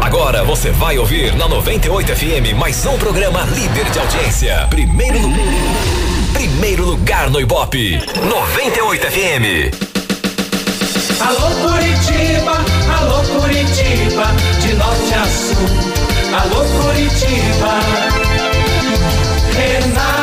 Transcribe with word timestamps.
Agora 0.00 0.44
você 0.44 0.70
vai 0.70 0.98
ouvir 0.98 1.34
na 1.36 1.48
98 1.48 2.16
FM 2.16 2.56
mais 2.58 2.84
um 2.86 2.96
programa 2.96 3.42
líder 3.54 3.84
de 3.90 3.98
audiência. 3.98 4.66
Primeiro, 4.70 5.18
primeiro 6.32 6.84
lugar 6.84 7.28
no 7.30 7.40
Ibope. 7.40 8.00
98 8.28 9.06
FM. 9.06 9.96
Alô 11.20 11.50
Curitiba, 11.68 12.64
alô 12.98 13.22
Curitiba, 13.40 14.26
de 14.60 14.74
norte 14.74 15.14
a 15.14 15.24
sul. 15.26 15.68
Alô 16.40 16.64
Curitiba. 16.64 17.80
Renato 19.56 20.15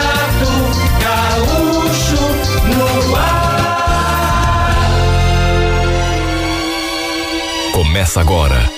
Começa 8.03 8.19
agora 8.19 8.69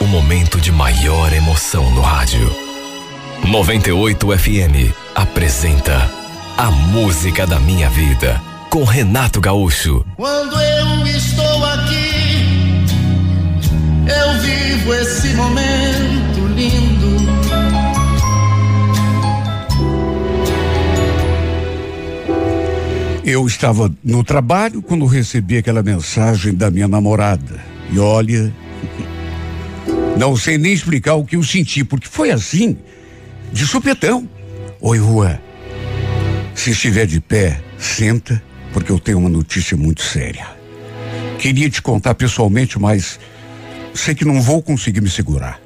o 0.00 0.04
momento 0.04 0.60
de 0.60 0.70
maior 0.70 1.32
emoção 1.32 1.90
no 1.90 2.00
rádio. 2.00 2.48
98 3.44 4.38
FM 4.38 4.94
apresenta 5.16 6.08
A 6.56 6.70
Música 6.70 7.44
da 7.44 7.58
Minha 7.58 7.90
Vida 7.90 8.40
com 8.70 8.84
Renato 8.84 9.40
Gaúcho. 9.40 10.06
Quando 10.14 10.54
eu 10.60 11.06
estou 11.08 11.64
aqui, 11.64 12.86
eu 14.06 14.40
vivo 14.42 14.94
esse 14.94 15.34
momento 15.34 16.46
lindo. 16.54 17.16
Eu 23.24 23.44
estava 23.44 23.92
no 24.04 24.22
trabalho 24.22 24.80
quando 24.80 25.04
recebi 25.04 25.58
aquela 25.58 25.82
mensagem 25.82 26.54
da 26.54 26.70
minha 26.70 26.86
namorada. 26.86 27.60
E 27.90 27.98
olha, 27.98 28.52
não 30.18 30.36
sei 30.36 30.58
nem 30.58 30.72
explicar 30.72 31.14
o 31.14 31.24
que 31.24 31.36
eu 31.36 31.42
senti, 31.42 31.84
porque 31.84 32.08
foi 32.08 32.30
assim, 32.30 32.76
de 33.52 33.66
supetão. 33.66 34.28
Oi, 34.80 34.98
Rua. 34.98 35.40
Se 36.54 36.70
estiver 36.70 37.06
de 37.06 37.20
pé, 37.20 37.60
senta, 37.78 38.42
porque 38.72 38.90
eu 38.92 38.98
tenho 38.98 39.18
uma 39.18 39.28
notícia 39.28 39.76
muito 39.76 40.02
séria. 40.02 40.46
Queria 41.38 41.70
te 41.70 41.80
contar 41.80 42.14
pessoalmente, 42.14 42.78
mas 42.78 43.18
sei 43.94 44.14
que 44.14 44.24
não 44.24 44.42
vou 44.42 44.62
conseguir 44.62 45.00
me 45.00 45.08
segurar. 45.08 45.60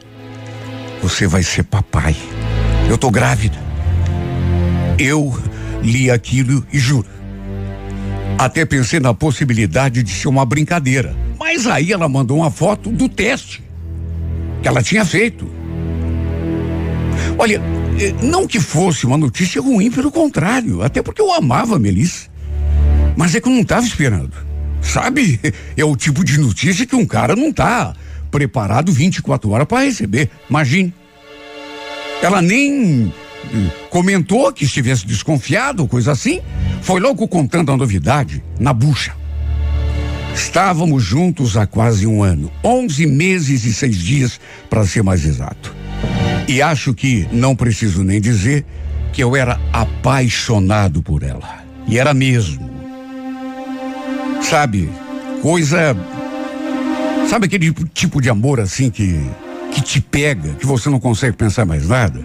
Você 1.03 1.27
vai 1.27 1.43
ser 1.43 1.65
papai. 1.65 2.15
Eu 2.89 2.99
tô 2.99 3.11
grávida. 3.11 3.59
Eu 4.99 5.37
li 5.83 6.11
aquilo 6.11 6.65
e 6.73 6.79
juro. 6.79 7.09
Até 8.39 8.65
pensei 8.65 9.01
na 9.01 9.15
possibilidade 9.15 10.03
de 10.03 10.13
ser 10.13 10.29
uma 10.29 10.45
brincadeira. 10.45 11.17
Mas 11.45 11.67
aí 11.67 11.91
ela 11.91 12.09
mandou 12.09 12.37
uma 12.37 12.53
foto 12.53 12.89
do 12.89 13.09
teste 13.09 13.65
que 14.63 14.69
ela 14.69 14.81
tinha 14.81 15.05
feito. 15.05 15.51
Olha, 17.37 17.61
eh, 17.99 18.15
não 18.23 18.47
que 18.47 18.61
fosse 18.61 19.05
uma 19.05 19.19
notícia 19.19 19.61
ruim, 19.61 19.91
pelo 19.91 20.13
contrário, 20.13 20.83
até 20.83 21.03
porque 21.03 21.21
eu 21.21 21.33
amava 21.35 21.75
a 21.75 21.79
Melissa. 21.81 22.29
Mas 23.17 23.35
é 23.35 23.41
que 23.41 23.49
eu 23.49 23.53
não 23.53 23.63
estava 23.63 23.85
esperando. 23.85 24.33
Sabe? 24.81 25.41
É 25.77 25.85
o 25.85 25.97
tipo 25.97 26.25
de 26.25 26.39
notícia 26.39 26.87
que 26.87 26.95
um 26.95 27.05
cara 27.05 27.35
não 27.35 27.53
tá 27.53 27.93
preparado 28.31 28.93
24 28.93 29.51
horas 29.51 29.67
para 29.67 29.85
receber. 29.85 30.31
Imagine. 30.49 30.95
Ela 32.23 32.41
nem 32.41 33.13
eh, 33.53 33.71
comentou 33.91 34.53
que 34.53 34.65
estivesse 34.65 35.05
desconfiado, 35.05 35.89
coisa 35.89 36.13
assim. 36.13 36.41
Foi 36.83 37.01
logo 37.01 37.27
contando 37.27 37.73
a 37.73 37.77
novidade 37.77 38.45
na 38.61 38.73
bucha. 38.73 39.22
Estávamos 40.35 41.03
juntos 41.03 41.57
há 41.57 41.67
quase 41.67 42.07
um 42.07 42.23
ano, 42.23 42.51
11 42.65 43.07
meses 43.07 43.65
e 43.65 43.73
seis 43.73 43.97
dias, 43.97 44.41
para 44.69 44.87
ser 44.87 45.03
mais 45.03 45.25
exato. 45.25 45.75
E 46.49 46.61
acho 46.61 46.93
que 46.95 47.29
não 47.33 47.55
preciso 47.55 48.03
nem 48.03 48.21
dizer 48.21 48.65
que 49.13 49.23
eu 49.23 49.37
era 49.37 49.61
apaixonado 49.73 51.03
por 51.03 51.23
ela. 51.23 51.63
E 51.87 51.99
era 51.99 52.13
mesmo. 52.15 52.71
Sabe, 54.43 54.91
coisa. 55.41 55.97
Sabe 57.29 57.47
aquele 57.47 57.73
tipo 57.95 58.21
de 58.21 58.29
amor 58.29 58.61
assim 58.61 58.91
que 58.91 59.21
que 59.73 59.81
te 59.81 60.01
pega, 60.01 60.51
que 60.55 60.67
você 60.67 60.91
não 60.91 61.01
consegue 61.01 61.37
pensar 61.37 61.65
mais 61.65 61.89
nada? 61.89 62.23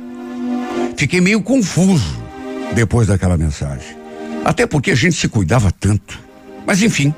Fiquei 0.98 1.22
meio 1.22 1.42
confuso 1.42 2.22
depois 2.76 3.08
daquela 3.08 3.38
mensagem. 3.38 3.96
Até 4.44 4.68
porque 4.68 4.92
a 4.92 4.96
gente 4.96 5.16
se 5.16 5.28
cuidava 5.30 5.72
tanto. 5.72 6.20
Mas 6.66 6.82
enfim, 6.82 7.14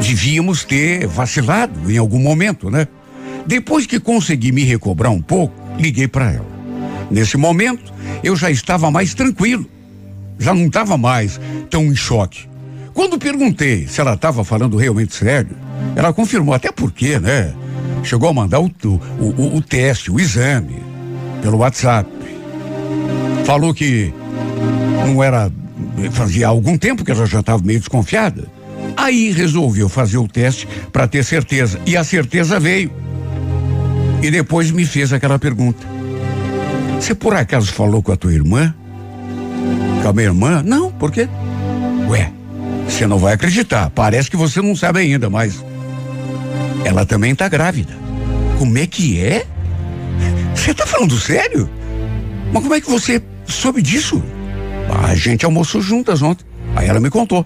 devíamos 0.00 0.64
ter 0.64 1.06
vacilado 1.06 1.90
em 1.90 1.98
algum 1.98 2.18
momento, 2.18 2.70
né? 2.70 2.86
Depois 3.46 3.86
que 3.86 4.00
consegui 4.00 4.52
me 4.52 4.64
recobrar 4.64 5.12
um 5.12 5.22
pouco, 5.22 5.54
liguei 5.78 6.08
para 6.08 6.32
ela. 6.32 6.56
Nesse 7.10 7.36
momento, 7.36 7.92
eu 8.22 8.34
já 8.34 8.50
estava 8.50 8.90
mais 8.90 9.14
tranquilo. 9.14 9.66
Já 10.38 10.52
não 10.52 10.66
estava 10.66 10.98
mais 10.98 11.40
tão 11.70 11.84
em 11.84 11.94
choque. 11.94 12.48
Quando 12.92 13.18
perguntei 13.18 13.86
se 13.86 14.00
ela 14.00 14.14
estava 14.14 14.42
falando 14.42 14.76
realmente 14.76 15.14
sério, 15.14 15.56
ela 15.94 16.12
confirmou, 16.12 16.54
até 16.54 16.72
porque, 16.72 17.18
né? 17.18 17.54
Chegou 18.02 18.28
a 18.28 18.32
mandar 18.32 18.60
o, 18.60 18.70
o, 18.84 19.24
o, 19.24 19.56
o 19.56 19.62
teste, 19.62 20.10
o 20.10 20.18
exame, 20.18 20.82
pelo 21.42 21.58
WhatsApp. 21.58 22.10
Falou 23.44 23.72
que 23.72 24.12
não 25.06 25.22
era. 25.22 25.50
Fazia 26.10 26.48
algum 26.48 26.76
tempo 26.76 27.04
que 27.04 27.10
ela 27.10 27.26
já 27.26 27.40
estava 27.40 27.62
meio 27.62 27.78
desconfiada. 27.78 28.48
Aí 28.96 29.30
resolveu 29.30 29.88
fazer 29.88 30.18
o 30.18 30.26
teste 30.26 30.66
para 30.92 31.06
ter 31.06 31.24
certeza. 31.24 31.80
E 31.86 31.96
a 31.96 32.02
certeza 32.02 32.58
veio. 32.58 32.90
E 34.22 34.30
depois 34.30 34.70
me 34.70 34.86
fez 34.86 35.12
aquela 35.12 35.38
pergunta: 35.38 35.86
Você 36.98 37.14
por 37.14 37.34
acaso 37.34 37.72
falou 37.72 38.02
com 38.02 38.12
a 38.12 38.16
tua 38.16 38.32
irmã? 38.32 38.74
Com 40.02 40.08
a 40.08 40.12
minha 40.12 40.26
irmã? 40.26 40.62
Não, 40.64 40.90
por 40.90 41.12
quê? 41.12 41.28
Ué, 42.08 42.32
você 42.88 43.06
não 43.06 43.18
vai 43.18 43.34
acreditar. 43.34 43.90
Parece 43.90 44.30
que 44.30 44.36
você 44.36 44.62
não 44.62 44.74
sabe 44.74 45.00
ainda, 45.00 45.28
mas. 45.28 45.64
Ela 46.84 47.04
também 47.04 47.34
tá 47.34 47.48
grávida. 47.48 47.92
Como 48.58 48.78
é 48.78 48.86
que 48.86 49.20
é? 49.20 49.44
Você 50.54 50.72
tá 50.72 50.86
falando 50.86 51.18
sério? 51.18 51.68
Mas 52.52 52.62
como 52.62 52.74
é 52.74 52.80
que 52.80 52.90
você 52.90 53.22
soube 53.46 53.82
disso? 53.82 54.22
A 55.04 55.14
gente 55.14 55.44
almoçou 55.44 55.80
juntas 55.80 56.22
ontem. 56.22 56.46
Aí 56.74 56.88
ela 56.88 57.00
me 57.00 57.10
contou. 57.10 57.44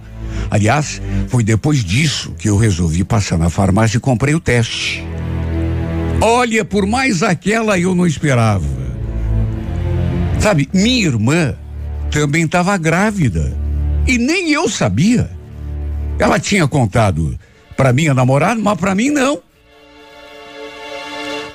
Aliás, 0.49 1.01
foi 1.27 1.43
depois 1.43 1.83
disso 1.83 2.33
que 2.37 2.49
eu 2.49 2.57
resolvi 2.57 3.03
passar 3.03 3.37
na 3.37 3.49
farmácia 3.49 3.97
e 3.97 4.01
comprei 4.01 4.33
o 4.33 4.39
teste. 4.39 5.03
Olha, 6.21 6.63
por 6.63 6.85
mais 6.85 7.23
aquela 7.23 7.79
eu 7.79 7.95
não 7.95 8.05
esperava. 8.05 8.81
Sabe, 10.39 10.69
minha 10.73 11.05
irmã 11.05 11.55
também 12.11 12.43
estava 12.43 12.77
grávida 12.77 13.55
e 14.07 14.17
nem 14.17 14.51
eu 14.51 14.67
sabia. 14.67 15.29
Ela 16.19 16.39
tinha 16.39 16.67
contado 16.67 17.37
para 17.77 17.93
minha 17.93 18.13
namorada, 18.13 18.59
mas 18.59 18.77
para 18.77 18.93
mim 18.93 19.09
não. 19.09 19.41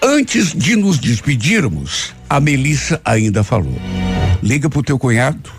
Antes 0.03 0.53
de 0.53 0.77
nos 0.77 0.99
despedirmos, 0.99 2.15
a 2.29 2.41
Melissa 2.41 3.01
ainda 3.05 3.45
falou: 3.45 3.77
Liga 4.43 4.69
pro 4.69 4.83
teu 4.83 4.99
cunhado, 4.99 5.51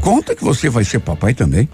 conta 0.00 0.34
que 0.34 0.44
você 0.44 0.68
vai 0.68 0.84
ser 0.84 1.00
papai 1.00 1.34
também. 1.34 1.68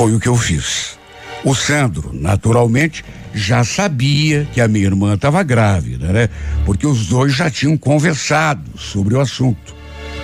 Foi 0.00 0.14
o 0.14 0.18
que 0.18 0.28
eu 0.28 0.34
fiz. 0.34 0.98
O 1.44 1.54
Sandro, 1.54 2.10
naturalmente, 2.14 3.04
já 3.34 3.62
sabia 3.62 4.48
que 4.50 4.58
a 4.58 4.66
minha 4.66 4.86
irmã 4.86 5.12
estava 5.12 5.42
grávida, 5.42 6.10
né? 6.10 6.30
Porque 6.64 6.86
os 6.86 7.06
dois 7.06 7.34
já 7.34 7.50
tinham 7.50 7.76
conversado 7.76 8.78
sobre 8.78 9.14
o 9.14 9.20
assunto. 9.20 9.74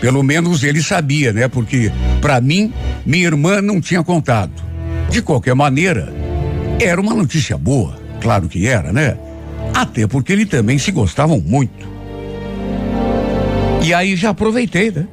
Pelo 0.00 0.22
menos 0.22 0.65
ele 0.65 0.82
sabia, 0.82 1.31
né? 1.31 1.47
Porque, 1.47 1.92
para 2.22 2.41
mim, 2.41 2.72
minha 3.04 3.26
irmã 3.26 3.60
não 3.60 3.78
tinha 3.78 4.03
contado. 4.03 4.50
De 5.10 5.20
qualquer 5.20 5.54
maneira, 5.54 6.10
era 6.81 6.98
uma 6.98 7.12
notícia 7.12 7.59
boa, 7.59 8.00
claro 8.22 8.48
que 8.48 8.66
era, 8.66 8.95
né? 8.95 9.18
Até 9.74 10.06
porque 10.06 10.33
eles 10.33 10.48
também 10.48 10.78
se 10.78 10.91
gostavam 10.91 11.39
muito. 11.39 11.86
E 13.84 13.92
aí 13.92 14.16
já 14.16 14.30
aproveitei, 14.30 14.91
né? 14.91 15.06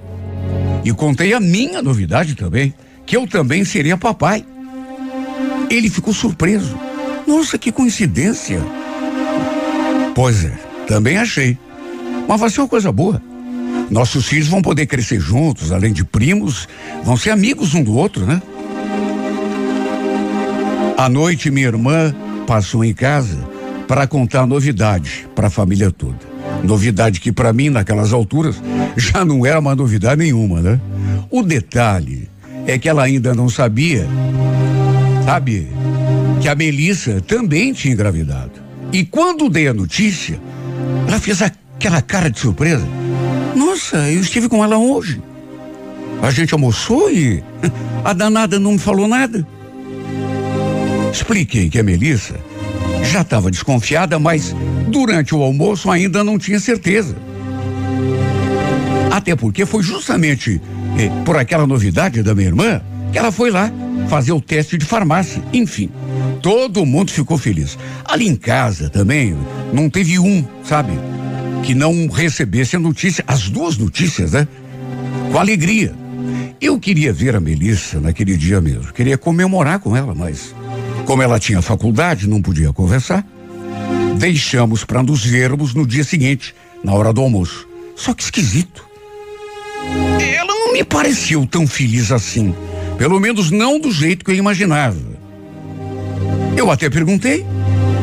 E 0.85 0.93
contei 0.93 1.33
a 1.33 1.39
minha 1.41 1.81
novidade 1.81 2.33
também, 2.33 2.73
que 3.05 3.17
eu 3.17 3.27
também 3.27 3.65
seria 3.65 3.97
papai. 3.97 4.45
Ele 5.73 5.89
ficou 5.89 6.13
surpreso. 6.13 6.77
Nossa, 7.25 7.57
que 7.57 7.71
coincidência. 7.71 8.61
Pois 10.13 10.45
é, 10.45 10.53
também 10.87 11.17
achei. 11.17 11.57
Mas 12.27 12.39
vai 12.39 12.49
ser 12.51 12.61
uma 12.61 12.67
coisa 12.67 12.91
boa. 12.91 13.19
Nossos 13.89 14.27
filhos 14.27 14.47
vão 14.47 14.61
poder 14.61 14.85
crescer 14.85 15.19
juntos, 15.19 15.71
além 15.71 15.91
de 15.91 16.03
primos, 16.03 16.67
vão 17.03 17.17
ser 17.17 17.31
amigos 17.31 17.73
um 17.73 17.83
do 17.83 17.95
outro, 17.95 18.23
né? 18.23 18.39
À 20.95 21.09
noite, 21.09 21.49
minha 21.49 21.65
irmã 21.65 22.13
passou 22.45 22.85
em 22.85 22.93
casa 22.93 23.39
para 23.87 24.05
contar 24.05 24.45
novidade 24.45 25.27
para 25.33 25.47
a 25.47 25.49
família 25.49 25.89
toda. 25.89 26.19
Novidade 26.63 27.19
que 27.19 27.31
para 27.31 27.51
mim, 27.51 27.71
naquelas 27.71 28.13
alturas, 28.13 28.61
já 28.95 29.25
não 29.25 29.43
era 29.43 29.59
uma 29.59 29.75
novidade 29.75 30.21
nenhuma, 30.21 30.61
né? 30.61 30.79
O 31.31 31.41
detalhe 31.41 32.29
é 32.67 32.77
que 32.77 32.87
ela 32.87 33.03
ainda 33.03 33.33
não 33.33 33.49
sabia, 33.49 34.07
sabe, 35.23 35.67
que 36.41 36.47
a 36.47 36.55
Melissa 36.55 37.21
também 37.21 37.73
tinha 37.73 37.93
engravidado. 37.93 38.51
E 38.91 39.03
quando 39.03 39.49
dei 39.49 39.67
a 39.67 39.73
notícia, 39.73 40.39
ela 41.07 41.19
fez 41.19 41.41
aquela 41.41 42.01
cara 42.01 42.29
de 42.29 42.39
surpresa. 42.39 42.87
Nossa, 43.55 43.97
eu 44.09 44.21
estive 44.21 44.49
com 44.49 44.63
ela 44.63 44.77
hoje. 44.77 45.21
A 46.21 46.31
gente 46.31 46.53
almoçou 46.53 47.11
e 47.11 47.43
a 48.03 48.13
danada 48.13 48.59
não 48.59 48.73
me 48.73 48.79
falou 48.79 49.07
nada. 49.07 49.45
Expliquei 51.11 51.69
que 51.69 51.79
a 51.79 51.83
Melissa 51.83 52.35
já 53.11 53.21
estava 53.21 53.51
desconfiada, 53.51 54.17
mas 54.19 54.55
durante 54.87 55.35
o 55.35 55.41
almoço 55.41 55.89
ainda 55.89 56.23
não 56.23 56.37
tinha 56.37 56.59
certeza. 56.59 57.15
Até 59.11 59.35
porque 59.35 59.65
foi 59.65 59.83
justamente 59.83 60.59
eh, 60.97 61.09
por 61.23 61.37
aquela 61.37 61.67
novidade 61.67 62.23
da 62.23 62.33
minha 62.33 62.47
irmã 62.47 62.81
que 63.11 63.17
ela 63.17 63.31
foi 63.31 63.51
lá 63.51 63.71
fazer 64.07 64.31
o 64.31 64.41
teste 64.41 64.77
de 64.77 64.85
farmácia. 64.85 65.41
Enfim, 65.51 65.89
todo 66.41 66.85
mundo 66.85 67.11
ficou 67.11 67.37
feliz. 67.37 67.77
Ali 68.05 68.27
em 68.27 68.35
casa 68.35 68.89
também 68.89 69.35
não 69.71 69.89
teve 69.89 70.19
um, 70.19 70.45
sabe, 70.63 70.93
que 71.63 71.73
não 71.73 72.07
recebesse 72.07 72.75
a 72.75 72.79
notícia, 72.79 73.23
as 73.27 73.49
duas 73.49 73.77
notícias, 73.77 74.33
né? 74.33 74.47
Com 75.31 75.39
alegria. 75.39 75.93
Eu 76.61 76.79
queria 76.79 77.11
ver 77.11 77.35
a 77.35 77.39
Melissa 77.39 77.99
naquele 77.99 78.37
dia 78.37 78.61
mesmo, 78.61 78.93
queria 78.93 79.17
comemorar 79.17 79.79
com 79.79 79.95
ela, 79.95 80.15
mas 80.15 80.55
como 81.05 81.21
ela 81.21 81.39
tinha 81.39 81.61
faculdade, 81.61 82.27
não 82.27 82.41
podia 82.41 82.71
conversar. 82.71 83.25
Deixamos 84.17 84.85
para 84.85 85.03
nos 85.03 85.25
vermos 85.25 85.73
no 85.73 85.85
dia 85.85 86.03
seguinte, 86.03 86.55
na 86.83 86.93
hora 86.93 87.11
do 87.11 87.21
almoço. 87.21 87.67
Só 87.95 88.13
que 88.13 88.23
esquisito. 88.23 88.85
Ela 90.19 90.47
não 90.47 90.73
me 90.73 90.83
pareceu 90.83 91.45
tão 91.45 91.67
feliz 91.67 92.11
assim. 92.11 92.55
Pelo 92.97 93.19
menos 93.19 93.51
não 93.51 93.79
do 93.79 93.91
jeito 93.91 94.23
que 94.23 94.31
eu 94.31 94.35
imaginava. 94.35 94.97
Eu 96.55 96.71
até 96.71 96.89
perguntei: 96.89 97.45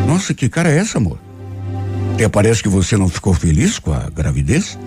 Nossa, 0.06 0.34
que 0.34 0.48
cara 0.48 0.70
é 0.70 0.78
essa, 0.78 0.98
amor? 0.98 1.18
Até 2.14 2.28
parece 2.28 2.62
que 2.62 2.68
você 2.68 2.96
não 2.96 3.08
ficou 3.08 3.32
feliz 3.32 3.78
com 3.78 3.92
a 3.92 4.10
gravidez? 4.10 4.78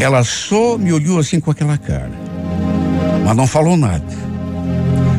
Ela 0.00 0.22
só 0.24 0.78
me 0.78 0.92
olhou 0.92 1.18
assim 1.18 1.40
com 1.40 1.50
aquela 1.50 1.76
cara, 1.76 2.12
mas 3.24 3.36
não 3.36 3.46
falou 3.46 3.76
nada. 3.76 4.26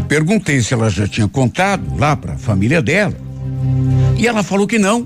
Perguntei 0.08 0.62
se 0.62 0.74
ela 0.74 0.90
já 0.90 1.08
tinha 1.08 1.28
contado 1.28 1.98
lá 1.98 2.16
para 2.16 2.34
a 2.34 2.38
família 2.38 2.82
dela. 2.82 3.16
E 4.18 4.26
ela 4.28 4.42
falou 4.42 4.66
que 4.66 4.80
não, 4.80 5.06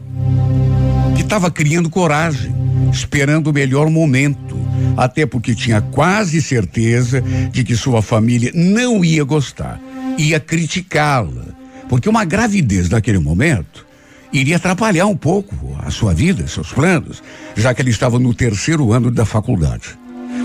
que 1.15 1.21
estava 1.21 1.49
criando 1.49 1.89
coragem, 1.89 2.53
esperando 2.93 3.47
o 3.47 3.53
melhor 3.53 3.89
momento, 3.89 4.55
até 4.97 5.25
porque 5.25 5.55
tinha 5.55 5.81
quase 5.81 6.41
certeza 6.41 7.21
de 7.51 7.63
que 7.63 7.75
sua 7.75 8.01
família 8.01 8.51
não 8.53 9.03
ia 9.03 9.23
gostar, 9.23 9.79
ia 10.17 10.39
criticá-la, 10.39 11.45
porque 11.89 12.09
uma 12.09 12.25
gravidez 12.25 12.89
naquele 12.89 13.19
momento 13.19 13.85
iria 14.31 14.55
atrapalhar 14.55 15.07
um 15.07 15.15
pouco 15.15 15.75
a 15.83 15.91
sua 15.91 16.13
vida, 16.13 16.47
seus 16.47 16.71
planos, 16.71 17.21
já 17.55 17.73
que 17.73 17.81
ele 17.81 17.89
estava 17.89 18.17
no 18.17 18.33
terceiro 18.33 18.93
ano 18.93 19.11
da 19.11 19.25
faculdade. 19.25 19.97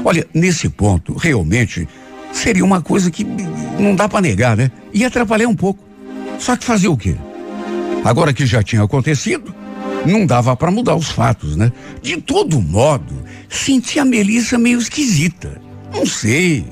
Olha, 0.05 0.27
nesse 0.35 0.69
ponto, 0.69 1.15
realmente 1.15 1.89
seria 2.33 2.65
uma 2.65 2.83
coisa 2.83 3.11
que 3.11 3.25
não 3.79 3.95
dá 3.95 4.09
para 4.09 4.21
negar, 4.21 4.57
né? 4.57 4.71
Ia 4.93 5.07
atrapalhar 5.07 5.49
um 5.49 5.55
pouco. 5.55 5.83
Só 6.39 6.57
que 6.57 6.65
fazer 6.65 6.89
o 6.89 6.97
quê? 6.97 7.17
Agora 8.05 8.33
que 8.33 8.45
já 8.45 8.63
tinha 8.63 8.83
acontecido, 8.83 9.55
não 10.06 10.25
dava 10.25 10.56
para 10.56 10.70
mudar 10.70 10.94
os 10.94 11.08
fatos, 11.08 11.56
né? 11.56 11.73
De 12.03 12.17
todo 12.19 12.61
modo, 12.61 13.14
senti 13.49 13.99
a 13.99 14.05
Melissa 14.05 14.58
meio 14.58 14.79
esquisita. 14.79 15.61
Não 15.93 16.06
sei. 16.06 16.64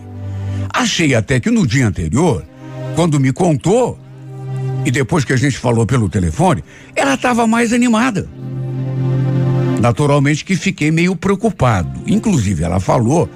Achei 0.72 1.14
até 1.14 1.38
que 1.40 1.50
no 1.50 1.66
dia 1.66 1.86
anterior, 1.86 2.44
quando 2.94 3.20
me 3.20 3.32
contou, 3.32 3.98
e 4.84 4.90
depois 4.90 5.24
que 5.24 5.32
a 5.32 5.36
gente 5.36 5.58
falou 5.58 5.86
pelo 5.86 6.08
telefone, 6.08 6.62
ela 6.94 7.14
estava 7.14 7.46
mais 7.46 7.72
animada. 7.72 8.28
Naturalmente 9.80 10.44
que 10.44 10.56
fiquei 10.56 10.90
meio 10.90 11.14
preocupado. 11.16 12.00
Inclusive, 12.06 12.64
ela 12.64 12.80
falou 12.80 13.28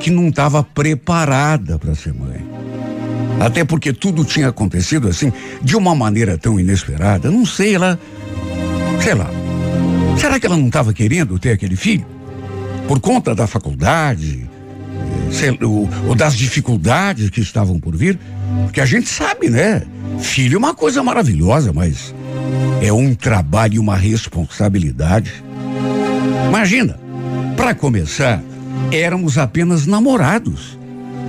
que 0.00 0.10
não 0.10 0.28
estava 0.28 0.62
preparada 0.62 1.78
para 1.78 1.94
ser 1.94 2.14
mãe. 2.14 2.46
Até 3.40 3.64
porque 3.64 3.92
tudo 3.92 4.24
tinha 4.24 4.48
acontecido 4.48 5.08
assim, 5.08 5.32
de 5.62 5.76
uma 5.76 5.94
maneira 5.94 6.36
tão 6.36 6.58
inesperada. 6.58 7.30
Não 7.30 7.46
sei, 7.46 7.74
ela. 7.74 7.98
Sei 9.08 9.14
lá. 9.14 9.30
Será 10.18 10.38
que 10.38 10.44
ela 10.44 10.58
não 10.58 10.66
estava 10.66 10.92
querendo 10.92 11.38
ter 11.38 11.52
aquele 11.52 11.76
filho? 11.76 12.04
Por 12.86 13.00
conta 13.00 13.34
da 13.34 13.46
faculdade? 13.46 14.46
Sei, 15.32 15.58
ou, 15.62 15.88
ou 16.06 16.14
das 16.14 16.36
dificuldades 16.36 17.30
que 17.30 17.40
estavam 17.40 17.80
por 17.80 17.96
vir? 17.96 18.18
Porque 18.64 18.82
a 18.82 18.84
gente 18.84 19.08
sabe, 19.08 19.48
né? 19.48 19.82
Filho 20.20 20.56
é 20.56 20.58
uma 20.58 20.74
coisa 20.74 21.02
maravilhosa, 21.02 21.72
mas 21.72 22.14
é 22.82 22.92
um 22.92 23.14
trabalho 23.14 23.76
e 23.76 23.78
uma 23.78 23.96
responsabilidade. 23.96 25.42
Imagina, 26.46 27.00
para 27.56 27.74
começar, 27.74 28.42
éramos 28.92 29.38
apenas 29.38 29.86
namorados. 29.86 30.78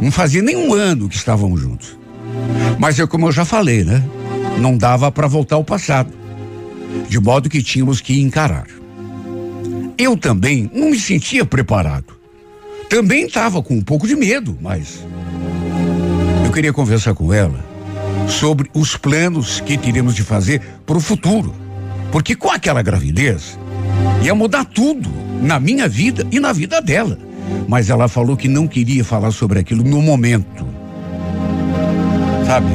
Não 0.01 0.11
fazia 0.11 0.41
nem 0.41 0.57
um 0.57 0.73
ano 0.73 1.07
que 1.07 1.15
estávamos 1.15 1.61
juntos. 1.61 1.97
Mas 2.77 2.99
é 2.99 3.07
como 3.07 3.27
eu 3.27 3.31
já 3.31 3.45
falei, 3.45 3.85
né? 3.85 4.03
Não 4.59 4.77
dava 4.77 5.09
para 5.09 5.27
voltar 5.27 5.55
ao 5.55 5.63
passado. 5.63 6.18
De 7.07 7.19
modo 7.19 7.49
que 7.49 7.61
tínhamos 7.61 8.01
que 8.01 8.19
encarar. 8.19 8.67
Eu 9.97 10.15
também 10.15 10.69
não 10.73 10.91
me 10.91 10.99
sentia 10.99 11.45
preparado. 11.45 12.17
Também 12.89 13.25
estava 13.25 13.61
com 13.61 13.75
um 13.75 13.81
pouco 13.81 14.07
de 14.07 14.15
medo, 14.15 14.57
mas 14.61 15.05
eu 16.45 16.51
queria 16.51 16.73
conversar 16.73 17.13
com 17.13 17.31
ela 17.31 17.63
sobre 18.27 18.69
os 18.73 18.95
planos 18.95 19.59
que 19.59 19.77
teríamos 19.77 20.15
de 20.15 20.23
fazer 20.23 20.61
para 20.85 20.97
o 20.97 21.01
futuro. 21.01 21.53
Porque 22.11 22.35
com 22.35 22.49
aquela 22.49 22.81
gravidez 22.81 23.59
ia 24.23 24.33
mudar 24.33 24.65
tudo 24.65 25.09
na 25.41 25.59
minha 25.59 25.87
vida 25.87 26.25
e 26.31 26.39
na 26.39 26.51
vida 26.51 26.81
dela. 26.81 27.19
Mas 27.67 27.89
ela 27.89 28.07
falou 28.07 28.35
que 28.35 28.47
não 28.47 28.67
queria 28.67 29.03
falar 29.03 29.31
sobre 29.31 29.59
aquilo 29.59 29.83
no 29.83 30.01
momento. 30.01 30.65
Sabe? 32.45 32.67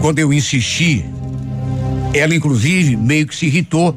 Quando 0.00 0.18
eu 0.18 0.32
insisti, 0.32 1.04
ela 2.14 2.34
inclusive 2.34 2.96
meio 2.96 3.26
que 3.26 3.36
se 3.36 3.46
irritou. 3.46 3.94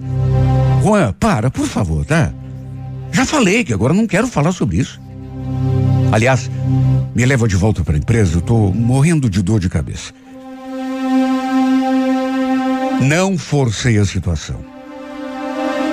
Juan, 0.84 1.14
para, 1.20 1.50
por 1.50 1.68
favor, 1.68 2.06
tá? 2.06 2.34
Já 3.12 3.26
falei 3.26 3.64
que 3.64 3.74
agora 3.74 3.94
não 3.94 4.08
quero 4.08 4.28
falar 4.28 4.52
sobre 4.52 4.78
isso. 4.78 5.00
Aliás, 6.12 6.50
me 7.16 7.26
leva 7.26 7.48
de 7.48 7.56
volta 7.56 7.84
para 7.84 7.96
a 7.96 8.00
empresa, 8.00 8.38
eu 8.38 8.42
tô 8.42 8.72
morrendo 8.72 9.30
de 9.30 9.42
dor 9.42 9.60
de 9.60 9.70
cabeça. 9.70 10.14
Não 13.02 13.38
forcei 13.38 13.98
a 13.98 14.06
situação. 14.06 14.58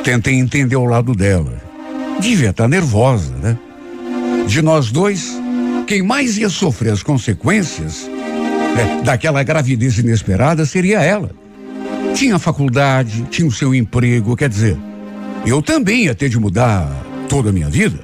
Tentei 0.04 0.34
entender 0.34 0.76
o 0.76 0.84
lado 0.84 1.14
dela. 1.14 1.60
Devia 2.20 2.50
estar 2.50 2.64
tá 2.64 2.68
nervosa, 2.68 3.32
né? 3.36 3.58
De 4.46 4.62
nós 4.62 4.90
dois, 4.90 5.38
quem 5.86 6.02
mais 6.02 6.36
ia 6.36 6.48
sofrer 6.48 6.92
as 6.92 7.02
consequências 7.02 8.08
né, 8.74 9.02
daquela 9.04 9.42
gravidez 9.42 9.98
inesperada 9.98 10.64
seria 10.66 11.00
ela. 11.00 11.30
Tinha 12.18 12.36
faculdade, 12.36 13.28
tinha 13.30 13.46
o 13.46 13.52
seu 13.52 13.72
emprego, 13.72 14.34
quer 14.34 14.48
dizer, 14.48 14.76
eu 15.46 15.62
também 15.62 16.06
ia 16.06 16.14
ter 16.16 16.28
de 16.28 16.36
mudar 16.36 16.90
toda 17.28 17.50
a 17.50 17.52
minha 17.52 17.68
vida. 17.70 18.00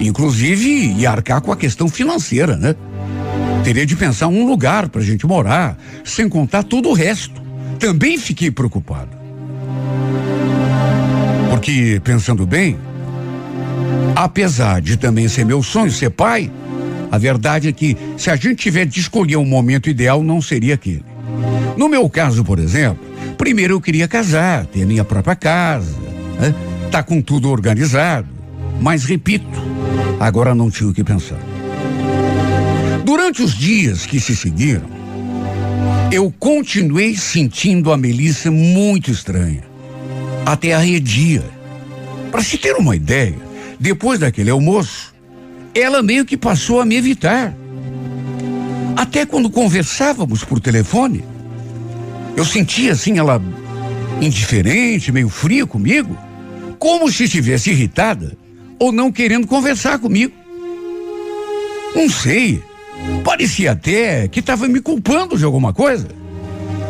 Inclusive, 0.00 0.94
ia 0.98 1.12
arcar 1.12 1.40
com 1.40 1.52
a 1.52 1.56
questão 1.56 1.88
financeira, 1.88 2.56
né? 2.56 2.74
Teria 3.62 3.86
de 3.86 3.94
pensar 3.94 4.26
um 4.26 4.44
lugar 4.44 4.88
para 4.88 5.00
a 5.00 5.04
gente 5.04 5.26
morar, 5.28 5.78
sem 6.04 6.28
contar 6.28 6.64
todo 6.64 6.88
o 6.88 6.92
resto 6.92 7.40
também 7.78 8.18
fiquei 8.18 8.50
preocupado. 8.50 9.10
Porque, 11.48 12.00
pensando 12.04 12.44
bem, 12.44 12.76
apesar 14.14 14.82
de 14.82 14.96
também 14.96 15.28
ser 15.28 15.46
meu 15.46 15.62
sonho 15.62 15.90
ser 15.92 16.10
pai, 16.10 16.50
a 17.10 17.16
verdade 17.16 17.68
é 17.68 17.72
que 17.72 17.96
se 18.16 18.28
a 18.28 18.34
gente 18.34 18.56
tiver 18.56 18.84
de 18.84 18.98
escolher 19.00 19.36
um 19.36 19.46
momento 19.46 19.88
ideal, 19.88 20.22
não 20.22 20.42
seria 20.42 20.74
aquele. 20.74 21.04
No 21.76 21.88
meu 21.88 22.08
caso, 22.10 22.44
por 22.44 22.58
exemplo, 22.58 23.09
primeiro 23.40 23.72
eu 23.72 23.80
queria 23.80 24.06
casar, 24.06 24.66
ter 24.66 24.84
minha 24.84 25.02
própria 25.02 25.34
casa, 25.34 25.96
né? 26.38 26.54
tá 26.90 27.02
com 27.02 27.22
tudo 27.22 27.48
organizado. 27.48 28.28
Mas 28.78 29.04
repito, 29.04 29.58
agora 30.20 30.54
não 30.54 30.70
tinha 30.70 30.90
o 30.90 30.92
que 30.92 31.02
pensar. 31.02 31.38
Durante 33.02 33.42
os 33.42 33.54
dias 33.54 34.04
que 34.04 34.20
se 34.20 34.36
seguiram, 34.36 34.84
eu 36.12 36.30
continuei 36.38 37.16
sentindo 37.16 37.90
a 37.90 37.96
Melissa 37.96 38.50
muito 38.50 39.10
estranha. 39.10 39.62
Até 40.44 40.74
arredia. 40.74 41.42
Para 42.30 42.42
se 42.42 42.58
ter 42.58 42.76
uma 42.76 42.94
ideia, 42.94 43.38
depois 43.78 44.20
daquele 44.20 44.50
almoço, 44.50 45.14
ela 45.74 46.02
meio 46.02 46.26
que 46.26 46.36
passou 46.36 46.78
a 46.78 46.84
me 46.84 46.96
evitar. 46.96 47.54
Até 48.94 49.24
quando 49.24 49.48
conversávamos 49.48 50.44
por 50.44 50.60
telefone, 50.60 51.24
eu 52.40 52.44
sentia 52.46 52.92
assim 52.92 53.18
ela 53.18 53.38
indiferente, 54.18 55.12
meio 55.12 55.28
fria 55.28 55.66
comigo, 55.66 56.16
como 56.78 57.12
se 57.12 57.24
estivesse 57.24 57.70
irritada 57.70 58.34
ou 58.78 58.90
não 58.90 59.12
querendo 59.12 59.46
conversar 59.46 59.98
comigo. 59.98 60.32
Não 61.94 62.08
sei. 62.08 62.62
Parecia 63.22 63.72
até 63.72 64.26
que 64.26 64.40
estava 64.40 64.66
me 64.68 64.80
culpando 64.80 65.36
de 65.36 65.44
alguma 65.44 65.74
coisa. 65.74 66.08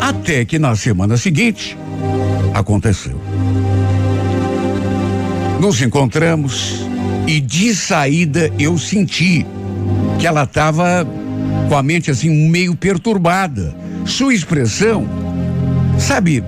Até 0.00 0.45
que 0.45 0.57
na 0.57 0.76
semana 0.76 1.16
seguinte 1.16 1.76
aconteceu. 2.54 3.21
Nos 5.61 5.83
encontramos 5.83 6.87
e 7.26 7.40
de 7.40 7.75
saída 7.75 8.52
eu 8.57 8.78
senti 8.78 9.45
que 10.21 10.28
ela 10.28 10.45
estava 10.45 11.04
com 11.69 11.76
a 11.76 11.83
mente 11.83 12.09
assim 12.09 12.30
meio 12.49 12.76
perturbada. 12.76 13.75
Sua 14.07 14.33
expressão, 14.33 15.19
sabe, 16.00 16.42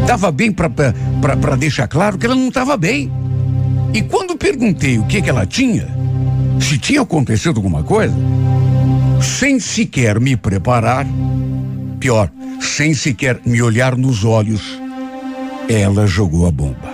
estava 0.00 0.30
bem 0.30 0.52
para 0.52 1.56
deixar 1.56 1.88
claro 1.88 2.18
que 2.18 2.26
ela 2.26 2.34
não 2.34 2.48
estava 2.48 2.76
bem. 2.76 3.10
E 3.92 4.02
quando 4.02 4.36
perguntei 4.36 4.98
o 4.98 5.04
que, 5.04 5.22
que 5.22 5.30
ela 5.30 5.46
tinha, 5.46 5.88
se 6.60 6.78
tinha 6.78 7.00
acontecido 7.00 7.56
alguma 7.56 7.82
coisa, 7.82 8.14
sem 9.20 9.58
sequer 9.58 10.20
me 10.20 10.36
preparar, 10.36 11.06
pior, 11.98 12.30
sem 12.60 12.92
sequer 12.92 13.40
me 13.44 13.62
olhar 13.62 13.96
nos 13.96 14.24
olhos, 14.24 14.78
ela 15.68 16.06
jogou 16.06 16.46
a 16.46 16.50
bomba. 16.50 16.92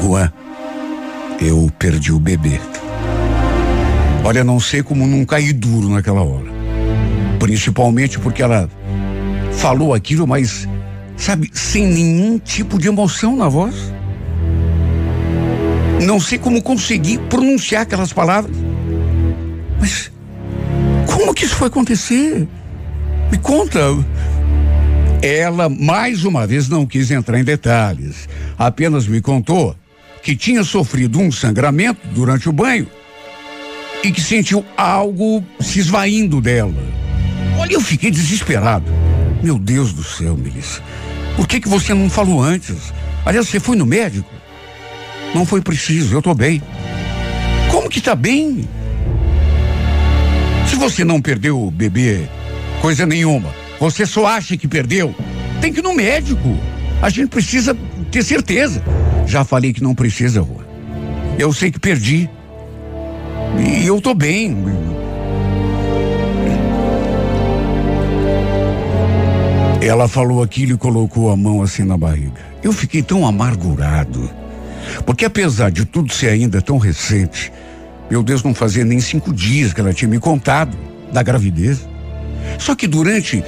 Juan, 0.00 0.32
eu 1.40 1.70
perdi 1.78 2.12
o 2.12 2.18
bebê. 2.18 2.60
Olha, 4.24 4.44
não 4.44 4.60
sei 4.60 4.82
como 4.82 5.06
não 5.06 5.24
caí 5.24 5.52
duro 5.52 5.88
naquela 5.88 6.22
hora. 6.22 6.48
Principalmente 7.38 8.18
porque 8.18 8.42
ela 8.42 8.68
falou 9.58 9.92
aquilo, 9.92 10.26
mas, 10.26 10.68
sabe, 11.16 11.50
sem 11.52 11.86
nenhum 11.86 12.38
tipo 12.38 12.78
de 12.78 12.88
emoção 12.88 13.36
na 13.36 13.48
voz. 13.48 13.74
Não 16.02 16.20
sei 16.20 16.38
como 16.38 16.62
consegui 16.62 17.18
pronunciar 17.18 17.82
aquelas 17.82 18.12
palavras. 18.12 18.56
Mas 19.80 20.12
como 21.06 21.34
que 21.34 21.44
isso 21.44 21.56
foi 21.56 21.66
acontecer? 21.66 22.46
Me 23.30 23.38
conta. 23.38 23.80
Ela, 25.20 25.68
mais 25.68 26.24
uma 26.24 26.46
vez, 26.46 26.68
não 26.68 26.86
quis 26.86 27.10
entrar 27.10 27.38
em 27.38 27.44
detalhes. 27.44 28.28
Apenas 28.56 29.08
me 29.08 29.20
contou 29.20 29.74
que 30.22 30.36
tinha 30.36 30.62
sofrido 30.62 31.18
um 31.18 31.32
sangramento 31.32 32.00
durante 32.14 32.48
o 32.48 32.52
banho 32.52 32.86
e 34.04 34.12
que 34.12 34.20
sentiu 34.20 34.64
algo 34.76 35.44
se 35.58 35.80
esvaindo 35.80 36.40
dela. 36.40 36.72
Olha, 37.58 37.72
eu 37.72 37.80
fiquei 37.80 38.10
desesperado. 38.10 38.86
Meu 39.42 39.58
Deus 39.58 39.92
do 39.92 40.02
céu, 40.02 40.36
Melissa. 40.36 40.82
Por 41.36 41.46
que, 41.46 41.60
que 41.60 41.68
você 41.68 41.94
não 41.94 42.10
falou 42.10 42.42
antes? 42.42 42.92
Aliás, 43.24 43.48
você 43.48 43.60
foi 43.60 43.76
no 43.76 43.86
médico? 43.86 44.28
Não 45.34 45.46
foi 45.46 45.60
preciso, 45.60 46.14
eu 46.14 46.22
tô 46.22 46.34
bem. 46.34 46.62
Como 47.70 47.88
que 47.88 48.00
tá 48.00 48.14
bem? 48.14 48.68
Se 50.66 50.76
você 50.76 51.04
não 51.04 51.20
perdeu 51.20 51.62
o 51.62 51.70
bebê, 51.70 52.28
coisa 52.80 53.06
nenhuma. 53.06 53.54
Você 53.78 54.04
só 54.04 54.26
acha 54.26 54.56
que 54.56 54.66
perdeu. 54.66 55.14
Tem 55.60 55.72
que 55.72 55.78
ir 55.78 55.82
no 55.82 55.94
médico. 55.94 56.58
A 57.00 57.08
gente 57.08 57.28
precisa 57.28 57.76
ter 58.10 58.24
certeza. 58.24 58.82
Já 59.26 59.44
falei 59.44 59.72
que 59.72 59.82
não 59.82 59.94
precisa, 59.94 60.40
Rua. 60.40 60.66
Eu 61.38 61.52
sei 61.52 61.70
que 61.70 61.78
perdi. 61.78 62.28
E 63.58 63.86
eu 63.86 64.00
tô 64.00 64.14
bem. 64.14 64.56
Ela 69.80 70.08
falou 70.08 70.42
aquilo 70.42 70.72
e 70.72 70.76
colocou 70.76 71.30
a 71.30 71.36
mão 71.36 71.62
assim 71.62 71.84
na 71.84 71.96
barriga. 71.96 72.40
Eu 72.62 72.72
fiquei 72.72 73.00
tão 73.00 73.24
amargurado. 73.24 74.28
Porque 75.06 75.24
apesar 75.24 75.70
de 75.70 75.84
tudo 75.84 76.12
ser 76.12 76.30
ainda 76.30 76.60
tão 76.60 76.78
recente, 76.78 77.52
meu 78.10 78.22
Deus, 78.22 78.42
não 78.42 78.54
fazia 78.54 78.84
nem 78.84 79.00
cinco 79.00 79.32
dias 79.32 79.72
que 79.72 79.80
ela 79.80 79.92
tinha 79.92 80.08
me 80.08 80.18
contado 80.18 80.76
da 81.12 81.22
gravidez. 81.22 81.86
Só 82.58 82.74
que 82.74 82.88
durante 82.88 83.44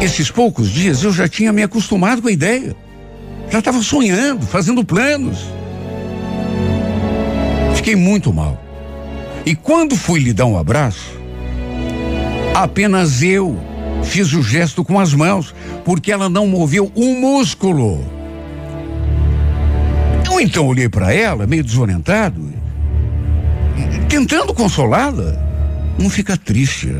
esses 0.00 0.30
poucos 0.30 0.70
dias 0.70 1.02
eu 1.02 1.12
já 1.12 1.26
tinha 1.26 1.52
me 1.52 1.62
acostumado 1.62 2.22
com 2.22 2.28
a 2.28 2.32
ideia. 2.32 2.76
Já 3.50 3.58
estava 3.58 3.82
sonhando, 3.82 4.46
fazendo 4.46 4.84
planos. 4.84 5.38
Fiquei 7.74 7.96
muito 7.96 8.32
mal. 8.32 8.62
E 9.44 9.56
quando 9.56 9.96
fui 9.96 10.20
lhe 10.20 10.32
dar 10.32 10.46
um 10.46 10.56
abraço, 10.56 11.18
apenas 12.54 13.20
eu 13.22 13.58
fiz 14.02 14.32
o 14.32 14.42
gesto 14.42 14.84
com 14.84 14.98
as 14.98 15.14
mãos, 15.14 15.54
porque 15.84 16.12
ela 16.12 16.28
não 16.28 16.46
moveu 16.46 16.90
um 16.94 17.20
músculo. 17.20 18.04
Eu 20.26 20.40
então 20.40 20.66
olhei 20.66 20.88
para 20.88 21.12
ela, 21.12 21.46
meio 21.46 21.64
desorientado, 21.64 22.52
tentando 24.08 24.54
consolá-la. 24.54 25.40
Não 25.98 26.08
fica 26.08 26.36
triste, 26.36 26.90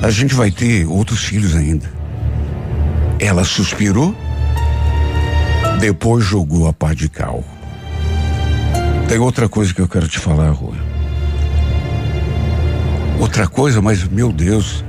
a 0.00 0.10
gente 0.10 0.34
vai 0.34 0.50
ter 0.50 0.86
outros 0.86 1.24
filhos 1.24 1.56
ainda. 1.56 1.90
Ela 3.18 3.42
suspirou 3.44 4.14
depois 5.78 6.24
jogou 6.24 6.66
a 6.66 6.72
pá 6.72 6.92
de 6.92 7.08
cal. 7.08 7.44
Tem 9.08 9.18
outra 9.18 9.48
coisa 9.48 9.72
que 9.72 9.80
eu 9.80 9.88
quero 9.88 10.08
te 10.08 10.18
falar, 10.18 10.50
Rua. 10.50 10.76
Outra 13.20 13.46
coisa, 13.46 13.80
mas 13.80 14.02
meu 14.04 14.32
Deus. 14.32 14.84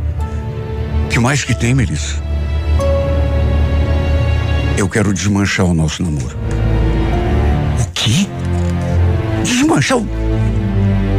Que 1.20 1.24
mais 1.24 1.44
que 1.44 1.54
tem, 1.54 1.76
Melissa? 1.76 2.16
Eu 4.78 4.88
quero 4.88 5.14
desmanchar 5.14 5.66
o 5.66 5.74
nosso 5.74 6.02
namoro. 6.02 6.38
O 7.78 7.92
quê? 7.94 8.26
Desmanchar 9.44 9.98
o. 9.98 10.08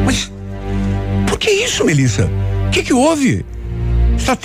Mas. 0.07 0.33
Por 1.29 1.39
que 1.39 1.51
isso, 1.51 1.85
Melissa? 1.85 2.31
O 2.67 2.71
que, 2.71 2.83
que 2.83 2.95
houve? 2.95 3.45
Você 4.17 4.33
está 4.33 4.37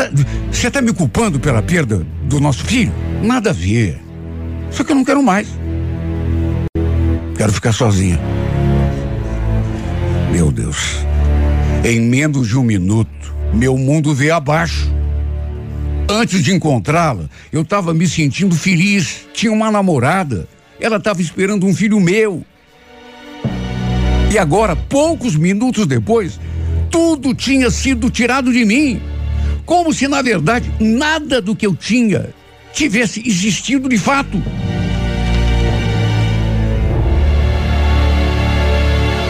tá, 0.72 0.72
tá 0.72 0.82
me 0.82 0.92
culpando 0.92 1.40
pela 1.40 1.62
perda 1.62 2.06
do 2.24 2.42
nosso 2.42 2.66
filho? 2.66 2.92
Nada 3.24 3.52
a 3.52 3.54
ver. 3.54 4.02
Só 4.72 4.84
que 4.84 4.92
eu 4.92 4.96
não 4.96 5.06
quero 5.06 5.24
mais. 5.24 5.48
Quero 7.38 7.54
ficar 7.54 7.72
sozinha. 7.72 8.20
Meu 10.34 10.52
Deus. 10.52 10.98
Em 11.82 12.02
menos 12.02 12.50
de 12.50 12.58
um 12.58 12.64
minuto, 12.64 13.34
meu 13.54 13.78
mundo 13.78 14.14
veio 14.14 14.36
abaixo. 14.36 14.94
Antes 16.08 16.44
de 16.44 16.54
encontrá-la, 16.54 17.28
eu 17.52 17.62
estava 17.62 17.94
me 17.94 18.08
sentindo 18.08 18.56
feliz. 18.56 19.28
Tinha 19.34 19.52
uma 19.52 19.72
namorada. 19.72 20.48
Ela 20.80 20.98
estava 20.98 21.22
esperando 21.22 21.66
um 21.66 21.74
filho 21.74 22.00
meu. 22.00 22.46
E 24.32 24.38
agora, 24.38 24.76
poucos 24.76 25.36
minutos 25.36 25.88
depois, 25.88 26.40
tudo 26.92 27.34
tinha 27.34 27.72
sido 27.72 28.10
tirado 28.10 28.52
de 28.52 28.66
mim. 28.66 29.02
Como 29.66 29.94
se, 29.94 30.08
na 30.08 30.22
verdade, 30.22 30.72
nada 30.80 31.42
do 31.42 31.56
que 31.56 31.66
eu 31.66 31.76
tinha 31.76 32.30
tivesse 32.72 33.24
existido 33.26 33.88
de 33.88 33.98
fato. 33.98 34.44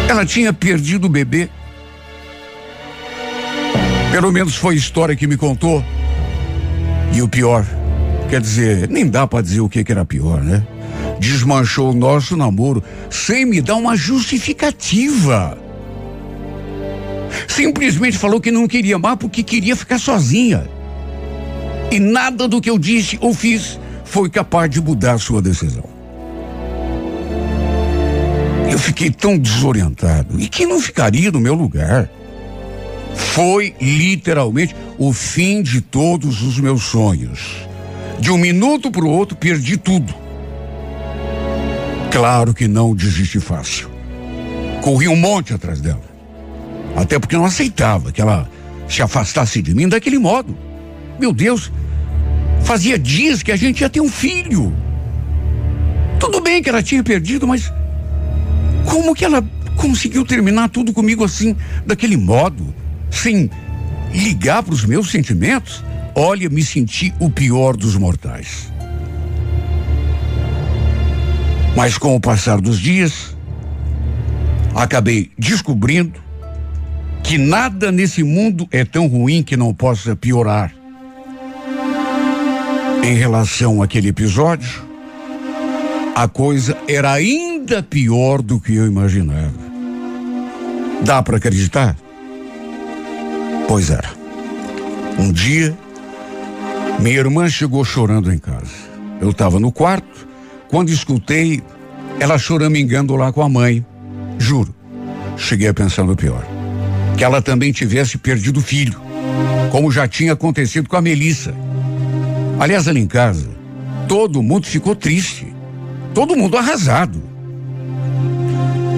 Ela 0.09 0.25
tinha 0.25 0.51
perdido 0.51 1.05
o 1.05 1.09
bebê. 1.09 1.47
Pelo 4.11 4.31
menos 4.31 4.55
foi 4.55 4.73
a 4.75 4.77
história 4.77 5.15
que 5.15 5.27
me 5.27 5.37
contou. 5.37 5.83
E 7.15 7.21
o 7.21 7.29
pior, 7.29 7.65
quer 8.29 8.41
dizer, 8.41 8.89
nem 8.89 9.07
dá 9.07 9.25
para 9.25 9.41
dizer 9.41 9.61
o 9.61 9.69
que, 9.69 9.85
que 9.85 9.91
era 9.93 10.03
pior, 10.03 10.43
né? 10.43 10.67
Desmanchou 11.17 11.91
o 11.91 11.95
nosso 11.95 12.35
namoro 12.35 12.83
sem 13.09 13.45
me 13.45 13.61
dar 13.61 13.75
uma 13.75 13.95
justificativa. 13.95 15.57
Simplesmente 17.47 18.17
falou 18.17 18.41
que 18.41 18.51
não 18.51 18.67
queria 18.67 18.99
mais 18.99 19.17
porque 19.17 19.43
queria 19.43 19.77
ficar 19.77 19.97
sozinha. 19.97 20.67
E 21.89 22.01
nada 22.01 22.49
do 22.49 22.59
que 22.59 22.69
eu 22.69 22.77
disse 22.77 23.17
ou 23.21 23.33
fiz 23.33 23.79
foi 24.03 24.29
capaz 24.29 24.69
de 24.69 24.81
mudar 24.81 25.17
sua 25.17 25.41
decisão. 25.41 25.85
Eu 28.69 28.77
fiquei 28.77 29.09
tão 29.09 29.37
desorientado. 29.37 30.37
E 30.37 30.49
quem 30.49 30.67
não 30.67 30.81
ficaria 30.81 31.31
no 31.31 31.39
meu 31.39 31.53
lugar? 31.53 32.09
Foi 33.15 33.75
literalmente 33.81 34.75
o 34.97 35.11
fim 35.11 35.61
de 35.61 35.81
todos 35.81 36.41
os 36.41 36.59
meus 36.59 36.83
sonhos. 36.83 37.67
De 38.19 38.31
um 38.31 38.37
minuto 38.37 38.91
para 38.91 39.03
o 39.03 39.09
outro, 39.09 39.35
perdi 39.35 39.77
tudo. 39.77 40.13
Claro 42.11 42.53
que 42.53 42.67
não 42.67 42.95
desisti 42.95 43.39
fácil. 43.39 43.89
Corri 44.81 45.07
um 45.07 45.15
monte 45.15 45.53
atrás 45.53 45.81
dela. 45.81 46.03
Até 46.95 47.19
porque 47.19 47.35
não 47.35 47.45
aceitava 47.45 48.11
que 48.11 48.21
ela 48.21 48.49
se 48.87 49.01
afastasse 49.01 49.61
de 49.61 49.73
mim 49.73 49.89
daquele 49.89 50.17
modo. 50.17 50.57
Meu 51.19 51.33
Deus, 51.33 51.71
fazia 52.63 52.97
dias 52.97 53.43
que 53.43 53.51
a 53.51 53.55
gente 53.55 53.81
ia 53.81 53.89
ter 53.89 53.99
um 53.99 54.09
filho. 54.09 54.73
Tudo 56.19 56.39
bem 56.39 56.61
que 56.63 56.69
ela 56.69 56.81
tinha 56.81 57.03
perdido, 57.03 57.45
mas 57.47 57.71
como 58.85 59.13
que 59.13 59.25
ela 59.25 59.43
conseguiu 59.75 60.23
terminar 60.25 60.69
tudo 60.69 60.93
comigo 60.93 61.23
assim, 61.23 61.55
daquele 61.85 62.15
modo, 62.15 62.73
sem 63.15 63.49
ligar 64.13 64.63
para 64.63 64.73
os 64.73 64.85
meus 64.85 65.09
sentimentos? 65.09 65.83
Olha, 66.13 66.49
me 66.49 66.63
senti 66.63 67.13
o 67.19 67.29
pior 67.29 67.75
dos 67.75 67.95
mortais. 67.95 68.71
Mas 71.75 71.97
com 71.97 72.15
o 72.15 72.19
passar 72.19 72.61
dos 72.61 72.79
dias, 72.79 73.35
acabei 74.73 75.31
descobrindo 75.37 76.23
que 77.21 77.37
nada 77.37 77.91
nesse 77.91 78.23
mundo 78.23 78.67
é 78.71 78.85
tão 78.85 79.07
ruim 79.07 79.43
que 79.43 79.57
não 79.57 79.73
possa 79.73 80.15
piorar. 80.15 80.73
Em 83.03 83.15
relação 83.15 83.81
àquele 83.81 84.09
episódio, 84.09 84.83
a 86.15 86.27
coisa 86.27 86.77
era 86.87 87.11
ainda 87.11 87.83
pior 87.83 88.41
do 88.41 88.59
que 88.59 88.73
eu 88.73 88.87
imaginava. 88.87 89.65
Dá 91.03 91.21
para 91.21 91.37
acreditar? 91.37 91.97
Pois 93.67 93.89
era. 93.89 94.09
Um 95.17 95.31
dia, 95.31 95.75
minha 96.99 97.17
irmã 97.17 97.49
chegou 97.49 97.83
chorando 97.83 98.31
em 98.31 98.37
casa. 98.37 98.71
Eu 99.19 99.31
estava 99.31 99.59
no 99.59 99.71
quarto 99.71 100.27
quando 100.69 100.89
escutei 100.89 101.63
ela 102.19 102.37
choramingando 102.37 103.15
lá 103.15 103.31
com 103.31 103.41
a 103.41 103.49
mãe. 103.49 103.85
Juro, 104.37 104.73
cheguei 105.37 105.67
a 105.67 105.73
pensar 105.73 106.03
no 106.03 106.15
pior. 106.15 106.45
Que 107.17 107.23
ela 107.23 107.41
também 107.41 107.71
tivesse 107.71 108.17
perdido 108.17 108.59
o 108.59 108.63
filho, 108.63 108.99
como 109.71 109.91
já 109.91 110.07
tinha 110.07 110.33
acontecido 110.33 110.89
com 110.89 110.97
a 110.97 111.01
Melissa. 111.01 111.53
Aliás, 112.59 112.87
ali 112.87 112.99
em 112.99 113.07
casa, 113.07 113.49
todo 114.07 114.43
mundo 114.43 114.65
ficou 114.65 114.95
triste. 114.95 115.53
Todo 116.13 116.35
mundo 116.35 116.57
arrasado. 116.57 117.21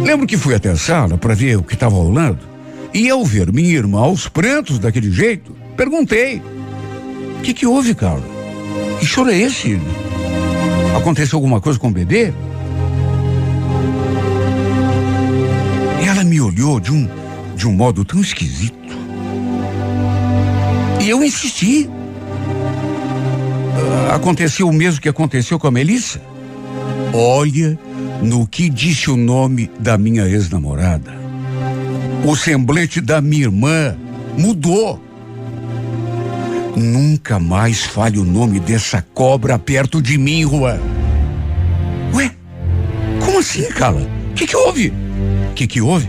Lembro 0.04 0.28
que 0.28 0.38
fui 0.38 0.54
até 0.54 0.70
a 0.70 0.76
sala 0.76 1.18
para 1.18 1.34
ver 1.34 1.58
o 1.58 1.64
que 1.64 1.74
estava 1.74 1.96
rolando. 1.96 2.57
E 2.94 3.10
ao 3.10 3.24
ver 3.24 3.52
minha 3.52 3.74
irmã 3.76 4.00
aos 4.00 4.28
prantos 4.28 4.80
daquele 4.80 5.12
jeito, 5.12 5.56
perguntei: 5.76 6.42
O 7.38 7.42
que, 7.42 7.54
que 7.54 7.68
houve, 7.68 7.94
Carla? 7.94 8.24
Que 9.00 9.06
choro 9.06 9.30
é 9.30 9.38
esse? 9.38 9.80
Aconteceu 10.96 11.38
alguma 11.38 11.62
coisa 11.62 11.78
com 11.78 11.90
o 11.90 11.92
bebê? 11.92 12.34
Ela 16.06 16.24
me 16.24 16.42
olhou 16.42 16.80
de 16.80 16.92
um, 16.92 17.08
de 17.56 17.68
um 17.68 17.74
modo 17.74 18.04
tão 18.04 18.22
esquisito. 18.22 18.98
E 21.02 21.10
eu 21.10 21.24
insisti. 21.24 21.90
Ah, 24.10 24.16
aconteceu 24.16 24.68
o 24.68 24.74
mesmo 24.74 25.02
que 25.02 25.10
aconteceu 25.10 25.60
com 25.60 25.68
a 25.68 25.72
Melissa? 25.72 26.20
Olha 27.14 27.78
no 28.22 28.48
que 28.48 28.70
disse 28.70 29.12
o 29.12 29.16
nome 29.16 29.70
da 29.80 29.98
minha 29.98 30.28
ex-namorada. 30.28 31.27
O 32.24 32.36
semblante 32.36 33.00
da 33.00 33.22
minha 33.22 33.44
irmã 33.44 33.96
mudou. 34.38 35.02
Nunca 36.76 37.40
mais 37.40 37.84
fale 37.84 38.20
o 38.20 38.24
nome 38.24 38.60
dessa 38.60 39.02
cobra 39.14 39.58
perto 39.58 40.02
de 40.02 40.18
mim, 40.18 40.44
Juan. 40.44 40.80
Ué? 42.14 42.32
Como 43.24 43.40
assim, 43.40 43.64
Carla? 43.70 44.08
O 44.32 44.34
que, 44.34 44.46
que 44.46 44.56
houve? 44.56 44.94
O 45.52 45.54
que, 45.54 45.66
que 45.68 45.82
houve? 45.82 46.08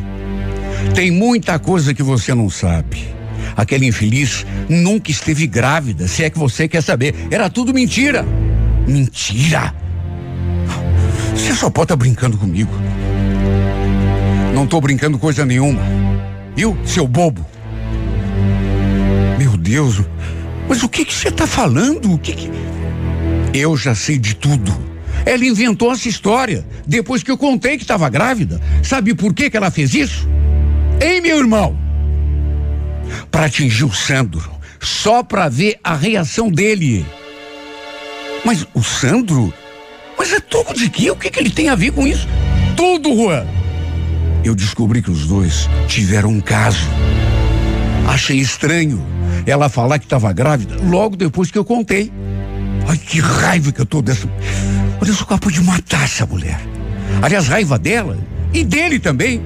Tem 0.94 1.10
muita 1.10 1.58
coisa 1.58 1.94
que 1.94 2.02
você 2.02 2.34
não 2.34 2.50
sabe. 2.50 3.08
Aquela 3.56 3.84
infeliz 3.84 4.46
nunca 4.68 5.10
esteve 5.10 5.46
grávida, 5.46 6.06
se 6.06 6.22
é 6.22 6.30
que 6.30 6.38
você 6.38 6.68
quer 6.68 6.82
saber. 6.82 7.14
Era 7.30 7.48
tudo 7.48 7.72
mentira. 7.72 8.24
Mentira! 8.86 9.74
Você 11.34 11.54
só 11.54 11.70
pode 11.70 11.84
estar 11.86 11.96
tá 11.96 11.96
brincando 11.96 12.36
comigo. 12.36 12.70
Não 14.58 14.64
estou 14.64 14.80
brincando 14.80 15.20
coisa 15.20 15.46
nenhuma. 15.46 15.80
Viu, 16.56 16.76
seu 16.84 17.06
bobo? 17.06 17.46
Meu 19.38 19.56
Deus, 19.56 20.02
mas 20.68 20.82
o 20.82 20.88
que 20.88 21.04
que 21.04 21.14
você 21.14 21.28
está 21.28 21.46
falando? 21.46 22.12
O 22.12 22.18
que, 22.18 22.32
que 22.32 22.50
Eu 23.54 23.76
já 23.76 23.94
sei 23.94 24.18
de 24.18 24.34
tudo. 24.34 24.76
Ela 25.24 25.44
inventou 25.44 25.92
essa 25.92 26.08
história 26.08 26.66
depois 26.84 27.22
que 27.22 27.30
eu 27.30 27.38
contei 27.38 27.76
que 27.76 27.84
estava 27.84 28.08
grávida. 28.08 28.60
Sabe 28.82 29.14
por 29.14 29.32
que 29.32 29.48
que 29.48 29.56
ela 29.56 29.70
fez 29.70 29.94
isso? 29.94 30.28
Hein, 31.00 31.20
meu 31.20 31.38
irmão? 31.38 31.78
Para 33.30 33.44
atingir 33.44 33.84
o 33.84 33.94
Sandro, 33.94 34.50
só 34.80 35.22
para 35.22 35.48
ver 35.48 35.78
a 35.84 35.94
reação 35.94 36.50
dele. 36.50 37.06
Mas 38.44 38.66
o 38.74 38.82
Sandro 38.82 39.54
mas 40.18 40.32
é 40.32 40.40
tudo 40.40 40.74
de 40.74 40.90
quê? 40.90 41.12
O 41.12 41.16
que, 41.16 41.30
que 41.30 41.38
ele 41.38 41.50
tem 41.50 41.68
a 41.68 41.76
ver 41.76 41.92
com 41.92 42.04
isso? 42.04 42.26
Tudo, 42.76 43.14
Juan. 43.14 43.46
Eu 44.48 44.54
descobri 44.54 45.02
que 45.02 45.10
os 45.10 45.26
dois 45.26 45.68
tiveram 45.86 46.30
um 46.30 46.40
caso. 46.40 46.88
Achei 48.08 48.38
estranho 48.38 48.98
ela 49.44 49.68
falar 49.68 49.98
que 49.98 50.06
estava 50.06 50.32
grávida 50.32 50.74
logo 50.84 51.16
depois 51.16 51.50
que 51.50 51.58
eu 51.58 51.66
contei. 51.66 52.10
Ai, 52.88 52.96
que 52.96 53.20
raiva 53.20 53.70
que 53.70 53.82
eu 53.82 53.84
tô 53.84 54.00
dessa. 54.00 54.26
Olha, 54.98 55.10
eu 55.10 55.14
sou 55.14 55.26
capaz 55.26 55.52
de 55.54 55.62
matar 55.62 56.04
essa 56.04 56.24
mulher. 56.24 56.58
Aliás, 57.20 57.46
raiva 57.46 57.78
dela 57.78 58.16
e 58.50 58.64
dele 58.64 58.98
também. 58.98 59.42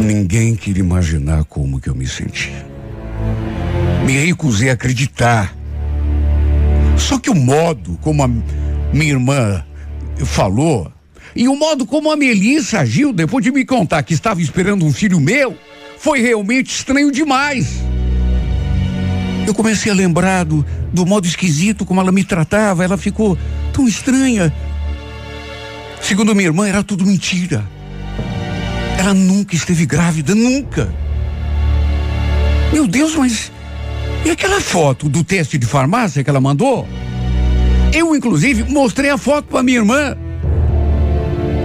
Ninguém 0.00 0.56
queria 0.56 0.82
imaginar 0.82 1.44
como 1.44 1.80
que 1.80 1.88
eu 1.88 1.94
me 1.94 2.08
sentia. 2.08 2.66
Me 4.04 4.18
recusei 4.26 4.68
a 4.68 4.72
acreditar 4.72 5.54
só 6.98 7.20
que 7.20 7.30
o 7.30 7.36
modo 7.36 7.96
como 8.00 8.20
a 8.24 8.28
minha 8.92 9.12
irmã 9.12 9.64
falou 10.24 10.90
e 11.34 11.48
o 11.48 11.56
modo 11.56 11.84
como 11.84 12.10
a 12.10 12.16
Melissa 12.16 12.80
agiu 12.80 13.12
depois 13.12 13.44
de 13.44 13.50
me 13.50 13.64
contar 13.64 14.02
que 14.02 14.14
estava 14.14 14.40
esperando 14.40 14.84
um 14.84 14.92
filho 14.92 15.20
meu 15.20 15.56
foi 15.98 16.20
realmente 16.20 16.70
estranho 16.70 17.10
demais. 17.10 17.82
Eu 19.46 19.54
comecei 19.54 19.90
a 19.90 19.94
lembrar 19.94 20.44
do, 20.44 20.64
do 20.92 21.04
modo 21.04 21.26
esquisito 21.26 21.84
como 21.84 22.00
ela 22.00 22.12
me 22.12 22.24
tratava, 22.24 22.84
ela 22.84 22.96
ficou 22.96 23.36
tão 23.72 23.86
estranha. 23.86 24.52
Segundo 26.00 26.34
minha 26.34 26.48
irmã, 26.48 26.68
era 26.68 26.82
tudo 26.82 27.06
mentira. 27.06 27.64
Ela 28.98 29.14
nunca 29.14 29.54
esteve 29.54 29.86
grávida, 29.86 30.34
nunca. 30.34 30.92
Meu 32.72 32.86
Deus, 32.86 33.14
mas 33.16 33.50
e 34.24 34.30
aquela 34.30 34.60
foto 34.60 35.08
do 35.08 35.22
teste 35.22 35.58
de 35.58 35.66
farmácia 35.66 36.24
que 36.24 36.30
ela 36.30 36.40
mandou? 36.40 36.88
Eu, 37.92 38.16
inclusive, 38.16 38.64
mostrei 38.64 39.10
a 39.10 39.18
foto 39.18 39.48
para 39.48 39.62
minha 39.62 39.78
irmã. 39.78 40.16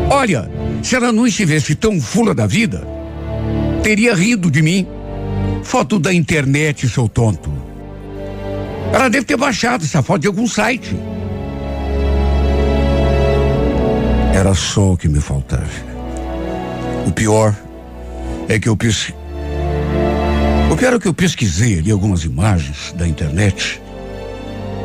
Olha, 0.09 0.49
se 0.81 0.95
ela 0.95 1.11
não 1.11 1.27
estivesse 1.27 1.75
tão 1.75 2.01
fula 2.01 2.33
da 2.33 2.47
vida, 2.47 2.85
teria 3.83 4.15
rido 4.15 4.49
de 4.49 4.61
mim. 4.61 4.87
Foto 5.63 5.99
da 5.99 6.11
internet, 6.11 6.89
seu 6.89 7.07
tonto. 7.07 7.51
Ela 8.91 9.07
deve 9.07 9.25
ter 9.25 9.37
baixado 9.37 9.83
essa 9.83 10.01
foto 10.01 10.21
de 10.21 10.27
algum 10.27 10.47
site. 10.47 10.97
Era 14.33 14.55
só 14.55 14.93
o 14.93 14.97
que 14.97 15.07
me 15.07 15.21
faltava. 15.21 15.69
O 17.05 17.11
pior 17.11 17.55
é 18.47 18.57
que 18.57 18.67
eu 18.67 18.75
pensei. 18.75 19.13
O 20.71 20.75
pior 20.75 20.93
é 20.93 20.99
que 20.99 21.07
eu 21.07 21.13
pesquisei 21.13 21.79
ali 21.79 21.91
algumas 21.91 22.23
imagens 22.23 22.93
da 22.97 23.07
internet, 23.07 23.79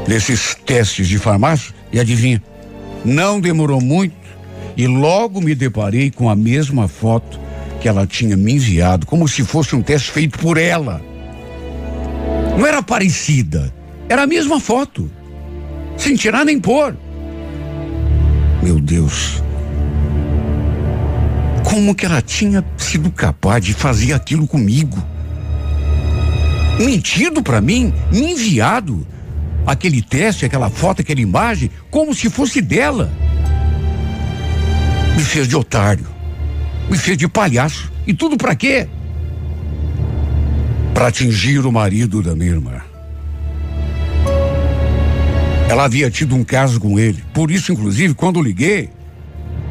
desses 0.06 0.54
testes 0.66 1.08
de 1.08 1.18
farmácia, 1.18 1.74
e 1.92 2.00
adivinha, 2.00 2.42
não 3.04 3.40
demorou 3.40 3.80
muito 3.80 4.23
e 4.76 4.86
logo 4.86 5.40
me 5.40 5.54
deparei 5.54 6.10
com 6.10 6.28
a 6.28 6.36
mesma 6.36 6.88
foto 6.88 7.38
que 7.80 7.88
ela 7.88 8.06
tinha 8.06 8.36
me 8.36 8.52
enviado, 8.52 9.06
como 9.06 9.28
se 9.28 9.44
fosse 9.44 9.76
um 9.76 9.82
teste 9.82 10.10
feito 10.10 10.38
por 10.38 10.56
ela. 10.56 11.00
Não 12.58 12.66
era 12.66 12.82
parecida, 12.82 13.72
era 14.08 14.22
a 14.22 14.26
mesma 14.26 14.58
foto, 14.58 15.10
sem 15.96 16.14
tirar 16.14 16.44
nem 16.44 16.58
pôr. 16.58 16.96
Meu 18.62 18.80
Deus, 18.80 19.42
como 21.62 21.94
que 21.94 22.06
ela 22.06 22.22
tinha 22.22 22.64
sido 22.76 23.10
capaz 23.10 23.64
de 23.64 23.74
fazer 23.74 24.12
aquilo 24.12 24.46
comigo? 24.46 25.14
mentido 26.78 27.42
para 27.42 27.60
mim, 27.60 27.92
me 28.10 28.32
enviado 28.32 29.06
aquele 29.66 30.02
teste, 30.02 30.44
aquela 30.44 30.70
foto, 30.70 31.00
aquela 31.00 31.20
imagem, 31.20 31.70
como 31.90 32.14
se 32.14 32.28
fosse 32.28 32.60
dela. 32.60 33.12
Me 35.14 35.22
fez 35.22 35.46
de 35.46 35.56
otário, 35.56 36.06
me 36.90 36.98
fez 36.98 37.16
de 37.16 37.28
palhaço. 37.28 37.92
E 38.06 38.12
tudo 38.12 38.36
para 38.36 38.54
quê? 38.54 38.86
Para 40.92 41.08
atingir 41.08 41.64
o 41.64 41.72
marido 41.72 42.22
da 42.22 42.34
minha 42.34 42.50
irmã. 42.50 42.82
Ela 45.68 45.84
havia 45.84 46.10
tido 46.10 46.34
um 46.34 46.44
caso 46.44 46.78
com 46.78 46.98
ele. 46.98 47.24
Por 47.32 47.50
isso, 47.50 47.72
inclusive, 47.72 48.14
quando 48.14 48.42
liguei, 48.42 48.90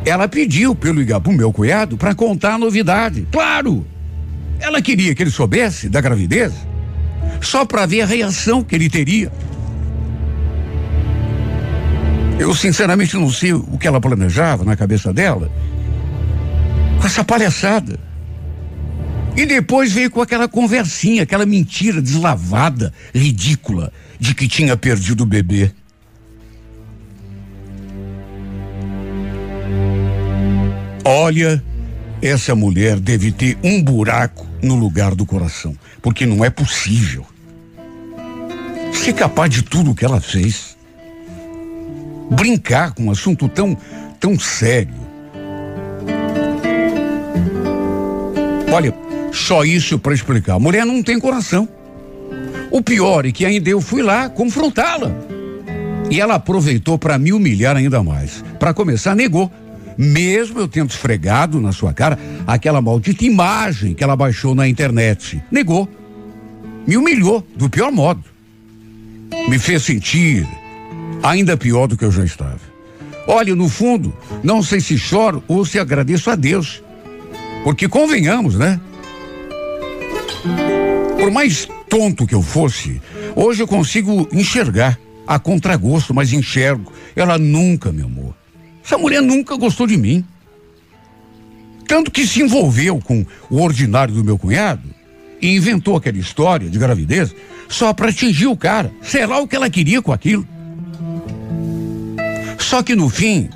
ela 0.05 0.27
pediu 0.27 0.75
pelo 0.75 0.99
ligar 0.99 1.21
meu 1.27 1.53
cunhado 1.53 1.97
para 1.97 2.15
contar 2.15 2.55
a 2.55 2.57
novidade. 2.57 3.27
Claro! 3.31 3.85
Ela 4.59 4.81
queria 4.81 5.13
que 5.13 5.23
ele 5.23 5.29
soubesse 5.29 5.89
da 5.89 6.01
gravidez 6.01 6.53
só 7.41 7.65
para 7.65 7.85
ver 7.85 8.01
a 8.01 8.05
reação 8.05 8.63
que 8.63 8.75
ele 8.75 8.89
teria. 8.89 9.31
Eu 12.39 12.53
sinceramente 12.55 13.15
não 13.15 13.29
sei 13.29 13.53
o 13.53 13.77
que 13.77 13.87
ela 13.87 14.01
planejava 14.01 14.65
na 14.65 14.75
cabeça 14.75 15.13
dela 15.13 15.51
com 16.99 17.07
essa 17.07 17.23
palhaçada. 17.23 17.99
E 19.35 19.45
depois 19.45 19.91
veio 19.91 20.11
com 20.11 20.21
aquela 20.21 20.47
conversinha, 20.47 21.23
aquela 21.23 21.45
mentira 21.45 22.01
deslavada, 22.01 22.93
ridícula, 23.13 23.91
de 24.19 24.33
que 24.33 24.47
tinha 24.47 24.77
perdido 24.77 25.23
o 25.23 25.25
bebê. 25.25 25.71
Olha, 31.03 31.61
essa 32.21 32.55
mulher 32.55 32.99
deve 32.99 33.31
ter 33.31 33.57
um 33.61 33.83
buraco 33.83 34.47
no 34.61 34.75
lugar 34.75 35.13
do 35.13 35.25
coração, 35.25 35.75
porque 36.01 36.25
não 36.25 36.45
é 36.45 36.49
possível 36.49 37.25
ser 38.93 39.11
capaz 39.11 39.49
de 39.49 39.61
tudo 39.61 39.93
que 39.93 40.05
ela 40.05 40.21
fez. 40.21 40.72
Brincar 42.31 42.93
com 42.93 43.05
um 43.05 43.11
assunto 43.11 43.47
tão, 43.47 43.77
tão 44.19 44.39
sério. 44.39 45.03
Olha, 48.71 48.93
só 49.31 49.63
isso 49.63 49.99
para 49.99 50.13
explicar. 50.13 50.55
A 50.55 50.59
mulher 50.59 50.85
não 50.85 51.03
tem 51.03 51.19
coração. 51.19 51.67
O 52.71 52.81
pior 52.81 53.25
é 53.25 53.31
que 53.31 53.45
ainda 53.45 53.69
eu 53.69 53.79
fui 53.79 54.01
lá 54.01 54.29
confrontá-la. 54.29 55.11
E 56.09 56.19
ela 56.19 56.35
aproveitou 56.35 56.97
para 56.97 57.17
me 57.17 57.31
humilhar 57.31 57.75
ainda 57.77 58.01
mais. 58.01 58.43
Para 58.59 58.73
começar, 58.73 59.15
negou. 59.15 59.51
Mesmo 59.95 60.59
eu 60.59 60.67
tendo 60.67 60.89
esfregado 60.89 61.61
na 61.61 61.71
sua 61.71 61.93
cara 61.93 62.17
aquela 62.47 62.81
maldita 62.81 63.23
imagem 63.23 63.93
que 63.93 64.03
ela 64.03 64.15
baixou 64.15 64.55
na 64.55 64.67
internet. 64.67 65.41
Negou. 65.51 65.87
Me 66.87 66.97
humilhou 66.97 67.45
do 67.55 67.69
pior 67.69 67.91
modo. 67.91 68.23
Me 69.47 69.59
fez 69.59 69.83
sentir 69.83 70.47
ainda 71.23 71.55
pior 71.55 71.87
do 71.87 71.97
que 71.97 72.03
eu 72.05 72.11
já 72.11 72.25
estava. 72.25 72.59
Olha, 73.25 73.55
no 73.55 73.69
fundo, 73.69 74.13
não 74.43 74.61
sei 74.61 74.81
se 74.81 74.97
choro 74.97 75.41
ou 75.47 75.65
se 75.65 75.79
agradeço 75.79 76.29
a 76.29 76.35
Deus. 76.35 76.83
Porque 77.63 77.87
convenhamos, 77.87 78.55
né? 78.55 78.79
Por 81.17 81.31
mais 81.31 81.67
tonto 81.89 82.27
que 82.27 82.35
eu 82.35 82.41
fosse, 82.41 83.01
hoje 83.33 83.63
eu 83.63 83.67
consigo 83.67 84.27
enxergar 84.33 84.99
a 85.25 85.39
contragosto, 85.39 86.13
mas 86.13 86.33
enxergo. 86.33 86.91
Ela 87.15 87.37
nunca 87.37 87.91
me 87.91 88.01
amou. 88.01 88.35
Essa 88.83 88.97
mulher 88.97 89.21
nunca 89.21 89.55
gostou 89.55 89.87
de 89.87 89.95
mim. 89.95 90.25
Tanto 91.87 92.11
que 92.11 92.27
se 92.27 92.41
envolveu 92.41 92.99
com 92.99 93.25
o 93.49 93.61
ordinário 93.61 94.13
do 94.13 94.23
meu 94.23 94.37
cunhado 94.37 94.83
e 95.41 95.55
inventou 95.55 95.95
aquela 95.95 96.17
história 96.17 96.69
de 96.69 96.77
gravidez 96.77 97.33
só 97.69 97.93
para 97.93 98.09
atingir 98.09 98.47
o 98.47 98.57
cara. 98.57 98.91
Sei 99.01 99.25
lá 99.25 99.39
o 99.39 99.47
que 99.47 99.55
ela 99.55 99.69
queria 99.69 100.01
com 100.01 100.11
aquilo. 100.11 100.45
Só 102.57 102.81
que 102.81 102.95
no 102.95 103.09
fim, 103.09 103.49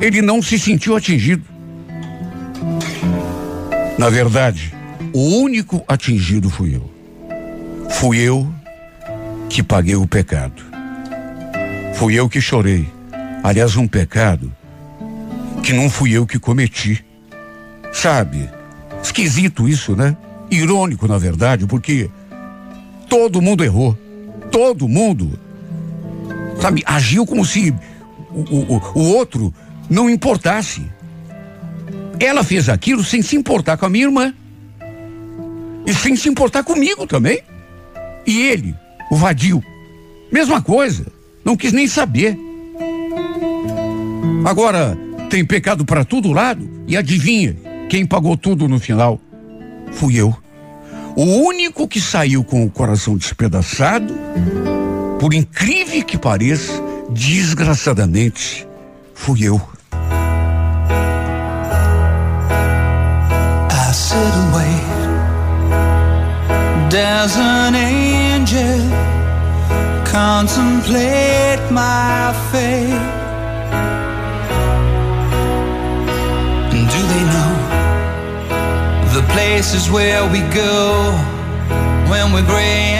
ele 0.00 0.22
não 0.22 0.40
se 0.42 0.58
sentiu 0.58 0.96
atingido. 0.96 1.44
Na 3.98 4.08
verdade, 4.08 4.74
o 5.12 5.38
único 5.38 5.84
atingido 5.86 6.48
fui 6.48 6.74
eu. 6.74 6.90
Fui 7.90 8.18
eu 8.18 8.50
que 9.48 9.62
paguei 9.62 9.96
o 9.96 10.06
pecado. 10.06 10.62
Fui 11.94 12.14
eu 12.14 12.28
que 12.28 12.40
chorei. 12.40 12.88
Aliás, 13.42 13.76
um 13.76 13.86
pecado 13.86 14.52
que 15.62 15.72
não 15.72 15.90
fui 15.90 16.12
eu 16.12 16.26
que 16.26 16.38
cometi. 16.38 17.04
Sabe? 17.92 18.48
Esquisito 19.02 19.68
isso, 19.68 19.94
né? 19.94 20.16
Irônico, 20.50 21.06
na 21.06 21.18
verdade, 21.18 21.66
porque 21.66 22.10
todo 23.08 23.42
mundo 23.42 23.64
errou. 23.64 23.98
Todo 24.50 24.88
mundo, 24.88 25.38
sabe, 26.60 26.82
agiu 26.84 27.24
como 27.24 27.44
se 27.44 27.72
o, 28.32 28.74
o, 28.74 28.82
o 28.94 29.14
outro 29.14 29.52
não 29.88 30.08
importasse. 30.08 30.86
Ela 32.18 32.44
fez 32.44 32.68
aquilo 32.68 33.02
sem 33.02 33.22
se 33.22 33.36
importar 33.36 33.76
com 33.76 33.86
a 33.86 33.90
minha 33.90 34.04
irmã. 34.04 34.34
E 35.86 35.94
sem 35.94 36.14
se 36.14 36.28
importar 36.28 36.62
comigo 36.62 37.06
também. 37.06 37.40
E 38.26 38.42
ele, 38.42 38.74
o 39.10 39.16
vadio, 39.16 39.62
mesma 40.30 40.60
coisa. 40.60 41.06
Não 41.44 41.56
quis 41.56 41.72
nem 41.72 41.88
saber. 41.88 42.38
Agora, 44.44 44.96
tem 45.28 45.44
pecado 45.44 45.84
para 45.84 46.04
todo 46.04 46.32
lado. 46.32 46.68
E 46.86 46.96
adivinha, 46.96 47.56
quem 47.88 48.04
pagou 48.04 48.36
tudo 48.36 48.68
no 48.68 48.78
final? 48.78 49.20
Fui 49.92 50.16
eu. 50.16 50.36
O 51.16 51.24
único 51.24 51.88
que 51.88 52.00
saiu 52.00 52.44
com 52.44 52.64
o 52.64 52.70
coração 52.70 53.16
despedaçado, 53.16 54.14
por 55.18 55.34
incrível 55.34 56.04
que 56.04 56.16
pareça, 56.16 56.89
desgraçadamente, 57.10 58.66
fui 59.14 59.44
eu. 59.44 59.60
I 63.70 63.92
sit 63.92 64.16
and 64.16 64.54
wait. 64.54 64.90
There's 66.90 67.36
an 67.36 67.74
angel 67.74 68.80
contemplate 70.04 71.60
my 71.70 72.32
fate. 72.50 73.18
Do 76.70 77.00
they 77.12 77.24
know 77.34 77.54
the 79.14 79.22
places 79.32 79.90
where 79.90 80.24
we 80.30 80.40
go 80.54 81.12
when 82.08 82.32
we're 82.32 82.46
gray 82.46 82.99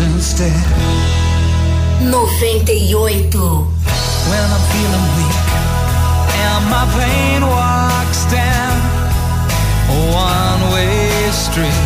Instead. 0.00 0.52
98. 2.00 3.34
when 3.34 4.44
I'm 4.54 4.64
feeling 4.72 5.06
weak 5.16 5.38
and 6.44 6.62
my 6.70 6.84
pain 6.98 7.40
walks 7.42 8.24
down 8.30 8.76
a 9.88 9.98
one-way 10.12 11.30
street. 11.32 11.82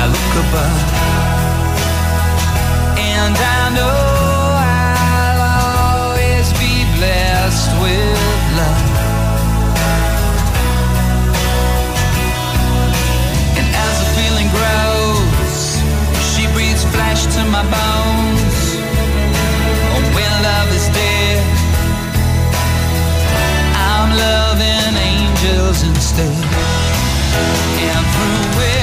I 0.00 0.04
look 0.14 0.32
above 0.44 0.80
and 2.98 3.36
I 3.36 3.74
know 3.76 4.03
instead. 26.16 26.44
And 27.80 28.06
through 28.14 28.62
it, 28.62 28.73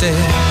instead. 0.00 0.47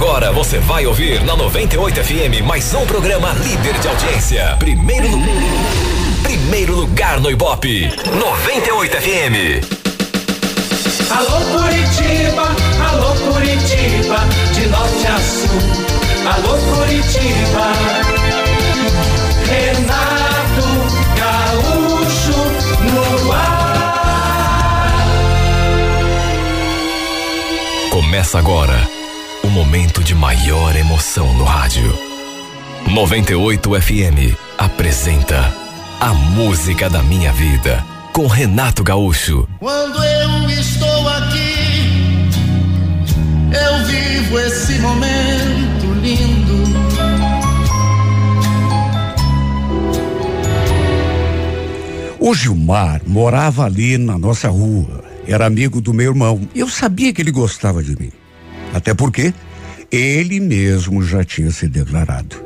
Agora 0.00 0.32
você 0.32 0.58
vai 0.58 0.86
ouvir 0.86 1.22
na 1.24 1.36
98 1.36 2.02
FM 2.02 2.40
mais 2.46 2.72
um 2.72 2.86
programa 2.86 3.34
líder 3.34 3.78
de 3.80 3.86
audiência. 3.86 4.56
Primeiro, 4.58 5.06
primeiro 6.22 6.74
lugar 6.74 7.20
no 7.20 7.30
Ibope. 7.30 7.86
98 8.18 8.96
FM. 8.96 9.60
Alô 11.10 11.38
Curitiba, 11.52 12.48
alô 12.88 13.14
Curitiba, 13.30 14.16
de 14.54 14.66
norte 14.68 15.06
a 15.06 15.18
sul. 15.20 15.60
Alô 16.32 16.56
Curitiba. 16.78 17.74
Renato 19.50 20.64
Gaúcho 21.18 22.40
no 22.90 23.32
ar. 23.32 23.76
Começa 27.90 28.38
agora 28.38 28.99
o 29.50 29.52
momento 29.52 30.04
de 30.04 30.14
maior 30.14 30.76
emoção 30.76 31.34
no 31.34 31.42
rádio. 31.42 31.92
98 32.88 33.82
FM 33.82 34.38
apresenta 34.56 35.52
A 35.98 36.14
Música 36.14 36.88
da 36.88 37.02
Minha 37.02 37.32
Vida 37.32 37.84
com 38.12 38.28
Renato 38.28 38.84
Gaúcho. 38.84 39.48
Quando 39.58 40.04
eu 40.04 40.50
estou 40.50 41.08
aqui, 41.08 42.30
eu 43.52 43.86
vivo 43.86 44.38
esse 44.38 44.78
momento 44.78 45.94
lindo. 46.00 46.70
O 52.20 52.32
Gilmar 52.36 53.02
morava 53.04 53.64
ali 53.64 53.98
na 53.98 54.16
nossa 54.16 54.48
rua. 54.48 55.02
Era 55.26 55.46
amigo 55.46 55.80
do 55.80 55.92
meu 55.92 56.12
irmão. 56.12 56.40
Eu 56.54 56.68
sabia 56.68 57.12
que 57.12 57.20
ele 57.20 57.32
gostava 57.32 57.82
de 57.82 57.98
mim. 57.98 58.19
Até 58.72 58.94
porque 58.94 59.34
ele 59.90 60.38
mesmo 60.40 61.02
já 61.02 61.24
tinha 61.24 61.50
se 61.50 61.68
declarado. 61.68 62.36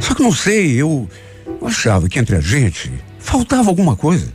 Só 0.00 0.14
que 0.14 0.22
não 0.22 0.32
sei, 0.32 0.80
eu 0.80 1.08
achava 1.62 2.08
que 2.08 2.18
entre 2.18 2.36
a 2.36 2.40
gente 2.40 2.92
faltava 3.18 3.68
alguma 3.68 3.96
coisa. 3.96 4.32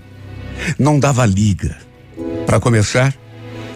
Não 0.77 0.99
dava 0.99 1.25
liga. 1.25 1.77
Para 2.45 2.59
começar, 2.59 3.15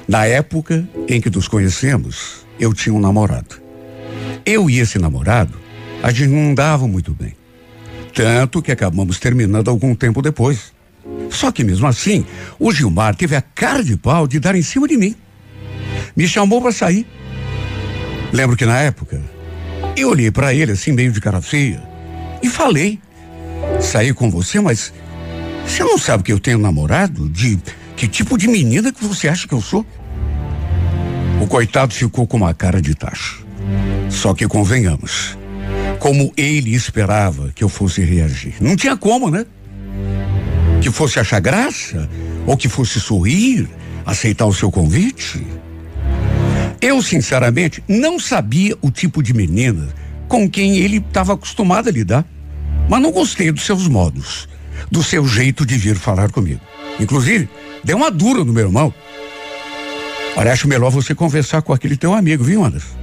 na 0.07 0.25
época 0.25 0.87
em 1.07 1.21
que 1.21 1.29
nos 1.29 1.47
conhecemos, 1.47 2.45
eu 2.59 2.73
tinha 2.73 2.93
um 2.93 2.99
namorado. 2.99 3.61
Eu 4.45 4.69
e 4.69 4.79
esse 4.79 4.99
namorado, 4.99 5.57
a 6.01 6.11
gente 6.11 6.29
não 6.29 6.53
dava 6.53 6.87
muito 6.87 7.13
bem. 7.13 7.33
Tanto 8.13 8.61
que 8.61 8.71
acabamos 8.71 9.19
terminando 9.19 9.69
algum 9.69 9.95
tempo 9.95 10.21
depois. 10.21 10.73
Só 11.29 11.51
que 11.51 11.63
mesmo 11.63 11.87
assim, 11.87 12.25
o 12.59 12.71
Gilmar 12.71 13.15
teve 13.15 13.35
a 13.35 13.41
cara 13.41 13.83
de 13.83 13.97
pau 13.97 14.27
de 14.27 14.39
dar 14.39 14.55
em 14.55 14.61
cima 14.61 14.87
de 14.87 14.97
mim. 14.97 15.15
Me 16.15 16.27
chamou 16.27 16.61
para 16.61 16.71
sair. 16.71 17.05
Lembro 18.31 18.57
que 18.57 18.65
na 18.65 18.79
época, 18.79 19.21
eu 19.95 20.09
olhei 20.09 20.31
para 20.31 20.53
ele 20.53 20.71
assim, 20.71 20.91
meio 20.91 21.11
de 21.11 21.21
cara 21.21 21.41
feia, 21.41 21.81
e 22.41 22.49
falei: 22.49 22.99
saí 23.79 24.13
com 24.13 24.29
você, 24.29 24.59
mas 24.59 24.93
você 25.65 25.83
não 25.83 25.97
sabe 25.97 26.23
que 26.23 26.33
eu 26.33 26.39
tenho 26.39 26.57
namorado? 26.57 27.29
De 27.29 27.59
que 27.95 28.07
tipo 28.07 28.37
de 28.37 28.47
menina 28.47 28.91
que 28.91 29.03
você 29.03 29.27
acha 29.27 29.47
que 29.47 29.53
eu 29.53 29.61
sou? 29.61 29.85
O 31.41 31.47
coitado 31.47 31.93
ficou 31.93 32.25
com 32.25 32.37
uma 32.37 32.53
cara 32.53 32.81
de 32.81 32.95
tacho. 32.95 33.45
Só 34.09 34.33
que 34.33 34.47
convenhamos, 34.47 35.37
como 35.99 36.31
ele 36.35 36.73
esperava 36.73 37.51
que 37.55 37.63
eu 37.63 37.69
fosse 37.69 38.01
reagir. 38.01 38.55
Não 38.59 38.75
tinha 38.75 38.95
como, 38.97 39.29
né? 39.29 39.45
Que 40.81 40.91
fosse 40.91 41.19
achar 41.19 41.39
graça, 41.39 42.09
ou 42.45 42.57
que 42.57 42.67
fosse 42.67 42.99
sorrir, 42.99 43.67
aceitar 44.05 44.45
o 44.45 44.53
seu 44.53 44.71
convite. 44.71 45.45
Eu, 46.83 47.01
sinceramente, 47.01 47.81
não 47.87 48.19
sabia 48.19 48.77
o 48.81 48.91
tipo 48.91 49.23
de 49.23 49.33
menina 49.33 49.87
com 50.27 50.49
quem 50.49 50.79
ele 50.79 50.97
estava 50.97 51.31
acostumado 51.31 51.87
a 51.87 51.91
lidar. 51.93 52.25
Mas 52.89 53.01
não 53.01 53.09
gostei 53.09 53.53
dos 53.53 53.63
seus 53.63 53.87
modos, 53.87 54.49
do 54.91 55.01
seu 55.01 55.25
jeito 55.25 55.65
de 55.65 55.77
vir 55.77 55.95
falar 55.95 56.29
comigo. 56.29 56.59
Inclusive, 56.99 57.47
deu 57.85 57.95
uma 57.95 58.11
dura 58.11 58.43
no 58.43 58.51
meu 58.51 58.65
irmão. 58.65 58.93
Olha, 60.35 60.51
acho 60.51 60.67
melhor 60.67 60.91
você 60.91 61.15
conversar 61.15 61.61
com 61.61 61.71
aquele 61.71 61.95
teu 61.95 62.13
amigo, 62.13 62.43
viu, 62.43 62.61
Anderson? 62.61 62.97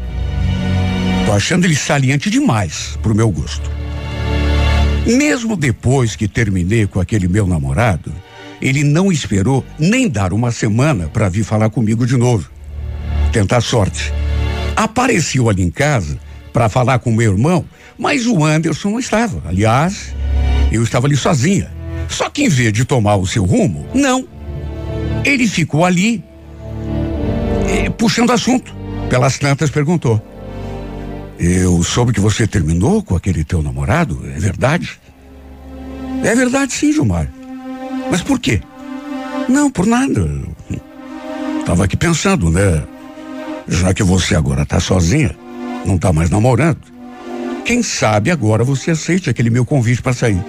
Tô 1.25 1.33
achando 1.33 1.65
ele 1.65 1.75
saliente 1.75 2.29
demais 2.29 2.99
pro 3.01 3.15
meu 3.15 3.31
gosto. 3.31 3.71
Mesmo 5.07 5.57
depois 5.57 6.15
que 6.15 6.29
terminei 6.29 6.87
com 6.87 7.01
aquele 7.01 7.27
meu 7.27 7.47
namorado, 7.47 8.13
ele 8.61 8.85
não 8.85 9.11
esperou 9.11 9.65
nem 9.79 10.07
dar 10.07 10.35
uma 10.35 10.53
semana 10.53 11.09
para 11.09 11.31
vir 11.31 11.45
falar 11.45 11.71
comigo 11.71 12.07
de 12.07 12.19
novo. 12.19 12.60
Tentar 13.33 13.61
sorte. 13.61 14.13
Apareceu 14.77 15.49
ali 15.49 15.63
em 15.63 15.71
casa 15.71 16.19
para 16.53 16.69
falar 16.69 16.99
com 16.99 17.13
meu 17.13 17.33
irmão, 17.33 17.65
mas 17.97 18.27
o 18.27 18.45
Anderson 18.45 18.91
não 18.91 18.99
estava. 18.99 19.43
Aliás, 19.49 20.15
eu 20.73 20.83
estava 20.83 21.07
ali 21.07 21.17
sozinha. 21.17 21.71
Só 22.09 22.29
que 22.29 22.45
em 22.45 22.49
vez 22.49 22.73
de 22.73 22.85
tomar 22.85 23.17
o 23.17 23.27
seu 23.27 23.45
rumo, 23.45 23.87
não. 23.95 24.27
Ele 25.25 25.47
ficou 25.47 25.85
ali, 25.85 26.25
eh, 27.69 27.91
puxando 27.91 28.33
assunto. 28.33 28.75
Pelas 29.09 29.39
tantas 29.39 29.71
perguntou: 29.71 30.21
Eu 31.39 31.83
soube 31.83 32.13
que 32.13 32.21
você 32.21 32.47
terminou 32.47 33.03
com 33.03 33.15
aquele 33.15 33.45
teu 33.45 33.63
namorado, 33.63 34.21
é 34.35 34.39
verdade? 34.39 34.99
É 36.25 36.35
verdade, 36.35 36.73
sim, 36.73 36.93
Gilmar. 36.93 37.31
Mas 38.11 38.23
por 38.23 38.39
quê? 38.39 38.61
Não, 39.49 39.71
por 39.71 39.87
nada. 39.87 40.29
Tava 41.65 41.85
aqui 41.85 41.97
pensando, 41.97 42.51
né? 42.51 42.83
Já 43.71 43.95
que 43.95 44.03
você 44.03 44.35
agora 44.35 44.67
tá 44.67 44.81
sozinha, 44.81 45.35
não 45.87 45.97
tá 45.97 46.13
mais 46.13 46.29
namorando. 46.29 46.81
Quem 47.65 47.83
sabe 47.83 48.31
agora 48.31 48.65
você 48.65 48.91
aceite 48.91 49.31
aquele 49.31 49.49
meu 49.49 49.65
convite 49.65 50.03
para 50.03 50.13
sair. 50.13 50.45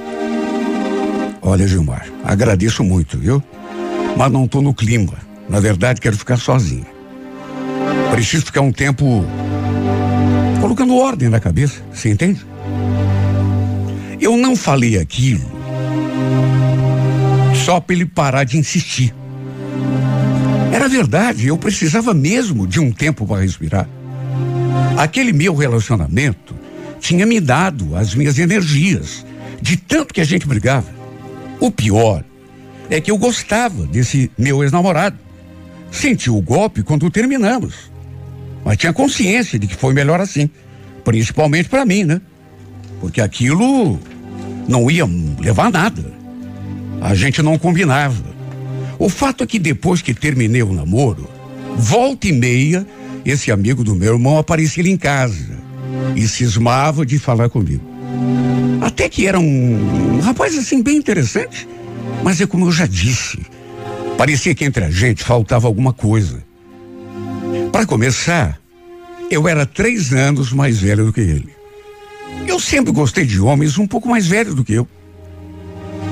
Olha, 1.42 1.68
Gilmar, 1.68 2.08
agradeço 2.24 2.84
muito, 2.84 3.18
viu? 3.18 3.42
Mas 4.18 4.32
não 4.32 4.48
tô 4.48 4.62
no 4.62 4.74
clima. 4.74 5.14
Na 5.48 5.60
verdade, 5.60 6.02
quero 6.02 6.18
ficar 6.18 6.38
sozinha. 6.38 6.86
Preciso 8.12 8.46
ficar 8.46 8.62
um 8.62 8.72
tempo 8.72 9.24
colocando 10.60 10.98
ordem 10.98 11.30
na 11.30 11.40
cabeça, 11.40 11.82
você 11.94 12.10
entende? 12.10 12.46
Eu 14.20 14.36
não 14.36 14.56
falei 14.56 14.98
aquilo 14.98 15.50
só 17.66 17.80
para 17.80 17.96
ele 17.96 18.06
parar 18.06 18.44
de 18.44 18.58
insistir. 18.58 19.14
Era 20.72 20.88
verdade, 20.88 21.48
eu 21.48 21.58
precisava 21.58 22.14
mesmo 22.14 22.66
de 22.66 22.80
um 22.80 22.92
tempo 22.92 23.28
para 23.28 23.42
respirar. 23.42 23.88
Aquele 24.98 25.34
meu 25.34 25.54
relacionamento 25.54 26.56
tinha 27.00 27.26
me 27.26 27.40
dado 27.40 27.96
as 27.96 28.16
minhas 28.16 28.40
energias, 28.40 29.26
de 29.62 29.76
tanto 29.76 30.14
que 30.14 30.22
a 30.22 30.24
gente 30.24 30.48
brigava. 30.48 30.88
O 31.60 31.70
pior 31.70 32.24
é 32.90 33.02
que 33.02 33.12
eu 33.12 33.18
gostava 33.18 33.86
desse 33.86 34.32
meu 34.38 34.64
ex-namorado. 34.64 35.18
Senti 35.92 36.30
o 36.30 36.42
golpe 36.42 36.84
quando 36.84 37.10
terminamos. 37.10 37.92
Mas 38.64 38.78
tinha 38.78 38.94
consciência 38.94 39.60
de 39.60 39.68
que 39.68 39.76
foi 39.76 39.94
melhor 39.94 40.22
assim. 40.22 40.50
Principalmente 41.04 41.68
para 41.68 41.86
mim, 41.86 42.04
né? 42.04 42.22
Porque 43.00 43.20
aquilo 43.20 44.00
não 44.68 44.90
ia 44.90 45.06
levar 45.40 45.68
a 45.68 45.72
nada. 45.72 46.14
A 47.02 47.14
gente 47.14 47.42
não 47.42 47.58
combinava. 47.58 48.31
O 49.02 49.10
fato 49.10 49.44
é 49.44 49.48
que 49.48 49.58
depois 49.58 50.00
que 50.00 50.14
terminei 50.14 50.62
o 50.62 50.72
namoro, 50.72 51.28
volta 51.76 52.28
e 52.28 52.32
meia, 52.32 52.86
esse 53.26 53.52
amigo 53.52 53.84
do 53.84 53.96
meu 53.96 54.14
irmão 54.14 54.38
aparecia 54.38 54.88
em 54.88 54.96
casa 54.96 55.58
e 56.16 56.28
cismava 56.28 57.04
de 57.04 57.18
falar 57.18 57.50
comigo. 57.50 57.82
Até 58.80 59.10
que 59.10 59.26
era 59.26 59.40
um, 59.40 60.18
um 60.18 60.20
rapaz 60.20 60.56
assim 60.56 60.84
bem 60.84 60.98
interessante, 60.98 61.68
mas 62.24 62.40
é 62.40 62.46
como 62.46 62.68
eu 62.68 62.72
já 62.72 62.86
disse, 62.86 63.40
parecia 64.20 64.54
que 64.54 64.66
entre 64.66 64.86
a 64.86 64.92
gente 64.92 65.24
faltava 65.24 65.66
alguma 65.66 65.94
coisa. 65.94 66.44
Para 67.72 67.88
começar, 67.88 68.62
eu 69.32 69.48
era 69.48 69.66
três 69.66 70.14
anos 70.14 70.54
mais 70.54 70.78
velho 70.78 71.08
do 71.08 71.14
que 71.14 71.22
ele. 71.22 71.50
Eu 72.46 72.60
sempre 72.60 72.92
gostei 72.92 73.26
de 73.26 73.42
homens 73.42 73.80
um 73.80 73.88
pouco 73.88 74.08
mais 74.08 74.28
velhos 74.28 74.54
do 74.54 74.64
que 74.64 74.74
eu. 74.74 74.88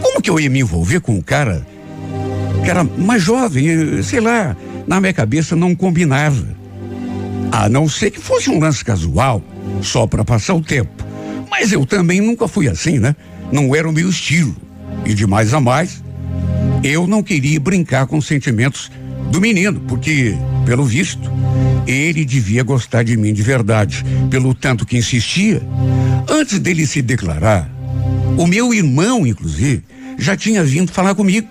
Como 0.01 0.23
que 0.23 0.29
eu 0.31 0.39
ia 0.39 0.49
me 0.49 0.61
envolver 0.61 1.01
com 1.01 1.13
um 1.13 1.21
cara 1.21 1.67
que 2.63 2.69
era 2.69 2.83
mais 2.83 3.21
jovem, 3.21 4.01
sei 4.03 4.19
lá, 4.19 4.55
na 4.87 4.99
minha 4.99 5.13
cabeça 5.13 5.55
não 5.55 5.75
combinava. 5.75 6.47
A 7.51 7.67
não 7.67 7.87
ser 7.89 8.11
que 8.11 8.19
fosse 8.19 8.49
um 8.49 8.59
lance 8.59 8.83
casual, 8.83 9.41
só 9.81 10.05
para 10.05 10.23
passar 10.23 10.53
o 10.53 10.61
tempo. 10.61 11.03
Mas 11.49 11.71
eu 11.71 11.85
também 11.85 12.21
nunca 12.21 12.47
fui 12.47 12.67
assim, 12.67 12.99
né? 12.99 13.15
Não 13.51 13.75
era 13.75 13.89
o 13.89 13.91
meu 13.91 14.09
estilo. 14.09 14.55
E 15.05 15.13
de 15.13 15.25
mais 15.25 15.53
a 15.53 15.59
mais, 15.59 16.03
eu 16.83 17.07
não 17.07 17.23
queria 17.23 17.59
brincar 17.59 18.05
com 18.05 18.17
os 18.17 18.27
sentimentos 18.27 18.91
do 19.31 19.41
menino, 19.41 19.79
porque, 19.87 20.35
pelo 20.65 20.85
visto, 20.85 21.31
ele 21.87 22.23
devia 22.23 22.63
gostar 22.63 23.03
de 23.03 23.17
mim 23.17 23.33
de 23.33 23.41
verdade, 23.41 24.05
pelo 24.29 24.53
tanto 24.53 24.85
que 24.85 24.97
insistia. 24.97 25.61
Antes 26.27 26.59
dele 26.59 26.85
se 26.85 27.01
declarar, 27.01 27.69
o 28.37 28.45
meu 28.47 28.73
irmão, 28.73 29.25
inclusive, 29.25 29.83
já 30.17 30.35
tinha 30.35 30.63
vindo 30.63 30.91
falar 30.91 31.15
comigo. 31.15 31.47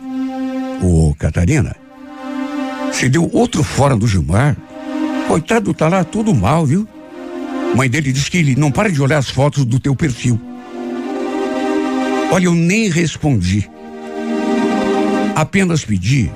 Ô, 0.82 1.14
Catarina, 1.18 1.74
você 2.92 3.08
deu 3.08 3.28
outro 3.32 3.62
fora 3.62 3.96
do 3.96 4.06
Gilmar? 4.06 4.56
Coitado, 5.26 5.74
tá 5.74 5.88
lá 5.88 6.04
tudo 6.04 6.34
mal, 6.34 6.64
viu? 6.64 6.86
Mãe 7.74 7.88
dele 7.88 8.12
disse 8.12 8.30
que 8.30 8.38
ele 8.38 8.56
não 8.56 8.70
para 8.70 8.90
de 8.90 9.00
olhar 9.02 9.18
as 9.18 9.28
fotos 9.28 9.64
do 9.64 9.78
teu 9.78 9.94
perfil. 9.94 10.40
Olha, 12.30 12.46
eu 12.46 12.54
nem 12.54 12.88
respondi. 12.88 13.68
Apenas 15.34 15.84
pedi 15.84 16.30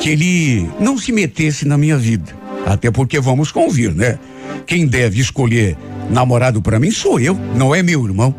que 0.00 0.10
ele 0.10 0.68
não 0.80 0.98
se 0.98 1.12
metesse 1.12 1.66
na 1.66 1.78
minha 1.78 1.96
vida. 1.96 2.32
Até 2.66 2.90
porque 2.90 3.20
vamos 3.20 3.52
convir, 3.52 3.94
né? 3.94 4.18
Quem 4.66 4.86
deve 4.86 5.20
escolher 5.20 5.76
namorado 6.10 6.60
para 6.62 6.78
mim 6.78 6.90
sou 6.90 7.20
eu, 7.20 7.34
não 7.54 7.74
é 7.74 7.82
meu 7.82 8.04
irmão. 8.04 8.34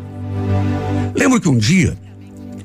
Lembro 1.14 1.40
que 1.40 1.48
um 1.48 1.56
dia 1.56 1.96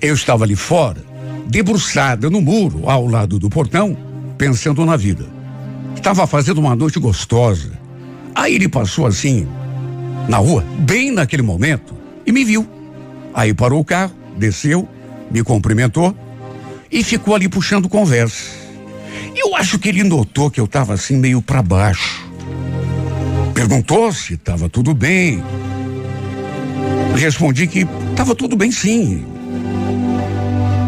eu 0.01 0.13
estava 0.13 0.43
ali 0.43 0.56
fora, 0.56 1.04
debruçada 1.47 2.30
no 2.30 2.41
muro, 2.41 2.89
ao 2.89 3.08
lado 3.08 3.38
do 3.39 3.49
portão, 3.49 3.97
pensando 4.38 4.86
na 4.86 4.95
vida. 4.95 5.25
Estava 5.95 6.25
fazendo 6.25 6.60
uma 6.60 6.75
noite 6.75 6.99
gostosa. 6.99 7.71
Aí 8.34 8.56
ele 8.56 8.67
passou 8.67 9.06
assim, 9.06 9.47
na 10.27 10.38
rua, 10.38 10.63
bem 10.80 11.12
naquele 11.12 11.43
momento, 11.43 11.95
e 12.25 12.32
me 12.32 12.43
viu. 12.43 12.67
Aí 13.34 13.54
parou 13.54 13.80
o 13.80 13.86
carro, 13.86 14.13
desceu, 14.38 14.88
me 15.30 15.43
cumprimentou 15.43 16.15
e 16.91 17.04
ficou 17.04 17.36
ali 17.36 17.47
puxando 17.47 17.88
conversa. 17.88 18.62
Eu 19.36 19.56
acho 19.56 19.80
que 19.80 19.89
ele 19.89 20.04
notou 20.04 20.51
que 20.51 20.60
eu 20.60 20.65
estava 20.65 20.93
assim 20.93 21.17
meio 21.17 21.41
para 21.41 21.62
baixo. 21.62 22.25
Perguntou 23.54 24.12
se 24.12 24.34
estava 24.34 24.67
tudo 24.67 24.93
bem. 24.93 25.41
Respondi 27.15 27.67
que 27.67 27.88
estava 28.12 28.34
tudo 28.36 28.56
bem 28.56 28.71
sim. 28.71 29.23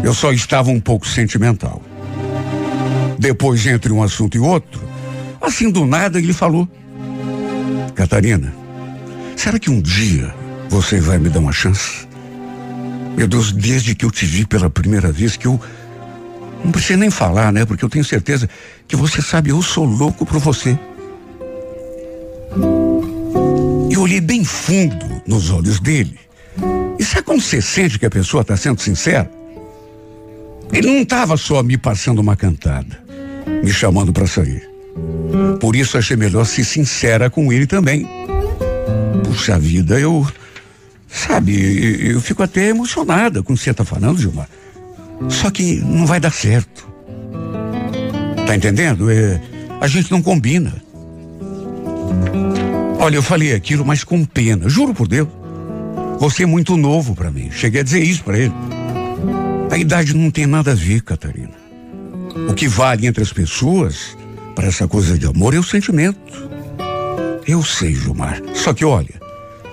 Eu 0.04 0.12
só 0.12 0.30
estava 0.32 0.70
um 0.70 0.78
pouco 0.78 1.08
sentimental. 1.08 1.80
Depois, 3.18 3.66
entre 3.66 3.90
um 3.90 4.02
assunto 4.02 4.36
e 4.36 4.38
outro, 4.38 4.82
assim 5.40 5.70
do 5.70 5.86
nada, 5.86 6.18
ele 6.18 6.34
falou: 6.34 6.68
Catarina, 7.94 8.54
será 9.34 9.58
que 9.58 9.70
um 9.70 9.80
dia 9.80 10.34
você 10.68 11.00
vai 11.00 11.18
me 11.18 11.30
dar 11.30 11.38
uma 11.38 11.52
chance? 11.52 12.06
Meu 13.16 13.26
Deus, 13.26 13.50
desde 13.50 13.94
que 13.94 14.04
eu 14.04 14.10
te 14.10 14.26
vi 14.26 14.44
pela 14.44 14.68
primeira 14.68 15.10
vez, 15.10 15.38
que 15.38 15.46
eu. 15.46 15.58
Não 16.62 16.70
precisa 16.70 16.98
nem 16.98 17.10
falar, 17.10 17.50
né? 17.50 17.64
Porque 17.64 17.82
eu 17.82 17.88
tenho 17.88 18.04
certeza 18.04 18.48
que 18.86 18.96
você 18.96 19.22
sabe, 19.22 19.50
eu 19.50 19.62
sou 19.62 19.86
louco 19.86 20.26
por 20.26 20.38
você. 20.38 20.78
E 23.88 23.96
olhei 23.96 24.20
bem 24.20 24.44
fundo 24.44 25.22
nos 25.26 25.50
olhos 25.50 25.80
dele. 25.80 26.18
E 26.98 27.04
sabe 27.04 27.22
quando 27.22 27.40
você 27.40 27.62
sente 27.62 27.98
que 27.98 28.04
a 28.04 28.10
pessoa 28.10 28.42
está 28.42 28.54
sendo 28.54 28.82
sincera? 28.82 29.30
Ele 30.72 30.88
não 30.88 31.02
estava 31.02 31.36
só 31.36 31.62
me 31.62 31.76
passando 31.76 32.18
uma 32.18 32.36
cantada, 32.36 32.98
me 33.62 33.72
chamando 33.72 34.12
para 34.12 34.26
sair. 34.26 34.62
Por 35.60 35.74
isso 35.76 35.98
achei 35.98 36.16
melhor 36.16 36.44
ser 36.44 36.64
sincera 36.64 37.30
com 37.30 37.52
ele 37.52 37.66
também. 37.66 38.06
Puxa 39.24 39.58
vida, 39.58 39.98
eu. 39.98 40.26
Sabe, 41.08 42.10
eu 42.10 42.20
fico 42.20 42.42
até 42.42 42.68
emocionada 42.68 43.40
com 43.40 43.52
o 43.52 43.56
que 43.56 43.62
você 43.62 43.70
está 43.70 43.84
falando, 43.84 44.18
Gilmar. 44.18 44.48
Só 45.28 45.48
que 45.50 45.76
não 45.76 46.06
vai 46.06 46.18
dar 46.18 46.32
certo. 46.32 46.88
Tá 48.46 48.56
entendendo? 48.56 49.08
É, 49.10 49.40
a 49.80 49.86
gente 49.86 50.10
não 50.10 50.20
combina. 50.20 50.74
Olha, 52.98 53.16
eu 53.16 53.22
falei 53.22 53.54
aquilo, 53.54 53.84
mas 53.84 54.02
com 54.02 54.24
pena, 54.24 54.68
juro 54.68 54.92
por 54.92 55.06
Deus. 55.06 55.28
Você 56.18 56.42
é 56.42 56.46
muito 56.46 56.76
novo 56.76 57.14
para 57.14 57.30
mim. 57.30 57.50
Cheguei 57.50 57.80
a 57.80 57.84
dizer 57.84 58.02
isso 58.02 58.24
para 58.24 58.38
ele. 58.38 58.52
A 59.74 59.76
idade 59.76 60.14
não 60.14 60.30
tem 60.30 60.46
nada 60.46 60.70
a 60.70 60.74
ver, 60.76 61.02
Catarina. 61.02 61.50
O 62.48 62.54
que 62.54 62.68
vale 62.68 63.08
entre 63.08 63.24
as 63.24 63.32
pessoas, 63.32 64.16
para 64.54 64.68
essa 64.68 64.86
coisa 64.86 65.18
de 65.18 65.26
amor, 65.26 65.52
é 65.52 65.58
o 65.58 65.64
sentimento. 65.64 66.16
Eu 67.44 67.60
sei, 67.60 67.92
Gilmar. 67.92 68.40
Só 68.54 68.72
que 68.72 68.84
olha, 68.84 69.20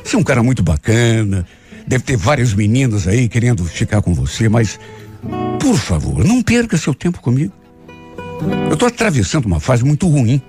você 0.04 0.16
é 0.16 0.20
um 0.20 0.24
cara 0.24 0.42
muito 0.42 0.64
bacana, 0.64 1.46
deve 1.86 2.04
ter 2.04 2.18
várias 2.18 2.52
meninas 2.52 3.08
aí 3.08 3.30
querendo 3.30 3.64
ficar 3.64 4.02
com 4.02 4.12
você, 4.12 4.50
mas, 4.50 4.80
por 5.60 5.78
favor, 5.78 6.26
não 6.26 6.42
perca 6.42 6.78
seu 6.78 6.96
tempo 6.96 7.22
comigo. 7.22 7.54
Eu 8.72 8.78
tô 8.78 8.88
atravessando 8.88 9.46
uma 9.46 9.60
fase 9.60 9.86
muito 9.86 10.08
ruim. 10.08 10.42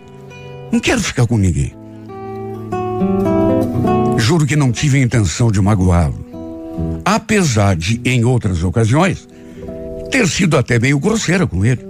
Não 0.73 0.81
quero 0.81 1.03
ficar 1.03 1.27
com 1.27 1.37
ninguém. 1.37 1.75
Juro 4.17 4.47
que 4.47 4.57
não 4.57 4.73
tive 4.73 4.97
a 4.97 5.03
intenção 5.03 5.53
de 5.53 5.61
magoá-lo. 5.61 6.25
Apesar 7.05 7.77
de, 7.77 8.01
em 8.03 8.25
outras 8.25 8.65
ocasiões, 8.65 9.29
ter 10.13 10.29
sido 10.29 10.59
até 10.59 10.79
meio 10.79 10.99
grosseira 11.01 11.47
com 11.47 11.65
ele. 11.65 11.81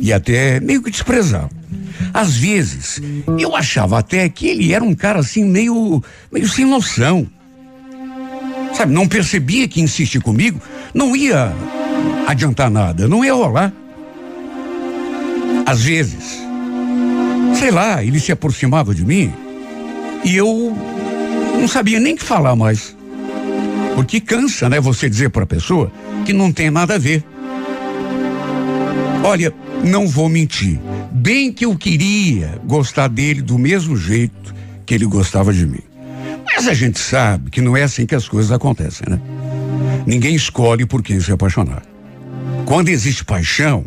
E 0.00 0.12
até 0.12 0.60
meio 0.60 0.82
que 0.82 0.90
desprezá-lo. 0.90 1.50
Às 2.12 2.36
vezes, 2.36 3.00
eu 3.38 3.56
achava 3.56 3.98
até 3.98 4.28
que 4.28 4.46
ele 4.46 4.72
era 4.72 4.84
um 4.84 4.94
cara 4.94 5.20
assim 5.20 5.44
meio, 5.44 6.02
meio 6.30 6.48
sem 6.48 6.64
noção. 6.64 7.26
Sabe, 8.74 8.92
não 8.92 9.08
percebia 9.08 9.66
que 9.66 9.80
insistir 9.80 10.20
comigo 10.20 10.60
não 10.94 11.16
ia 11.16 11.52
adiantar 12.26 12.70
nada, 12.70 13.08
não 13.08 13.24
ia 13.24 13.34
rolar. 13.34 13.72
Às 15.66 15.82
vezes, 15.82 16.38
sei 17.58 17.70
lá, 17.70 18.02
ele 18.02 18.20
se 18.20 18.32
aproximava 18.32 18.94
de 18.94 19.04
mim 19.04 19.32
e 20.24 20.36
eu 20.36 20.76
não 21.58 21.68
sabia 21.68 22.00
nem 22.00 22.16
que 22.16 22.22
falar 22.22 22.54
mais. 22.54 22.96
Porque 23.94 24.20
cansa, 24.20 24.68
né, 24.68 24.80
você 24.80 25.08
dizer 25.08 25.30
para 25.30 25.44
a 25.44 25.46
pessoa 25.46 25.92
que 26.24 26.32
não 26.32 26.52
tem 26.52 26.70
nada 26.70 26.94
a 26.94 26.98
ver. 26.98 27.24
Olha, 29.22 29.52
não 29.84 30.06
vou 30.06 30.28
mentir. 30.28 30.80
Bem 31.12 31.52
que 31.52 31.64
eu 31.64 31.76
queria 31.76 32.60
gostar 32.64 33.08
dele 33.08 33.42
do 33.42 33.58
mesmo 33.58 33.96
jeito 33.96 34.54
que 34.86 34.94
ele 34.94 35.06
gostava 35.06 35.52
de 35.52 35.66
mim. 35.66 35.82
Mas 36.44 36.66
a 36.66 36.74
gente 36.74 36.98
sabe 36.98 37.50
que 37.50 37.60
não 37.60 37.76
é 37.76 37.82
assim 37.82 38.06
que 38.06 38.14
as 38.14 38.28
coisas 38.28 38.50
acontecem, 38.50 39.06
né? 39.08 39.20
Ninguém 40.06 40.34
escolhe 40.34 40.86
por 40.86 41.02
quem 41.02 41.20
se 41.20 41.30
apaixonar. 41.30 41.82
Quando 42.64 42.88
existe 42.88 43.24
paixão, 43.24 43.84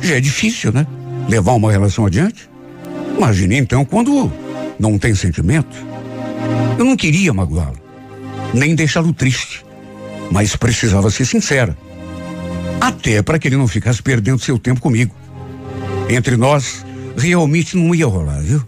já 0.00 0.16
é 0.16 0.20
difícil, 0.20 0.72
né? 0.72 0.86
Levar 1.28 1.52
uma 1.52 1.70
relação 1.70 2.06
adiante. 2.06 2.48
Imagine 3.16 3.58
então 3.58 3.84
quando 3.84 4.32
não 4.78 4.98
tem 4.98 5.14
sentimento. 5.14 5.76
Eu 6.78 6.84
não 6.84 6.96
queria 6.96 7.32
magoá-lo, 7.32 7.78
nem 8.52 8.74
deixá-lo 8.74 9.12
triste, 9.12 9.64
mas 10.30 10.56
precisava 10.56 11.10
ser 11.10 11.24
sincera. 11.24 11.76
Até 12.80 13.22
para 13.22 13.38
que 13.38 13.48
ele 13.48 13.56
não 13.56 13.68
ficasse 13.68 14.02
perdendo 14.02 14.42
seu 14.42 14.58
tempo 14.58 14.80
comigo. 14.80 15.14
Entre 16.08 16.36
nós, 16.36 16.84
realmente 17.16 17.76
não 17.76 17.94
ia 17.94 18.06
rolar, 18.06 18.40
viu? 18.40 18.62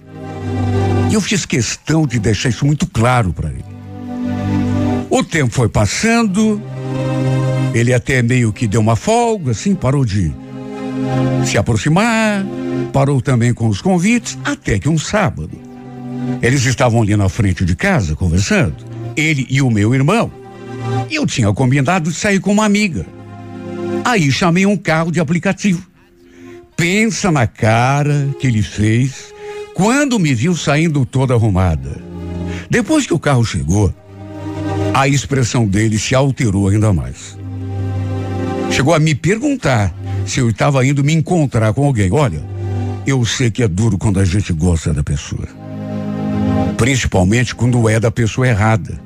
E 1.10 1.14
eu 1.14 1.20
fiz 1.20 1.44
questão 1.44 2.06
de 2.06 2.18
deixar 2.18 2.48
isso 2.48 2.64
muito 2.64 2.86
claro 2.86 3.32
para 3.32 3.50
ele. 3.50 3.64
O 5.10 5.22
tempo 5.22 5.52
foi 5.52 5.68
passando, 5.68 6.60
ele 7.74 7.92
até 7.92 8.22
meio 8.22 8.52
que 8.52 8.66
deu 8.66 8.80
uma 8.80 8.96
folga, 8.96 9.52
assim, 9.52 9.74
parou 9.74 10.04
de 10.04 10.32
se 11.44 11.58
aproximar, 11.58 12.44
parou 12.92 13.20
também 13.20 13.52
com 13.52 13.68
os 13.68 13.80
convites, 13.80 14.38
até 14.44 14.78
que 14.78 14.88
um 14.88 14.98
sábado. 14.98 15.50
Eles 16.40 16.64
estavam 16.64 17.02
ali 17.02 17.16
na 17.16 17.28
frente 17.28 17.64
de 17.64 17.76
casa 17.76 18.16
conversando, 18.16 18.76
ele 19.16 19.46
e 19.48 19.60
o 19.62 19.70
meu 19.70 19.94
irmão. 19.94 20.30
Eu 21.10 21.26
tinha 21.26 21.52
combinado 21.52 22.10
de 22.10 22.16
sair 22.16 22.40
com 22.40 22.52
uma 22.52 22.64
amiga. 22.64 23.06
Aí 24.04 24.30
chamei 24.30 24.66
um 24.66 24.76
carro 24.76 25.10
de 25.10 25.20
aplicativo. 25.20 25.86
Pensa 26.76 27.30
na 27.30 27.46
cara 27.46 28.28
que 28.38 28.46
ele 28.46 28.62
fez 28.62 29.32
quando 29.74 30.18
me 30.18 30.34
viu 30.34 30.56
saindo 30.56 31.06
toda 31.06 31.34
arrumada. 31.34 32.02
Depois 32.68 33.06
que 33.06 33.14
o 33.14 33.18
carro 33.18 33.44
chegou, 33.44 33.94
a 34.92 35.08
expressão 35.08 35.66
dele 35.66 35.98
se 35.98 36.14
alterou 36.14 36.68
ainda 36.68 36.92
mais. 36.92 37.38
Chegou 38.70 38.94
a 38.94 38.98
me 38.98 39.14
perguntar 39.14 39.94
se 40.26 40.40
eu 40.40 40.50
estava 40.50 40.84
indo 40.84 41.04
me 41.04 41.12
encontrar 41.12 41.72
com 41.72 41.84
alguém. 41.84 42.12
Olha, 42.12 42.42
eu 43.06 43.24
sei 43.24 43.50
que 43.50 43.62
é 43.62 43.68
duro 43.68 43.98
quando 43.98 44.18
a 44.18 44.24
gente 44.24 44.52
gosta 44.52 44.92
da 44.92 45.02
pessoa. 45.02 45.63
Principalmente 46.76 47.54
quando 47.54 47.88
é 47.88 47.98
da 47.98 48.10
pessoa 48.10 48.46
errada. 48.46 49.00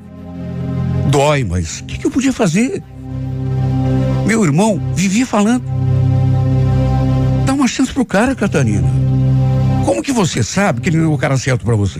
Dói, 1.07 1.43
mas 1.43 1.79
o 1.79 1.85
que, 1.85 1.97
que 1.97 2.05
eu 2.05 2.11
podia 2.11 2.33
fazer? 2.33 2.83
Meu 4.25 4.43
irmão 4.43 4.79
vivia 4.93 5.25
falando. 5.25 5.63
Dá 7.45 7.53
uma 7.53 7.67
chance 7.67 7.91
pro 7.91 8.05
cara, 8.05 8.35
Catarina. 8.35 8.87
Como 9.85 10.03
que 10.03 10.11
você 10.11 10.43
sabe 10.43 10.81
que 10.81 10.89
ele 10.89 10.97
não 10.97 11.11
é 11.11 11.15
o 11.15 11.17
cara 11.17 11.35
certo 11.37 11.65
para 11.65 11.75
você? 11.75 11.99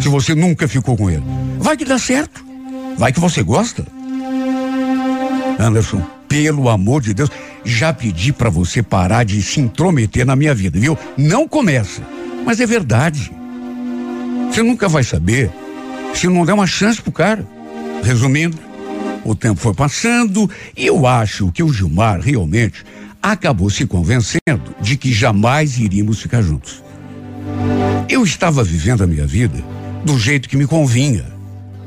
Se 0.00 0.08
você 0.08 0.34
nunca 0.34 0.68
ficou 0.68 0.96
com 0.96 1.08
ele. 1.08 1.22
Vai 1.58 1.76
que 1.76 1.84
dá 1.84 1.98
certo. 1.98 2.44
Vai 2.98 3.12
que 3.12 3.20
você 3.20 3.42
gosta. 3.42 3.86
Anderson, 5.58 6.02
pelo 6.28 6.68
amor 6.68 7.02
de 7.02 7.14
Deus, 7.14 7.30
já 7.64 7.92
pedi 7.92 8.32
para 8.32 8.50
você 8.50 8.82
parar 8.82 9.24
de 9.24 9.42
se 9.42 9.60
intrometer 9.60 10.24
na 10.26 10.36
minha 10.36 10.54
vida, 10.54 10.78
viu? 10.78 10.98
Não 11.16 11.48
começa. 11.48 12.02
Mas 12.44 12.60
é 12.60 12.66
verdade. 12.66 13.32
Você 14.50 14.62
nunca 14.62 14.88
vai 14.88 15.04
saber 15.04 15.50
se 16.12 16.26
não 16.26 16.44
der 16.44 16.54
uma 16.54 16.66
chance 16.66 17.00
pro 17.00 17.12
cara. 17.12 17.46
Resumindo, 18.02 18.58
o 19.24 19.34
tempo 19.34 19.60
foi 19.60 19.74
passando 19.74 20.50
e 20.76 20.86
eu 20.86 21.06
acho 21.06 21.52
que 21.52 21.62
o 21.62 21.72
Gilmar 21.72 22.20
realmente 22.20 22.84
acabou 23.22 23.70
se 23.70 23.86
convencendo 23.86 24.74
de 24.80 24.96
que 24.96 25.12
jamais 25.12 25.78
iríamos 25.78 26.20
ficar 26.20 26.42
juntos. 26.42 26.82
Eu 28.08 28.24
estava 28.24 28.64
vivendo 28.64 29.04
a 29.04 29.06
minha 29.06 29.26
vida 29.26 29.62
do 30.04 30.18
jeito 30.18 30.48
que 30.48 30.56
me 30.56 30.66
convinha. 30.66 31.24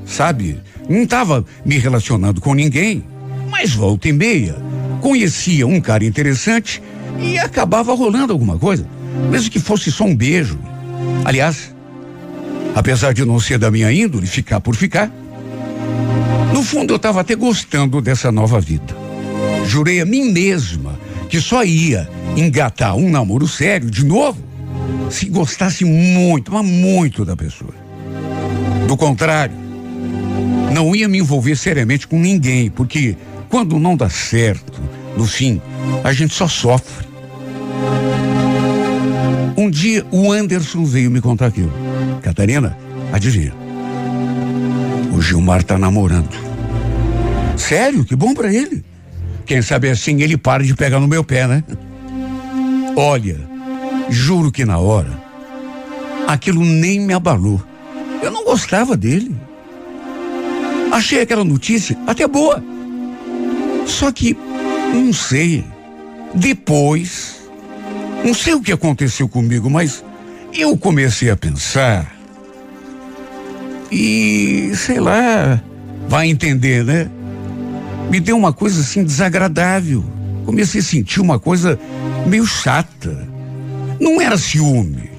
Sabe? 0.05 0.59
Não 0.87 1.03
estava 1.03 1.45
me 1.65 1.77
relacionando 1.77 2.39
com 2.39 2.53
ninguém, 2.53 3.03
mas 3.49 3.73
volta 3.73 4.07
e 4.07 4.13
meia 4.13 4.55
conhecia 5.01 5.67
um 5.67 5.81
cara 5.81 6.05
interessante 6.05 6.81
e 7.19 7.37
acabava 7.37 7.93
rolando 7.93 8.31
alguma 8.31 8.57
coisa, 8.57 8.87
mesmo 9.29 9.51
que 9.51 9.59
fosse 9.59 9.91
só 9.91 10.05
um 10.05 10.15
beijo. 10.15 10.57
Aliás, 11.25 11.72
apesar 12.75 13.13
de 13.13 13.25
não 13.25 13.39
ser 13.39 13.57
da 13.57 13.71
minha 13.71 13.91
índole, 13.91 14.27
ficar 14.27 14.59
por 14.59 14.75
ficar, 14.75 15.11
no 16.53 16.63
fundo 16.63 16.93
eu 16.93 16.97
estava 16.97 17.21
até 17.21 17.35
gostando 17.35 18.01
dessa 18.01 18.31
nova 18.31 18.59
vida. 18.59 18.95
Jurei 19.65 20.01
a 20.01 20.05
mim 20.05 20.31
mesma 20.31 20.99
que 21.29 21.41
só 21.41 21.63
ia 21.63 22.09
engatar 22.35 22.95
um 22.95 23.09
namoro 23.09 23.47
sério 23.47 23.89
de 23.89 24.05
novo 24.05 24.53
se 25.09 25.25
gostasse 25.27 25.85
muito, 25.85 26.51
mas 26.51 26.65
muito 26.65 27.23
da 27.23 27.35
pessoa. 27.35 27.73
Do 28.87 28.97
contrário, 28.97 29.55
não 30.73 30.95
ia 30.95 31.07
me 31.07 31.19
envolver 31.19 31.55
seriamente 31.55 32.07
com 32.07 32.19
ninguém, 32.19 32.69
porque 32.69 33.15
quando 33.49 33.79
não 33.79 33.95
dá 33.95 34.09
certo, 34.09 34.81
no 35.15 35.25
fim, 35.25 35.61
a 36.03 36.11
gente 36.11 36.33
só 36.33 36.47
sofre. 36.47 37.07
Um 39.55 39.69
dia 39.69 40.05
o 40.11 40.31
Anderson 40.31 40.83
veio 40.83 41.11
me 41.11 41.21
contar 41.21 41.47
aquilo. 41.47 41.71
Catarina, 42.23 42.77
adivinha? 43.11 43.53
O 45.13 45.21
Gilmar 45.21 45.61
tá 45.61 45.77
namorando. 45.77 46.33
Sério? 47.57 48.05
Que 48.05 48.15
bom 48.15 48.33
pra 48.33 48.51
ele. 48.51 48.83
Quem 49.45 49.61
sabe 49.61 49.89
assim 49.89 50.21
ele 50.21 50.37
para 50.37 50.63
de 50.63 50.73
pegar 50.73 51.01
no 51.01 51.07
meu 51.07 51.21
pé, 51.21 51.45
né? 51.45 51.63
Olha, 52.95 53.37
juro 54.09 54.53
que 54.53 54.63
na 54.63 54.77
hora, 54.77 55.11
aquilo 56.25 56.63
nem 56.63 57.01
me 57.01 57.13
abalou. 57.13 57.61
Eu 58.21 58.31
não 58.31 58.45
gostava 58.45 58.95
dele. 58.95 59.35
Achei 60.93 61.21
aquela 61.21 61.43
notícia 61.43 61.97
até 62.07 62.25
boa. 62.25 62.63
Só 63.85 64.13
que, 64.13 64.37
não 64.93 65.11
sei, 65.11 65.65
depois, 66.33 67.41
não 68.23 68.33
sei 68.33 68.53
o 68.53 68.61
que 68.61 68.71
aconteceu 68.71 69.27
comigo, 69.27 69.69
mas 69.69 70.05
eu 70.53 70.77
comecei 70.77 71.29
a 71.29 71.35
pensar. 71.35 72.12
E, 73.93 74.71
sei 74.75 74.99
lá, 74.99 75.61
vai 76.09 76.27
entender, 76.27 76.83
né? 76.83 77.07
Me 78.09 78.19
deu 78.19 78.35
uma 78.35 78.51
coisa 78.51 78.81
assim 78.81 79.03
desagradável. 79.03 80.03
Comecei 80.45 80.81
a 80.81 80.83
sentir 80.83 81.21
uma 81.21 81.39
coisa 81.39 81.79
meio 82.25 82.43
chata. 82.43 83.27
Não 83.99 84.19
era 84.19 84.35
ciúme, 84.35 85.11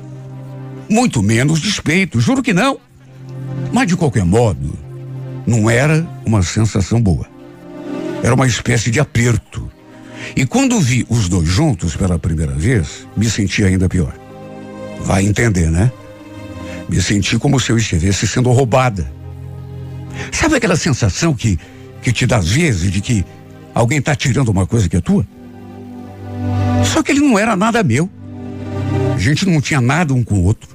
muito 0.91 1.23
menos 1.23 1.61
despeito, 1.61 2.21
juro 2.21 2.43
que 2.43 2.53
não. 2.53 2.79
Mas 3.73 3.87
de 3.87 3.97
qualquer 3.97 4.25
modo, 4.25 4.77
não 5.47 5.71
era 5.71 6.05
uma 6.27 6.43
sensação 6.43 7.01
boa. 7.01 7.27
Era 8.25 8.35
uma 8.35 8.47
espécie 8.47 8.91
de 8.91 8.99
aperto. 8.99 9.71
E 10.35 10.45
quando 10.45 10.81
vi 10.81 11.07
os 11.09 11.29
dois 11.29 11.49
juntos 11.49 11.95
pela 11.95 12.19
primeira 12.19 12.53
vez, 12.53 13.07
me 13.17 13.31
senti 13.31 13.63
ainda 13.63 13.89
pior. 13.89 14.13
Vai 15.01 15.25
entender, 15.25 15.71
né? 15.71 15.93
Me 16.89 17.01
senti 17.01 17.39
como 17.39 17.59
se 17.59 17.73
eu 17.73 17.77
estivesse 17.77 18.27
sendo 18.27 18.51
roubada. 18.53 19.11
Sabe 20.31 20.57
aquela 20.57 20.77
sensação 20.77 21.35
que, 21.35 21.59
que 22.03 22.13
te 22.13 22.27
dá 22.27 22.37
às 22.37 22.51
vezes 22.51 22.91
de 22.91 23.01
que 23.01 23.25
alguém 23.75 23.99
está 23.99 24.15
tirando 24.15 24.49
uma 24.49 24.67
coisa 24.67 24.89
que 24.89 24.97
é 24.97 25.01
tua? 25.01 25.27
Só 26.85 27.03
que 27.03 27.13
ele 27.13 27.21
não 27.21 27.39
era 27.39 27.57
nada 27.57 27.83
meu. 27.83 28.09
A 29.15 29.19
gente 29.19 29.47
não 29.47 29.61
tinha 29.61 29.81
nada 29.81 30.13
um 30.13 30.23
com 30.23 30.35
o 30.35 30.45
outro. 30.45 30.75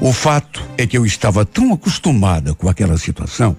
O 0.00 0.12
fato 0.12 0.62
é 0.78 0.86
que 0.86 0.96
eu 0.96 1.04
estava 1.04 1.44
tão 1.44 1.74
acostumada 1.74 2.54
com 2.54 2.68
aquela 2.68 2.96
situação, 2.96 3.54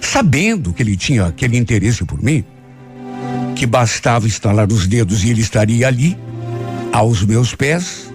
sabendo 0.00 0.72
que 0.72 0.82
ele 0.82 0.96
tinha 0.96 1.26
aquele 1.26 1.56
interesse 1.56 2.04
por 2.04 2.20
mim, 2.20 2.44
que 3.54 3.64
bastava 3.64 4.26
estalar 4.26 4.66
os 4.72 4.88
dedos 4.88 5.22
e 5.22 5.30
ele 5.30 5.40
estaria 5.40 5.86
ali, 5.86 6.18
aos 6.92 7.22
meus 7.24 7.54
pés, 7.54 8.12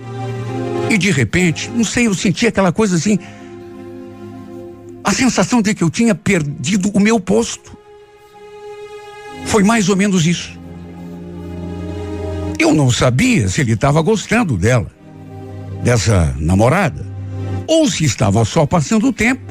e 0.89 0.97
de 0.97 1.11
repente, 1.11 1.69
não 1.69 1.83
sei, 1.83 2.07
eu 2.07 2.13
senti 2.13 2.47
aquela 2.47 2.71
coisa 2.71 2.95
assim, 2.95 3.19
a 5.03 5.11
sensação 5.11 5.61
de 5.61 5.73
que 5.73 5.83
eu 5.83 5.89
tinha 5.89 6.15
perdido 6.15 6.89
o 6.93 6.99
meu 6.99 7.19
posto. 7.19 7.77
Foi 9.45 9.63
mais 9.63 9.87
ou 9.87 9.95
menos 9.95 10.25
isso. 10.25 10.59
Eu 12.57 12.73
não 12.73 12.91
sabia 12.91 13.47
se 13.47 13.61
ele 13.61 13.73
estava 13.73 14.01
gostando 14.01 14.57
dela, 14.57 14.91
dessa 15.83 16.35
namorada, 16.37 17.05
ou 17.65 17.89
se 17.89 18.03
estava 18.03 18.43
só 18.43 18.65
passando 18.65 19.07
o 19.07 19.13
tempo, 19.13 19.41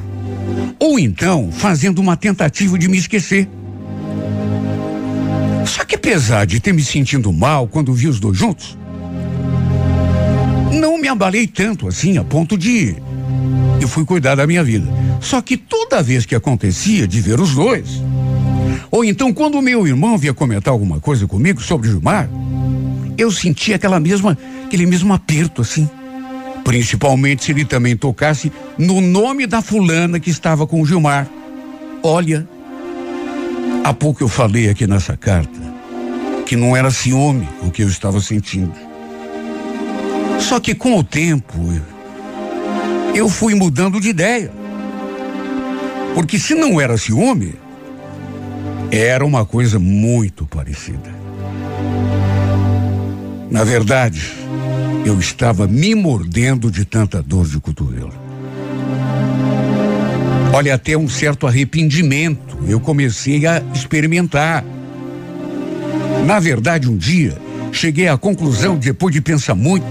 ou 0.78 0.98
então 0.98 1.50
fazendo 1.50 2.00
uma 2.00 2.16
tentativa 2.16 2.78
de 2.78 2.88
me 2.88 2.98
esquecer. 2.98 3.48
Só 5.64 5.84
que 5.84 5.94
apesar 5.94 6.46
de 6.46 6.60
ter 6.60 6.72
me 6.72 6.82
sentindo 6.82 7.32
mal 7.32 7.66
quando 7.66 7.92
vi 7.94 8.08
os 8.08 8.20
dois 8.20 8.36
juntos, 8.36 8.76
abalei 11.08 11.46
tanto 11.46 11.88
assim 11.88 12.18
a 12.18 12.24
ponto 12.24 12.56
de 12.56 12.94
eu 13.80 13.88
fui 13.88 14.04
cuidar 14.04 14.34
da 14.34 14.46
minha 14.46 14.62
vida. 14.62 14.86
Só 15.20 15.40
que 15.40 15.56
toda 15.56 16.02
vez 16.02 16.26
que 16.26 16.34
acontecia 16.34 17.06
de 17.06 17.20
ver 17.20 17.40
os 17.40 17.54
dois, 17.54 18.02
ou 18.90 19.04
então 19.04 19.32
quando 19.32 19.60
meu 19.60 19.86
irmão 19.86 20.16
via 20.16 20.34
comentar 20.34 20.72
alguma 20.72 21.00
coisa 21.00 21.26
comigo 21.26 21.60
sobre 21.60 21.88
o 21.88 21.90
Gilmar, 21.92 22.28
eu 23.16 23.30
sentia 23.30 23.76
aquela 23.76 23.98
mesma, 23.98 24.36
aquele 24.64 24.86
mesmo 24.86 25.12
aperto 25.12 25.62
assim. 25.62 25.88
Principalmente 26.64 27.44
se 27.44 27.52
ele 27.52 27.64
também 27.64 27.96
tocasse 27.96 28.52
no 28.76 29.00
nome 29.00 29.46
da 29.46 29.62
fulana 29.62 30.20
que 30.20 30.30
estava 30.30 30.66
com 30.66 30.80
o 30.82 30.86
Gilmar. 30.86 31.26
Olha, 32.02 32.48
há 33.82 33.92
pouco 33.92 34.22
eu 34.22 34.28
falei 34.28 34.68
aqui 34.68 34.86
nessa 34.86 35.16
carta 35.16 35.58
que 36.46 36.56
não 36.56 36.76
era 36.76 36.90
ciúme 36.90 37.46
o 37.62 37.70
que 37.70 37.82
eu 37.82 37.88
estava 37.88 38.20
sentindo. 38.20 38.87
Só 40.38 40.60
que 40.60 40.74
com 40.74 40.98
o 40.98 41.04
tempo 41.04 41.58
eu 43.14 43.28
fui 43.28 43.54
mudando 43.54 44.00
de 44.00 44.08
ideia. 44.08 44.50
Porque 46.14 46.38
se 46.38 46.54
não 46.54 46.80
era 46.80 46.96
ciúme, 46.96 47.54
era 48.90 49.24
uma 49.24 49.44
coisa 49.44 49.78
muito 49.78 50.46
parecida. 50.46 51.18
Na 53.50 53.64
verdade, 53.64 54.32
eu 55.04 55.18
estava 55.18 55.66
me 55.66 55.94
mordendo 55.94 56.70
de 56.70 56.84
tanta 56.84 57.22
dor 57.22 57.46
de 57.46 57.58
cotovelo. 57.60 58.12
Olha, 60.52 60.74
até 60.74 60.96
um 60.96 61.08
certo 61.08 61.46
arrependimento 61.46 62.58
eu 62.66 62.80
comecei 62.80 63.46
a 63.46 63.62
experimentar. 63.74 64.64
Na 66.26 66.40
verdade, 66.40 66.88
um 66.88 66.96
dia, 66.96 67.36
cheguei 67.72 68.08
à 68.08 68.16
conclusão, 68.18 68.76
depois 68.76 69.14
de 69.14 69.20
pensar 69.20 69.54
muito, 69.54 69.86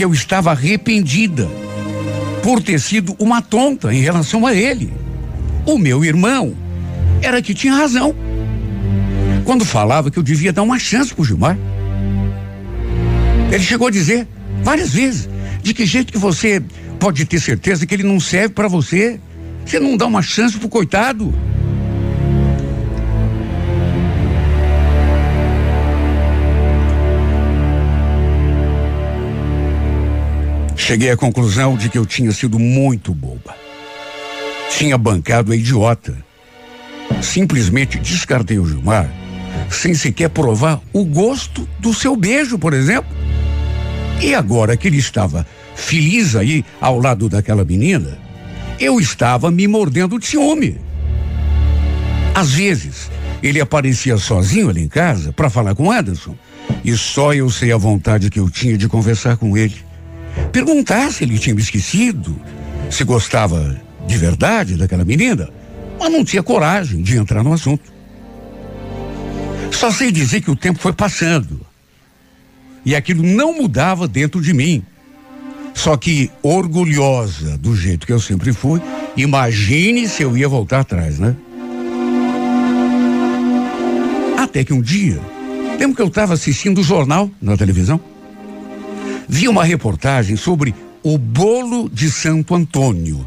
que 0.00 0.04
eu 0.06 0.14
estava 0.14 0.52
arrependida 0.52 1.46
por 2.42 2.62
ter 2.62 2.80
sido 2.80 3.14
uma 3.18 3.42
tonta 3.42 3.92
em 3.92 4.00
relação 4.00 4.46
a 4.46 4.54
ele. 4.54 4.90
O 5.66 5.76
meu 5.76 6.02
irmão 6.02 6.56
era 7.20 7.42
que 7.42 7.52
tinha 7.52 7.74
razão. 7.74 8.14
Quando 9.44 9.62
falava 9.62 10.10
que 10.10 10.18
eu 10.18 10.22
devia 10.22 10.54
dar 10.54 10.62
uma 10.62 10.78
chance 10.78 11.12
pro 11.12 11.22
Gilmar. 11.22 11.54
Ele 13.52 13.62
chegou 13.62 13.88
a 13.88 13.90
dizer 13.90 14.26
várias 14.62 14.88
vezes 14.88 15.28
de 15.62 15.74
que 15.74 15.84
jeito 15.84 16.10
que 16.10 16.18
você 16.18 16.62
pode 16.98 17.26
ter 17.26 17.38
certeza 17.38 17.84
que 17.84 17.92
ele 17.92 18.02
não 18.02 18.18
serve 18.18 18.54
para 18.54 18.68
você. 18.68 19.20
Você 19.66 19.78
não 19.78 19.98
dá 19.98 20.06
uma 20.06 20.22
chance 20.22 20.56
pro 20.56 20.66
coitado. 20.66 21.34
Cheguei 30.80 31.10
à 31.10 31.16
conclusão 31.16 31.76
de 31.76 31.90
que 31.90 31.98
eu 31.98 32.06
tinha 32.06 32.32
sido 32.32 32.58
muito 32.58 33.14
boba. 33.14 33.54
Tinha 34.76 34.96
bancado 34.96 35.52
a 35.52 35.56
idiota. 35.56 36.16
Simplesmente 37.22 37.98
descartei 37.98 38.58
o 38.58 38.66
Gilmar 38.66 39.08
sem 39.68 39.94
sequer 39.94 40.30
provar 40.30 40.80
o 40.92 41.04
gosto 41.04 41.68
do 41.78 41.92
seu 41.92 42.16
beijo, 42.16 42.58
por 42.58 42.72
exemplo. 42.72 43.14
E 44.22 44.34
agora 44.34 44.76
que 44.76 44.88
ele 44.88 44.96
estava 44.96 45.46
feliz 45.76 46.34
aí 46.34 46.64
ao 46.80 46.98
lado 46.98 47.28
daquela 47.28 47.64
menina, 47.64 48.18
eu 48.80 48.98
estava 48.98 49.50
me 49.50 49.68
mordendo 49.68 50.18
de 50.18 50.26
ciúme. 50.26 50.80
Às 52.34 52.52
vezes, 52.52 53.10
ele 53.42 53.60
aparecia 53.60 54.16
sozinho 54.16 54.70
ali 54.70 54.82
em 54.82 54.88
casa 54.88 55.30
para 55.30 55.50
falar 55.50 55.74
com 55.74 55.92
Anderson, 55.92 56.34
e 56.82 56.96
só 56.96 57.34
eu 57.34 57.50
sei 57.50 57.70
a 57.70 57.76
vontade 57.76 58.30
que 58.30 58.40
eu 58.40 58.48
tinha 58.48 58.78
de 58.78 58.88
conversar 58.88 59.36
com 59.36 59.56
ele. 59.56 59.89
Perguntar 60.52 61.12
se 61.12 61.24
ele 61.24 61.38
tinha 61.38 61.54
me 61.54 61.62
esquecido, 61.62 62.36
se 62.90 63.04
gostava 63.04 63.80
de 64.06 64.16
verdade 64.16 64.76
daquela 64.76 65.04
menina, 65.04 65.48
mas 65.98 66.10
não 66.12 66.24
tinha 66.24 66.42
coragem 66.42 67.02
de 67.02 67.16
entrar 67.16 67.42
no 67.42 67.52
assunto. 67.52 67.92
Só 69.70 69.90
sei 69.90 70.10
dizer 70.10 70.40
que 70.40 70.50
o 70.50 70.56
tempo 70.56 70.78
foi 70.78 70.92
passando 70.92 71.60
e 72.84 72.94
aquilo 72.94 73.22
não 73.22 73.56
mudava 73.56 74.08
dentro 74.08 74.40
de 74.40 74.52
mim. 74.52 74.82
Só 75.74 75.96
que 75.96 76.30
orgulhosa 76.42 77.56
do 77.56 77.76
jeito 77.76 78.06
que 78.06 78.12
eu 78.12 78.20
sempre 78.20 78.52
fui, 78.52 78.82
imagine 79.16 80.08
se 80.08 80.22
eu 80.22 80.36
ia 80.36 80.48
voltar 80.48 80.80
atrás, 80.80 81.18
né? 81.18 81.36
Até 84.36 84.64
que 84.64 84.72
um 84.72 84.82
dia, 84.82 85.20
lembro 85.78 85.94
que 85.94 86.02
eu 86.02 86.08
estava 86.08 86.34
assistindo 86.34 86.78
o 86.78 86.84
jornal 86.84 87.30
na 87.40 87.56
televisão, 87.56 88.00
vi 89.28 89.48
uma 89.48 89.64
reportagem 89.64 90.36
sobre 90.36 90.74
o 91.02 91.16
bolo 91.16 91.88
de 91.88 92.10
Santo 92.10 92.54
Antônio. 92.54 93.26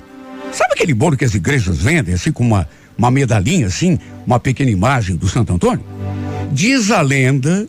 Sabe 0.52 0.74
aquele 0.74 0.94
bolo 0.94 1.18
que 1.18 1.26
as 1.26 1.34
igrejas 1.34 1.80
vendem, 1.80 2.14
assim 2.14 2.32
com 2.32 2.44
uma, 2.44 2.68
uma 2.98 3.10
medalhinha, 3.10 3.68
assim, 3.68 3.98
uma 4.26 4.40
pequena 4.40 4.70
imagem 4.70 5.16
do 5.16 5.28
Santo 5.28 5.54
Antônio? 5.54 5.84
Diz 6.52 6.92
a 6.92 7.02
lenda 7.02 7.68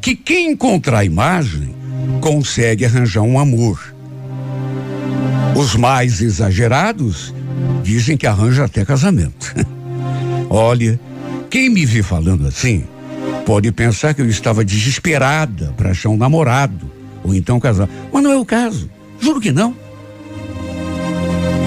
que 0.00 0.14
quem 0.14 0.52
encontrar 0.52 1.00
a 1.00 1.04
imagem 1.04 1.74
consegue 2.20 2.84
arranjar 2.84 3.22
um 3.22 3.38
amor. 3.38 3.94
Os 5.54 5.74
mais 5.74 6.22
exagerados 6.22 7.34
dizem 7.82 8.16
que 8.16 8.26
arranja 8.26 8.64
até 8.64 8.84
casamento. 8.84 9.54
Olha, 10.48 10.98
quem 11.50 11.68
me 11.68 11.84
vê 11.84 12.02
falando 12.02 12.46
assim 12.46 12.84
pode 13.44 13.70
pensar 13.72 14.14
que 14.14 14.22
eu 14.22 14.28
estava 14.28 14.64
desesperada 14.64 15.74
para 15.76 15.90
achar 15.90 16.08
um 16.08 16.16
namorado 16.16 16.97
ou 17.24 17.34
então 17.34 17.60
casar. 17.60 17.88
Mas 18.12 18.22
não 18.22 18.32
é 18.32 18.36
o 18.36 18.44
caso. 18.44 18.90
Juro 19.20 19.40
que 19.40 19.52
não. 19.52 19.74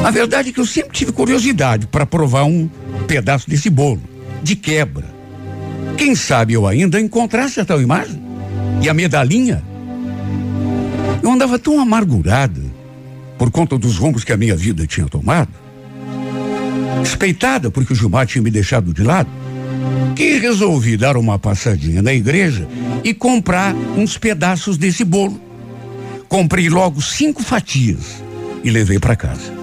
A 0.04 0.10
verdade 0.10 0.50
é 0.50 0.52
que 0.52 0.60
eu 0.60 0.66
sempre 0.66 0.92
tive 0.92 1.12
curiosidade 1.12 1.86
para 1.86 2.06
provar 2.06 2.44
um 2.44 2.68
pedaço 3.08 3.50
desse 3.50 3.70
bolo, 3.70 4.02
de 4.42 4.56
quebra. 4.56 5.06
Quem 5.98 6.16
sabe 6.16 6.54
eu 6.54 6.66
ainda 6.66 7.00
encontrasse 7.00 7.60
a 7.60 7.66
tal 7.66 7.80
imagem 7.80 8.20
e 8.82 8.90
a 8.90 8.94
medalhinha. 8.94 9.64
Eu 11.22 11.32
andava 11.32 11.60
tão 11.60 11.80
amargurada 11.80 12.62
por 13.38 13.52
conta 13.52 13.78
dos 13.78 13.98
rumos 13.98 14.24
que 14.24 14.34
a 14.34 14.38
minha 14.38 14.56
vida 14.56 14.88
tinha 14.88 15.08
tomado, 15.08 15.52
despeitada 17.02 17.70
porque 17.70 17.94
o 17.94 17.96
Gilmar 17.96 18.26
tinha 18.26 18.42
me 18.42 18.50
deixado 18.50 18.94
de 18.94 19.04
lado, 19.04 19.30
que 20.16 20.38
resolvi 20.38 20.98
dar 20.98 21.18
uma 21.18 21.40
passadinha 21.40 22.02
na 22.02 22.14
igreja 22.14 22.68
e 23.04 23.14
comprar 23.14 23.74
uns 23.98 24.18
pedaços 24.18 24.78
desse 24.78 25.04
bolo. 25.04 25.40
Comprei 26.28 26.70
logo 26.70 27.02
cinco 27.02 27.44
fatias 27.44 28.24
e 28.64 28.70
levei 28.70 29.00
para 29.00 29.16
casa. 29.16 29.54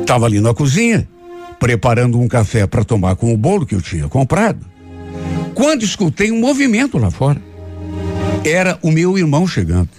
Estava 0.00 0.26
ali 0.26 0.40
na 0.40 0.54
cozinha, 0.54 1.08
preparando 1.58 2.20
um 2.20 2.28
café 2.28 2.66
para 2.66 2.84
tomar 2.84 3.16
com 3.16 3.32
o 3.32 3.36
bolo 3.36 3.66
que 3.66 3.74
eu 3.74 3.82
tinha 3.82 4.08
comprado, 4.08 4.64
quando 5.54 5.82
escutei 5.82 6.30
um 6.30 6.40
movimento 6.40 6.98
lá 6.98 7.10
fora. 7.10 7.40
Era 8.44 8.78
o 8.82 8.90
meu 8.90 9.18
irmão 9.18 9.46
chegando. 9.46 9.90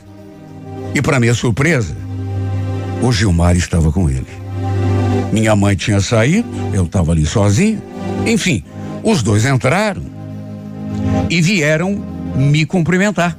E 0.96 1.02
para 1.02 1.20
minha 1.20 1.34
surpresa, 1.34 1.96
o 3.02 3.12
Gilmar 3.12 3.56
estava 3.56 3.92
com 3.92 4.10
ele. 4.10 4.26
Minha 5.32 5.56
mãe 5.56 5.76
tinha 5.76 6.02
saído, 6.02 6.50
eu 6.74 6.86
estava 6.86 7.12
ali 7.12 7.26
sozinho. 7.26 7.82
Enfim, 8.26 8.64
os 9.04 9.24
dois 9.24 9.46
entraram 9.46 10.04
e 11.30 11.42
vieram 11.42 12.02
me 12.36 12.66
cumprimentar. 12.66 13.38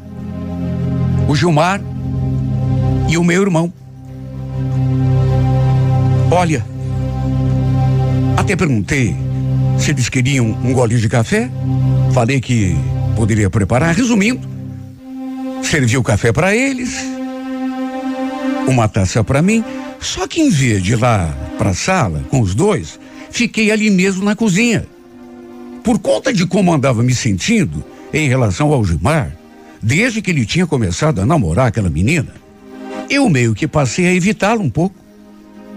O 1.28 1.34
Gilmar 1.34 1.80
e 3.08 3.16
o 3.16 3.24
meu 3.24 3.42
irmão. 3.42 3.72
Olha, 6.30 6.64
até 8.36 8.54
perguntei 8.54 9.16
se 9.78 9.90
eles 9.90 10.08
queriam 10.08 10.46
um 10.46 10.72
golinho 10.72 11.00
de 11.00 11.08
café. 11.08 11.50
Falei 12.12 12.40
que 12.40 12.76
poderia 13.16 13.50
preparar. 13.50 13.94
Resumindo, 13.94 14.48
servi 15.62 15.96
o 15.96 16.02
café 16.02 16.32
para 16.32 16.54
eles, 16.54 16.96
uma 18.66 18.88
taça 18.88 19.22
para 19.24 19.42
mim. 19.42 19.64
Só 20.00 20.26
que 20.26 20.40
em 20.40 20.50
vez 20.50 20.82
de 20.82 20.92
ir 20.92 20.96
lá 20.96 21.28
para 21.58 21.70
a 21.70 21.74
sala 21.74 22.24
com 22.30 22.40
os 22.40 22.54
dois, 22.54 22.98
fiquei 23.30 23.70
ali 23.70 23.90
mesmo 23.90 24.24
na 24.24 24.36
cozinha. 24.36 24.86
Por 25.82 25.98
conta 25.98 26.32
de 26.32 26.46
como 26.46 26.72
andava 26.72 27.02
me 27.02 27.14
sentindo 27.14 27.82
em 28.12 28.28
relação 28.28 28.72
ao 28.72 28.84
Gilmar, 28.84 29.36
desde 29.82 30.20
que 30.20 30.30
ele 30.30 30.44
tinha 30.44 30.66
começado 30.66 31.20
a 31.20 31.26
namorar 31.26 31.68
aquela 31.68 31.88
menina, 31.88 32.34
eu 33.08 33.28
meio 33.28 33.54
que 33.54 33.66
passei 33.66 34.06
a 34.06 34.14
evitá-lo 34.14 34.62
um 34.62 34.70
pouco. 34.70 34.94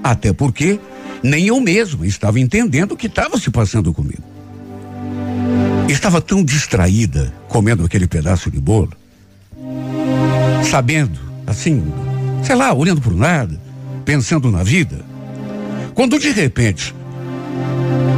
Até 0.03 0.33
porque 0.33 0.79
nem 1.23 1.47
eu 1.47 1.59
mesmo 1.61 2.03
estava 2.03 2.39
entendendo 2.39 2.91
o 2.91 2.97
que 2.97 3.07
estava 3.07 3.37
se 3.37 3.49
passando 3.49 3.93
comigo. 3.93 4.23
Estava 5.87 6.19
tão 6.19 6.43
distraída 6.43 7.33
comendo 7.47 7.85
aquele 7.85 8.07
pedaço 8.07 8.51
de 8.51 8.59
bolo, 8.59 8.91
sabendo, 10.69 11.19
assim, 11.47 11.83
sei 12.43 12.55
lá, 12.55 12.73
olhando 12.73 13.01
para 13.01 13.13
o 13.13 13.17
nada, 13.17 13.59
pensando 14.03 14.51
na 14.51 14.63
vida, 14.63 15.05
quando 15.93 16.19
de 16.19 16.31
repente 16.31 16.93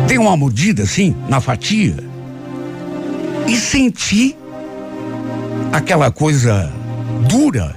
dei 0.07 0.17
uma 0.17 0.37
mordida 0.37 0.83
assim 0.83 1.15
na 1.27 1.41
fatia 1.41 1.95
e 3.47 3.55
senti 3.55 4.35
aquela 5.71 6.11
coisa 6.11 6.71
dura, 7.27 7.75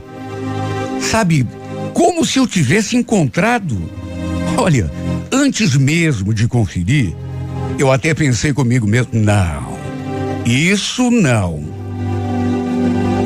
sabe, 1.00 1.46
como 1.92 2.24
se 2.24 2.38
eu 2.38 2.46
tivesse 2.46 2.96
encontrado. 2.96 3.90
Olha, 4.56 4.90
antes 5.32 5.76
mesmo 5.76 6.32
de 6.32 6.46
conferir, 6.46 7.14
eu 7.78 7.90
até 7.90 8.14
pensei 8.14 8.52
comigo 8.52 8.86
mesmo, 8.86 9.10
não, 9.12 9.78
isso 10.44 11.10
não. 11.10 11.68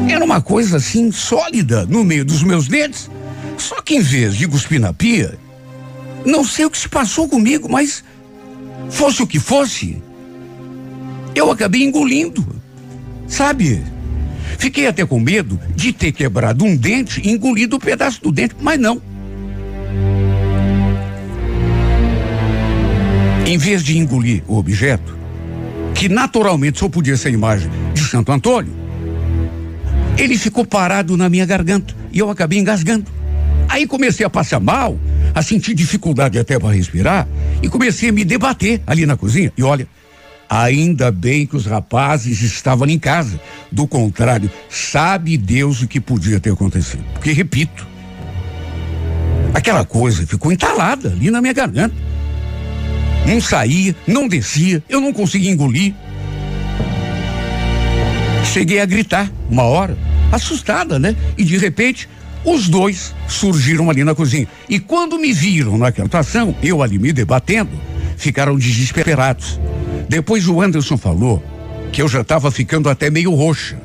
Era 0.08 0.24
uma 0.24 0.40
coisa 0.40 0.76
assim 0.76 1.10
sólida 1.10 1.86
no 1.86 2.04
meio 2.04 2.24
dos 2.24 2.42
meus 2.42 2.68
dentes. 2.68 3.10
Só 3.56 3.80
que 3.80 3.94
em 3.94 4.00
vez 4.00 4.34
de 4.34 4.48
cuspir 4.48 4.80
na 4.80 4.92
pia, 4.92 5.38
não 6.24 6.44
sei 6.44 6.64
o 6.64 6.70
que 6.70 6.78
se 6.78 6.88
passou 6.88 7.28
comigo, 7.28 7.68
mas 7.70 8.02
fosse 8.92 9.22
o 9.22 9.26
que 9.26 9.40
fosse, 9.40 10.00
eu 11.34 11.50
acabei 11.50 11.82
engolindo. 11.82 12.46
Sabe? 13.26 13.82
Fiquei 14.58 14.86
até 14.86 15.04
com 15.04 15.18
medo 15.18 15.58
de 15.74 15.92
ter 15.92 16.12
quebrado 16.12 16.64
um 16.64 16.76
dente 16.76 17.20
e 17.24 17.30
engolido 17.30 17.76
um 17.76 17.80
pedaço 17.80 18.22
do 18.22 18.30
dente, 18.30 18.54
mas 18.60 18.78
não. 18.78 19.00
Em 23.46 23.58
vez 23.58 23.82
de 23.82 23.98
engolir 23.98 24.42
o 24.46 24.56
objeto, 24.56 25.18
que 25.94 26.08
naturalmente 26.08 26.78
só 26.78 26.88
podia 26.88 27.16
ser 27.16 27.28
a 27.28 27.32
imagem 27.32 27.70
de 27.92 28.02
Santo 28.02 28.30
Antônio, 28.30 28.72
ele 30.16 30.38
ficou 30.38 30.64
parado 30.64 31.16
na 31.16 31.28
minha 31.28 31.46
garganta 31.46 31.94
e 32.12 32.18
eu 32.18 32.30
acabei 32.30 32.58
engasgando. 32.58 33.10
Aí 33.68 33.86
comecei 33.86 34.24
a 34.24 34.30
passar 34.30 34.60
mal, 34.60 34.98
a 35.34 35.42
sentir 35.42 35.74
dificuldade 35.74 36.38
até 36.38 36.58
para 36.58 36.74
respirar 36.74 37.26
e 37.62 37.68
comecei 37.68 38.08
a 38.08 38.12
me 38.12 38.24
debater 38.24 38.82
ali 38.86 39.06
na 39.06 39.16
cozinha. 39.16 39.52
E 39.56 39.62
olha, 39.62 39.86
ainda 40.48 41.10
bem 41.10 41.46
que 41.46 41.56
os 41.56 41.64
rapazes 41.64 42.42
estavam 42.42 42.86
em 42.86 42.98
casa. 42.98 43.40
Do 43.70 43.86
contrário, 43.86 44.50
sabe 44.68 45.36
Deus 45.38 45.80
o 45.80 45.88
que 45.88 46.00
podia 46.00 46.38
ter 46.38 46.52
acontecido. 46.52 47.04
Porque, 47.14 47.32
repito, 47.32 47.86
aquela 49.54 49.84
coisa 49.84 50.26
ficou 50.26 50.52
entalada 50.52 51.08
ali 51.08 51.30
na 51.30 51.40
minha 51.40 51.54
garganta. 51.54 51.94
Não 53.26 53.40
saía, 53.40 53.94
não 54.06 54.28
descia, 54.28 54.82
eu 54.88 55.00
não 55.00 55.12
conseguia 55.12 55.50
engolir. 55.50 55.94
Cheguei 58.52 58.80
a 58.80 58.84
gritar 58.84 59.30
uma 59.48 59.62
hora, 59.62 59.96
assustada, 60.30 60.98
né? 60.98 61.16
E 61.38 61.44
de 61.44 61.56
repente, 61.56 62.08
os 62.44 62.68
dois 62.68 63.14
surgiram 63.28 63.88
ali 63.88 64.02
na 64.02 64.14
cozinha. 64.14 64.48
E 64.68 64.78
quando 64.78 65.18
me 65.18 65.32
viram 65.32 65.78
naquela 65.78 66.06
situação, 66.06 66.54
eu 66.62 66.82
ali 66.82 66.98
me 66.98 67.12
debatendo, 67.12 67.70
ficaram 68.16 68.56
desesperados. 68.56 69.60
Depois 70.08 70.48
o 70.48 70.60
Anderson 70.60 70.96
falou 70.96 71.42
que 71.92 72.02
eu 72.02 72.08
já 72.08 72.22
estava 72.22 72.50
ficando 72.50 72.88
até 72.88 73.10
meio 73.10 73.34
roxa. 73.34 73.78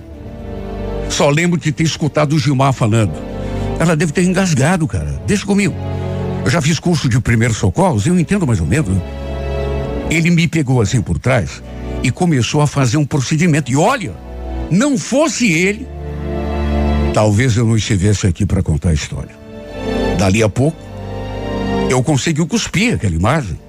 Só 1.09 1.29
lembro 1.29 1.59
de 1.59 1.71
ter 1.71 1.83
escutado 1.83 2.33
o 2.33 2.39
Gilmar 2.39 2.73
falando. 2.73 3.13
Ela 3.79 3.95
deve 3.95 4.11
ter 4.11 4.23
engasgado, 4.23 4.87
cara. 4.87 5.21
Deixa 5.27 5.45
comigo. 5.45 5.75
Eu 6.43 6.49
já 6.49 6.61
fiz 6.61 6.79
curso 6.79 7.07
de 7.09 7.19
primeiros 7.19 7.57
socorros, 7.57 8.05
eu 8.07 8.17
entendo 8.17 8.47
mais 8.47 8.59
ou 8.59 8.65
menos. 8.65 8.97
Ele 10.09 10.29
me 10.29 10.47
pegou 10.47 10.81
assim 10.81 11.01
por 11.01 11.19
trás 11.19 11.61
e 12.01 12.09
começou 12.09 12.61
a 12.61 12.67
fazer 12.67 12.97
um 12.97 13.05
procedimento. 13.05 13.71
E 13.71 13.75
olha, 13.75 14.13
não 14.71 14.97
fosse 14.97 15.51
ele, 15.51 15.87
talvez 17.17 17.57
eu 17.57 17.65
não 17.65 17.75
estivesse 17.75 18.27
aqui 18.27 18.45
para 18.45 18.61
contar 18.61 18.89
a 18.89 18.93
história. 18.93 19.35
Dali 20.19 20.43
a 20.43 20.47
pouco, 20.47 20.77
eu 21.89 22.03
consegui 22.03 22.45
cuspir 22.45 22.93
aquela 22.93 23.15
imagem 23.15 23.59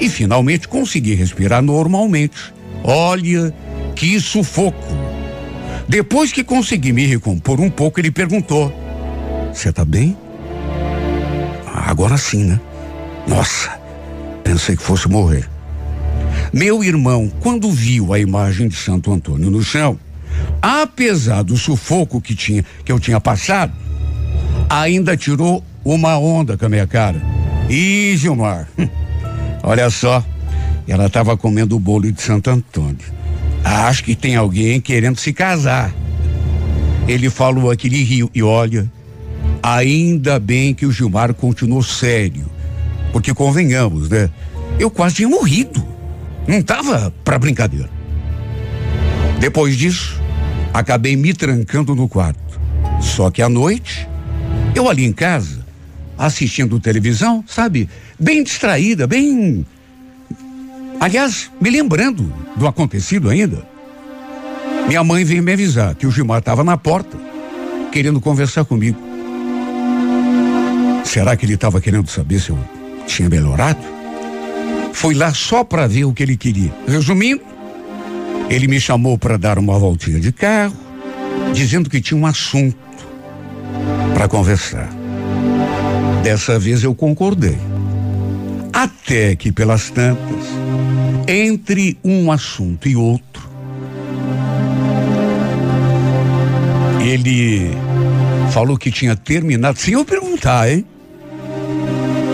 e 0.00 0.08
finalmente 0.08 0.66
consegui 0.66 1.12
respirar 1.12 1.60
normalmente. 1.60 2.54
Olha 2.82 3.54
que 3.94 4.18
sufoco. 4.18 4.82
Depois 5.86 6.32
que 6.32 6.42
consegui 6.42 6.94
me 6.94 7.04
recompor 7.04 7.60
um 7.60 7.68
pouco, 7.68 8.00
ele 8.00 8.10
perguntou: 8.10 8.72
Você 9.52 9.70
tá 9.70 9.84
bem? 9.84 10.16
"Ah, 11.66 11.90
Agora 11.90 12.16
sim, 12.16 12.44
né? 12.44 12.58
Nossa, 13.28 13.68
pensei 14.42 14.78
que 14.78 14.82
fosse 14.82 15.10
morrer. 15.10 15.46
Meu 16.54 16.82
irmão, 16.82 17.30
quando 17.40 17.70
viu 17.70 18.14
a 18.14 18.18
imagem 18.18 18.66
de 18.66 18.76
Santo 18.76 19.12
Antônio 19.12 19.50
no 19.50 19.62
chão, 19.62 19.98
apesar 20.60 21.42
do 21.42 21.56
sufoco 21.56 22.20
que 22.20 22.34
tinha, 22.34 22.64
que 22.84 22.90
eu 22.90 22.98
tinha 22.98 23.20
passado, 23.20 23.72
ainda 24.68 25.16
tirou 25.16 25.64
uma 25.84 26.18
onda 26.18 26.56
com 26.56 26.66
a 26.66 26.68
minha 26.68 26.86
cara. 26.86 27.20
Ih, 27.68 28.16
Gilmar, 28.16 28.68
olha 29.62 29.88
só, 29.90 30.24
ela 30.86 31.06
estava 31.06 31.36
comendo 31.36 31.76
o 31.76 31.80
bolo 31.80 32.10
de 32.10 32.20
Santo 32.20 32.50
Antônio. 32.50 33.12
Acho 33.64 34.04
que 34.04 34.14
tem 34.14 34.36
alguém 34.36 34.80
querendo 34.80 35.18
se 35.18 35.32
casar. 35.32 35.92
Ele 37.08 37.30
falou 37.30 37.70
aquele 37.70 38.02
rio 38.02 38.30
e 38.34 38.42
olha, 38.42 38.90
ainda 39.62 40.38
bem 40.38 40.74
que 40.74 40.84
o 40.86 40.92
Gilmar 40.92 41.32
continuou 41.34 41.82
sério. 41.82 42.44
Porque 43.12 43.32
convenhamos, 43.32 44.08
né? 44.08 44.30
Eu 44.78 44.90
quase 44.90 45.16
tinha 45.16 45.28
morrido. 45.28 45.86
Não 46.46 46.60
tava 46.62 47.12
pra 47.24 47.38
brincadeira. 47.38 47.88
Depois 49.38 49.76
disso, 49.76 50.20
acabei 50.74 51.16
me 51.16 51.32
trancando 51.32 51.94
no 51.94 52.08
quarto. 52.08 52.60
Só 53.00 53.30
que 53.30 53.40
à 53.40 53.48
noite, 53.48 54.08
eu 54.74 54.88
ali 54.88 55.04
em 55.04 55.12
casa, 55.12 55.64
assistindo 56.18 56.80
televisão, 56.80 57.44
sabe? 57.46 57.88
Bem 58.18 58.42
distraída, 58.42 59.06
bem. 59.06 59.64
Aliás, 60.98 61.50
me 61.60 61.70
lembrando 61.70 62.32
do 62.56 62.66
acontecido 62.66 63.30
ainda. 63.30 63.64
Minha 64.88 65.04
mãe 65.04 65.24
veio 65.24 65.42
me 65.42 65.52
avisar 65.52 65.94
que 65.94 66.06
o 66.06 66.10
Gilmar 66.10 66.40
estava 66.40 66.64
na 66.64 66.76
porta, 66.76 67.16
querendo 67.92 68.20
conversar 68.20 68.64
comigo. 68.64 68.98
Será 71.04 71.36
que 71.36 71.46
ele 71.46 71.54
estava 71.54 71.80
querendo 71.80 72.10
saber 72.10 72.40
se 72.40 72.50
eu 72.50 72.58
tinha 73.06 73.28
melhorado? 73.28 73.80
Fui 74.92 75.14
lá 75.14 75.32
só 75.32 75.62
para 75.62 75.86
ver 75.86 76.04
o 76.04 76.12
que 76.12 76.22
ele 76.22 76.36
queria. 76.36 76.72
Resumindo, 76.88 77.42
ele 78.48 78.68
me 78.68 78.80
chamou 78.80 79.18
para 79.18 79.36
dar 79.36 79.58
uma 79.58 79.78
voltinha 79.78 80.20
de 80.20 80.32
carro, 80.32 80.76
dizendo 81.52 81.88
que 81.88 82.00
tinha 82.00 82.18
um 82.18 82.26
assunto 82.26 82.76
para 84.12 84.28
conversar. 84.28 84.90
Dessa 86.22 86.58
vez 86.58 86.82
eu 86.82 86.94
concordei. 86.94 87.58
Até 88.72 89.36
que, 89.36 89.52
pelas 89.52 89.90
tantas, 89.90 90.44
entre 91.28 91.98
um 92.04 92.30
assunto 92.30 92.88
e 92.88 92.96
outro, 92.96 93.48
ele 97.00 97.70
falou 98.50 98.76
que 98.76 98.90
tinha 98.90 99.14
terminado, 99.14 99.78
sem 99.78 99.94
eu 99.94 100.04
perguntar, 100.04 100.70
hein? 100.70 100.84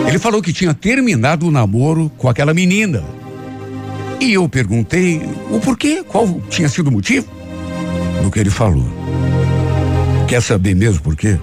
Ele 0.06 0.18
falou 0.18 0.42
que 0.42 0.52
tinha 0.52 0.72
terminado 0.72 1.46
o 1.46 1.50
namoro 1.50 2.10
com 2.16 2.28
aquela 2.28 2.54
menina. 2.54 3.02
E 4.20 4.34
eu 4.34 4.46
perguntei 4.48 5.22
o 5.50 5.58
porquê, 5.58 6.04
qual 6.06 6.40
tinha 6.50 6.68
sido 6.68 6.88
o 6.88 6.92
motivo 6.92 7.26
do 8.22 8.30
que 8.30 8.38
ele 8.38 8.50
falou. 8.50 8.86
Quer 10.28 10.42
saber 10.42 10.74
mesmo 10.74 11.00
por 11.00 11.16
quê? 11.16 11.38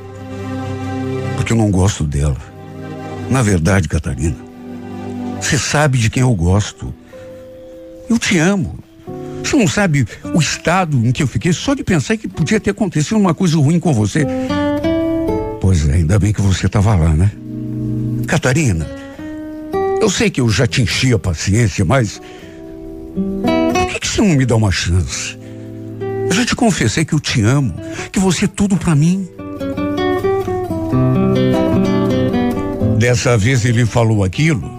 Porque 1.36 1.54
eu 1.54 1.58
não 1.58 1.72
gosto 1.72 2.04
dela. 2.04 2.38
Na 3.30 3.42
verdade, 3.42 3.90
Catarina, 3.90 4.38
você 5.42 5.58
sabe 5.58 5.98
de 5.98 6.10
quem 6.10 6.22
eu 6.22 6.34
gosto. 6.34 6.94
Eu 8.10 8.18
te 8.20 8.38
amo. 8.38 8.78
Você 9.44 9.56
não 9.56 9.68
sabe 9.68 10.06
o 10.34 10.40
estado 10.40 10.98
em 11.06 11.12
que 11.12 11.24
eu 11.24 11.28
fiquei 11.28 11.54
só 11.54 11.74
de 11.74 11.84
pensar 11.84 12.16
que 12.16 12.28
podia 12.28 12.60
ter 12.60 12.72
acontecido 12.72 13.18
uma 13.18 13.34
coisa 13.34 13.58
ruim 13.58 13.80
com 13.80 13.94
você. 13.94 14.26
Pois 15.60 15.88
é, 15.90 15.96
ainda 15.96 16.20
bem 16.20 16.32
que 16.32 16.42
você 16.42 16.68
estava 16.68 16.96
lá, 16.96 17.10
né? 17.10 17.32
Catarina, 18.28 18.88
eu 20.00 20.10
sei 20.10 20.30
que 20.30 20.40
eu 20.40 20.50
já 20.50 20.68
te 20.68 20.82
enchi 20.82 21.12
a 21.12 21.20
paciência, 21.20 21.84
mas. 21.84 22.22
Por 23.74 23.88
que, 23.88 24.00
que 24.00 24.08
você 24.08 24.22
não 24.22 24.36
me 24.36 24.46
dá 24.46 24.56
uma 24.56 24.72
chance? 24.72 25.38
Eu 26.30 26.36
já 26.36 26.46
te 26.46 26.56
confessei 26.56 27.04
que 27.04 27.14
eu 27.14 27.20
te 27.20 27.42
amo, 27.42 27.74
que 28.12 28.20
você 28.20 28.46
é 28.46 28.48
tudo 28.48 28.78
para 28.78 28.96
mim. 28.96 29.28
Dessa 33.00 33.38
vez 33.38 33.64
ele 33.66 33.86
falou 33.86 34.24
aquilo 34.24 34.70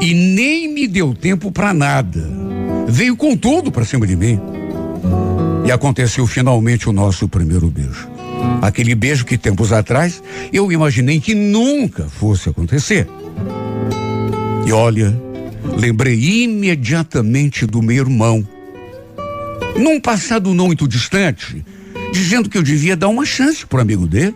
e 0.00 0.14
nem 0.14 0.68
me 0.72 0.86
deu 0.86 1.14
tempo 1.14 1.50
para 1.50 1.72
nada. 1.72 2.28
Veio 2.88 3.16
com 3.16 3.36
tudo 3.36 3.70
para 3.70 3.84
cima 3.84 4.06
de 4.06 4.16
mim. 4.16 4.40
E 5.64 5.70
aconteceu 5.70 6.26
finalmente 6.26 6.88
o 6.88 6.92
nosso 6.92 7.28
primeiro 7.28 7.68
beijo. 7.68 8.08
Aquele 8.60 8.94
beijo 8.94 9.24
que 9.24 9.38
tempos 9.38 9.72
atrás 9.72 10.22
eu 10.52 10.70
imaginei 10.72 11.20
que 11.20 11.34
nunca 11.34 12.04
fosse 12.04 12.48
acontecer. 12.48 13.08
E 14.66 14.72
olha, 14.72 15.16
lembrei 15.76 16.18
imediatamente 16.18 17.66
do 17.66 17.82
meu 17.82 17.96
irmão. 17.96 18.46
Num 19.78 20.00
passado 20.00 20.52
não 20.52 20.66
muito 20.66 20.86
distante, 20.86 21.64
dizendo 22.12 22.48
que 22.48 22.58
eu 22.58 22.62
devia 22.62 22.96
dar 22.96 23.08
uma 23.08 23.24
chance 23.24 23.64
pro 23.66 23.80
amigo 23.80 24.06
dele. 24.06 24.34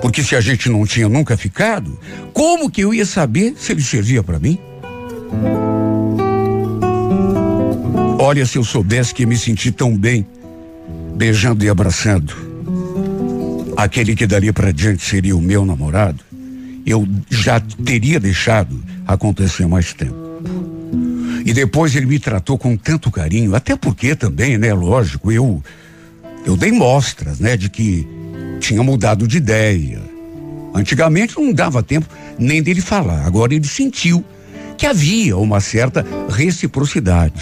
Porque 0.00 0.22
se 0.22 0.34
a 0.34 0.40
gente 0.40 0.68
não 0.68 0.84
tinha 0.84 1.08
nunca 1.08 1.36
ficado, 1.36 1.98
como 2.32 2.70
que 2.70 2.80
eu 2.80 2.92
ia 2.92 3.06
saber 3.06 3.54
se 3.56 3.72
ele 3.72 3.82
servia 3.82 4.22
para 4.22 4.38
mim? 4.38 4.58
Olha, 8.18 8.44
se 8.46 8.58
eu 8.58 8.64
soubesse 8.64 9.14
que 9.14 9.26
me 9.26 9.36
senti 9.36 9.70
tão 9.70 9.96
bem, 9.96 10.26
beijando 11.16 11.64
e 11.64 11.68
abraçando, 11.68 12.34
aquele 13.76 14.14
que 14.14 14.26
dali 14.26 14.52
para 14.52 14.72
diante 14.72 15.04
seria 15.04 15.36
o 15.36 15.40
meu 15.40 15.64
namorado, 15.64 16.22
eu 16.84 17.06
já 17.30 17.60
teria 17.60 18.18
deixado 18.18 18.82
acontecer 19.06 19.66
mais 19.66 19.92
tempo. 19.92 20.16
E 21.44 21.52
depois 21.52 21.94
ele 21.94 22.06
me 22.06 22.18
tratou 22.18 22.56
com 22.56 22.76
tanto 22.76 23.10
carinho, 23.10 23.54
até 23.54 23.76
porque 23.76 24.14
também, 24.14 24.56
né, 24.56 24.72
lógico, 24.72 25.32
eu 25.32 25.62
eu 26.44 26.56
dei 26.56 26.72
mostras, 26.72 27.38
né, 27.38 27.56
de 27.56 27.68
que 27.68 28.06
tinha 28.60 28.82
mudado 28.82 29.28
de 29.28 29.36
ideia. 29.36 30.00
Antigamente 30.74 31.38
não 31.38 31.52
dava 31.52 31.82
tempo 31.82 32.08
nem 32.38 32.62
dele 32.62 32.80
falar, 32.80 33.24
agora 33.26 33.54
ele 33.54 33.66
sentiu 33.66 34.24
que 34.76 34.86
havia 34.86 35.36
uma 35.36 35.60
certa 35.60 36.04
reciprocidade. 36.28 37.34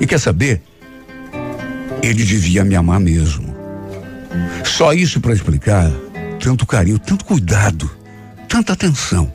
E 0.00 0.06
quer 0.06 0.18
saber? 0.18 0.62
Ele 2.02 2.24
devia 2.24 2.64
me 2.64 2.74
amar 2.74 2.98
mesmo. 2.98 3.54
Só 4.64 4.92
isso 4.92 5.20
para 5.20 5.32
explicar 5.32 5.90
tanto 6.40 6.66
carinho, 6.66 6.98
tanto 6.98 7.24
cuidado, 7.24 7.88
tanta 8.48 8.72
atenção. 8.72 9.32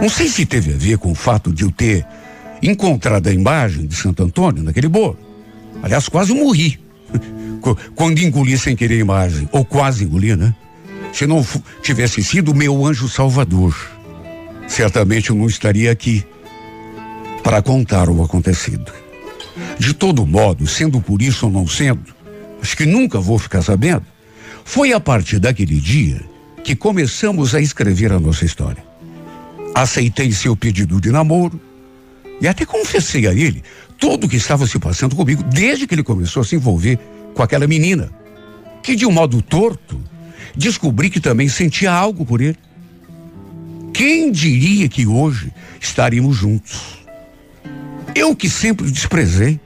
Não 0.00 0.08
sei 0.08 0.28
se 0.28 0.46
teve 0.46 0.72
a 0.72 0.76
ver 0.76 0.98
com 0.98 1.10
o 1.10 1.14
fato 1.14 1.52
de 1.52 1.64
eu 1.64 1.70
ter 1.70 2.06
encontrado 2.62 3.28
a 3.28 3.32
imagem 3.32 3.86
de 3.86 3.94
Santo 3.94 4.22
Antônio 4.22 4.62
naquele 4.62 4.88
bolo. 4.88 5.18
Aliás, 5.82 6.08
quase 6.08 6.32
morri 6.32 6.78
quando 7.94 8.18
engoli 8.18 8.56
sem 8.56 8.76
querer 8.76 8.96
a 8.96 9.00
imagem, 9.00 9.48
ou 9.52 9.64
quase 9.64 10.04
engoli, 10.04 10.36
né? 10.36 10.54
Se 11.12 11.26
não 11.26 11.44
tivesse 11.82 12.22
sido 12.22 12.54
meu 12.54 12.84
anjo 12.84 13.08
salvador, 13.08 13.74
certamente 14.68 15.30
eu 15.30 15.36
não 15.36 15.46
estaria 15.46 15.90
aqui 15.90 16.24
para 17.42 17.62
contar 17.62 18.08
o 18.08 18.22
acontecido. 18.22 18.92
De 19.78 19.94
todo 19.94 20.26
modo, 20.26 20.66
sendo 20.66 21.00
por 21.00 21.22
isso 21.22 21.46
ou 21.46 21.52
não 21.52 21.66
sendo, 21.66 22.14
acho 22.60 22.76
que 22.76 22.84
nunca 22.84 23.20
vou 23.20 23.38
ficar 23.38 23.62
sabendo, 23.62 24.04
foi 24.64 24.92
a 24.92 25.00
partir 25.00 25.38
daquele 25.38 25.80
dia 25.80 26.20
que 26.62 26.74
começamos 26.74 27.54
a 27.54 27.60
escrever 27.60 28.12
a 28.12 28.20
nossa 28.20 28.44
história. 28.44 28.85
Aceitei 29.76 30.32
seu 30.32 30.56
pedido 30.56 30.98
de 30.98 31.10
namoro 31.10 31.60
e 32.40 32.48
até 32.48 32.64
confessei 32.64 33.26
a 33.26 33.34
ele 33.34 33.62
tudo 33.98 34.24
o 34.24 34.28
que 34.28 34.36
estava 34.36 34.66
se 34.66 34.78
passando 34.78 35.14
comigo 35.14 35.42
desde 35.42 35.86
que 35.86 35.94
ele 35.94 36.02
começou 36.02 36.40
a 36.40 36.46
se 36.46 36.56
envolver 36.56 36.98
com 37.34 37.42
aquela 37.42 37.66
menina, 37.66 38.10
que 38.82 38.96
de 38.96 39.04
um 39.04 39.12
modo 39.12 39.42
torto 39.42 40.02
descobri 40.56 41.10
que 41.10 41.20
também 41.20 41.46
sentia 41.46 41.92
algo 41.92 42.24
por 42.24 42.40
ele. 42.40 42.56
Quem 43.92 44.32
diria 44.32 44.88
que 44.88 45.06
hoje 45.06 45.52
estaríamos 45.78 46.34
juntos? 46.34 47.04
Eu 48.14 48.34
que 48.34 48.48
sempre 48.48 48.90
desprezei, 48.90 49.60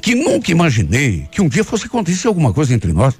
que 0.00 0.14
nunca 0.14 0.52
imaginei 0.52 1.26
que 1.28 1.42
um 1.42 1.48
dia 1.48 1.64
fosse 1.64 1.86
acontecer 1.86 2.28
alguma 2.28 2.52
coisa 2.52 2.72
entre 2.72 2.92
nós. 2.92 3.14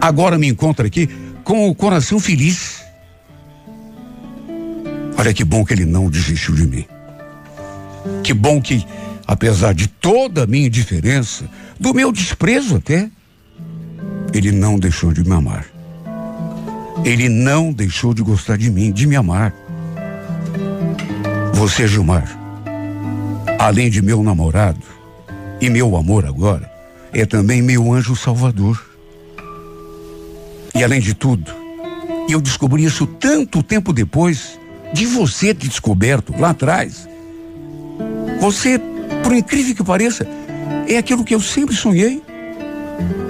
Agora 0.00 0.36
me 0.36 0.48
encontro 0.48 0.84
aqui 0.84 1.08
com 1.44 1.68
o 1.68 1.74
coração 1.76 2.18
feliz. 2.18 2.85
Olha 5.18 5.32
que 5.32 5.44
bom 5.44 5.64
que 5.64 5.72
ele 5.72 5.86
não 5.86 6.10
desistiu 6.10 6.54
de 6.54 6.66
mim. 6.66 6.84
Que 8.22 8.34
bom 8.34 8.60
que, 8.60 8.86
apesar 9.26 9.72
de 9.72 9.88
toda 9.88 10.44
a 10.44 10.46
minha 10.46 10.66
indiferença, 10.66 11.48
do 11.80 11.94
meu 11.94 12.12
desprezo 12.12 12.76
até, 12.76 13.10
ele 14.32 14.52
não 14.52 14.78
deixou 14.78 15.12
de 15.12 15.24
me 15.24 15.34
amar. 15.34 15.66
Ele 17.04 17.28
não 17.28 17.72
deixou 17.72 18.12
de 18.12 18.22
gostar 18.22 18.56
de 18.56 18.70
mim, 18.70 18.92
de 18.92 19.06
me 19.06 19.16
amar. 19.16 19.54
Você, 21.54 21.88
Gilmar, 21.88 22.28
além 23.58 23.88
de 23.88 24.02
meu 24.02 24.22
namorado 24.22 24.82
e 25.60 25.70
meu 25.70 25.96
amor 25.96 26.26
agora, 26.26 26.70
é 27.12 27.24
também 27.24 27.62
meu 27.62 27.92
anjo 27.92 28.14
salvador. 28.14 28.84
E 30.74 30.84
além 30.84 31.00
de 31.00 31.14
tudo, 31.14 31.50
eu 32.28 32.40
descobri 32.40 32.84
isso 32.84 33.06
tanto 33.06 33.62
tempo 33.62 33.92
depois 33.92 34.58
de 34.92 35.06
você 35.06 35.54
ter 35.54 35.68
descoberto 35.68 36.34
lá 36.38 36.50
atrás. 36.50 37.08
Você, 38.40 38.80
por 39.22 39.32
incrível 39.32 39.74
que 39.74 39.84
pareça, 39.84 40.26
é 40.88 40.96
aquilo 40.96 41.24
que 41.24 41.34
eu 41.34 41.40
sempre 41.40 41.74
sonhei. 41.74 42.22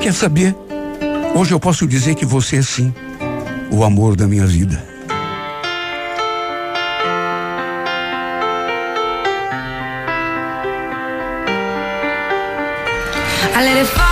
Quer 0.01 0.13
saber? 0.13 0.55
Hoje 1.35 1.53
eu 1.53 1.61
posso 1.61 1.87
dizer 1.87 2.15
que 2.15 2.25
você 2.25 2.57
é 2.57 2.63
sim 2.63 2.95
o 3.71 3.85
amor 3.85 4.17
da 4.17 4.27
minha 4.27 4.47
vida. 4.47 4.97
I 13.59 14.06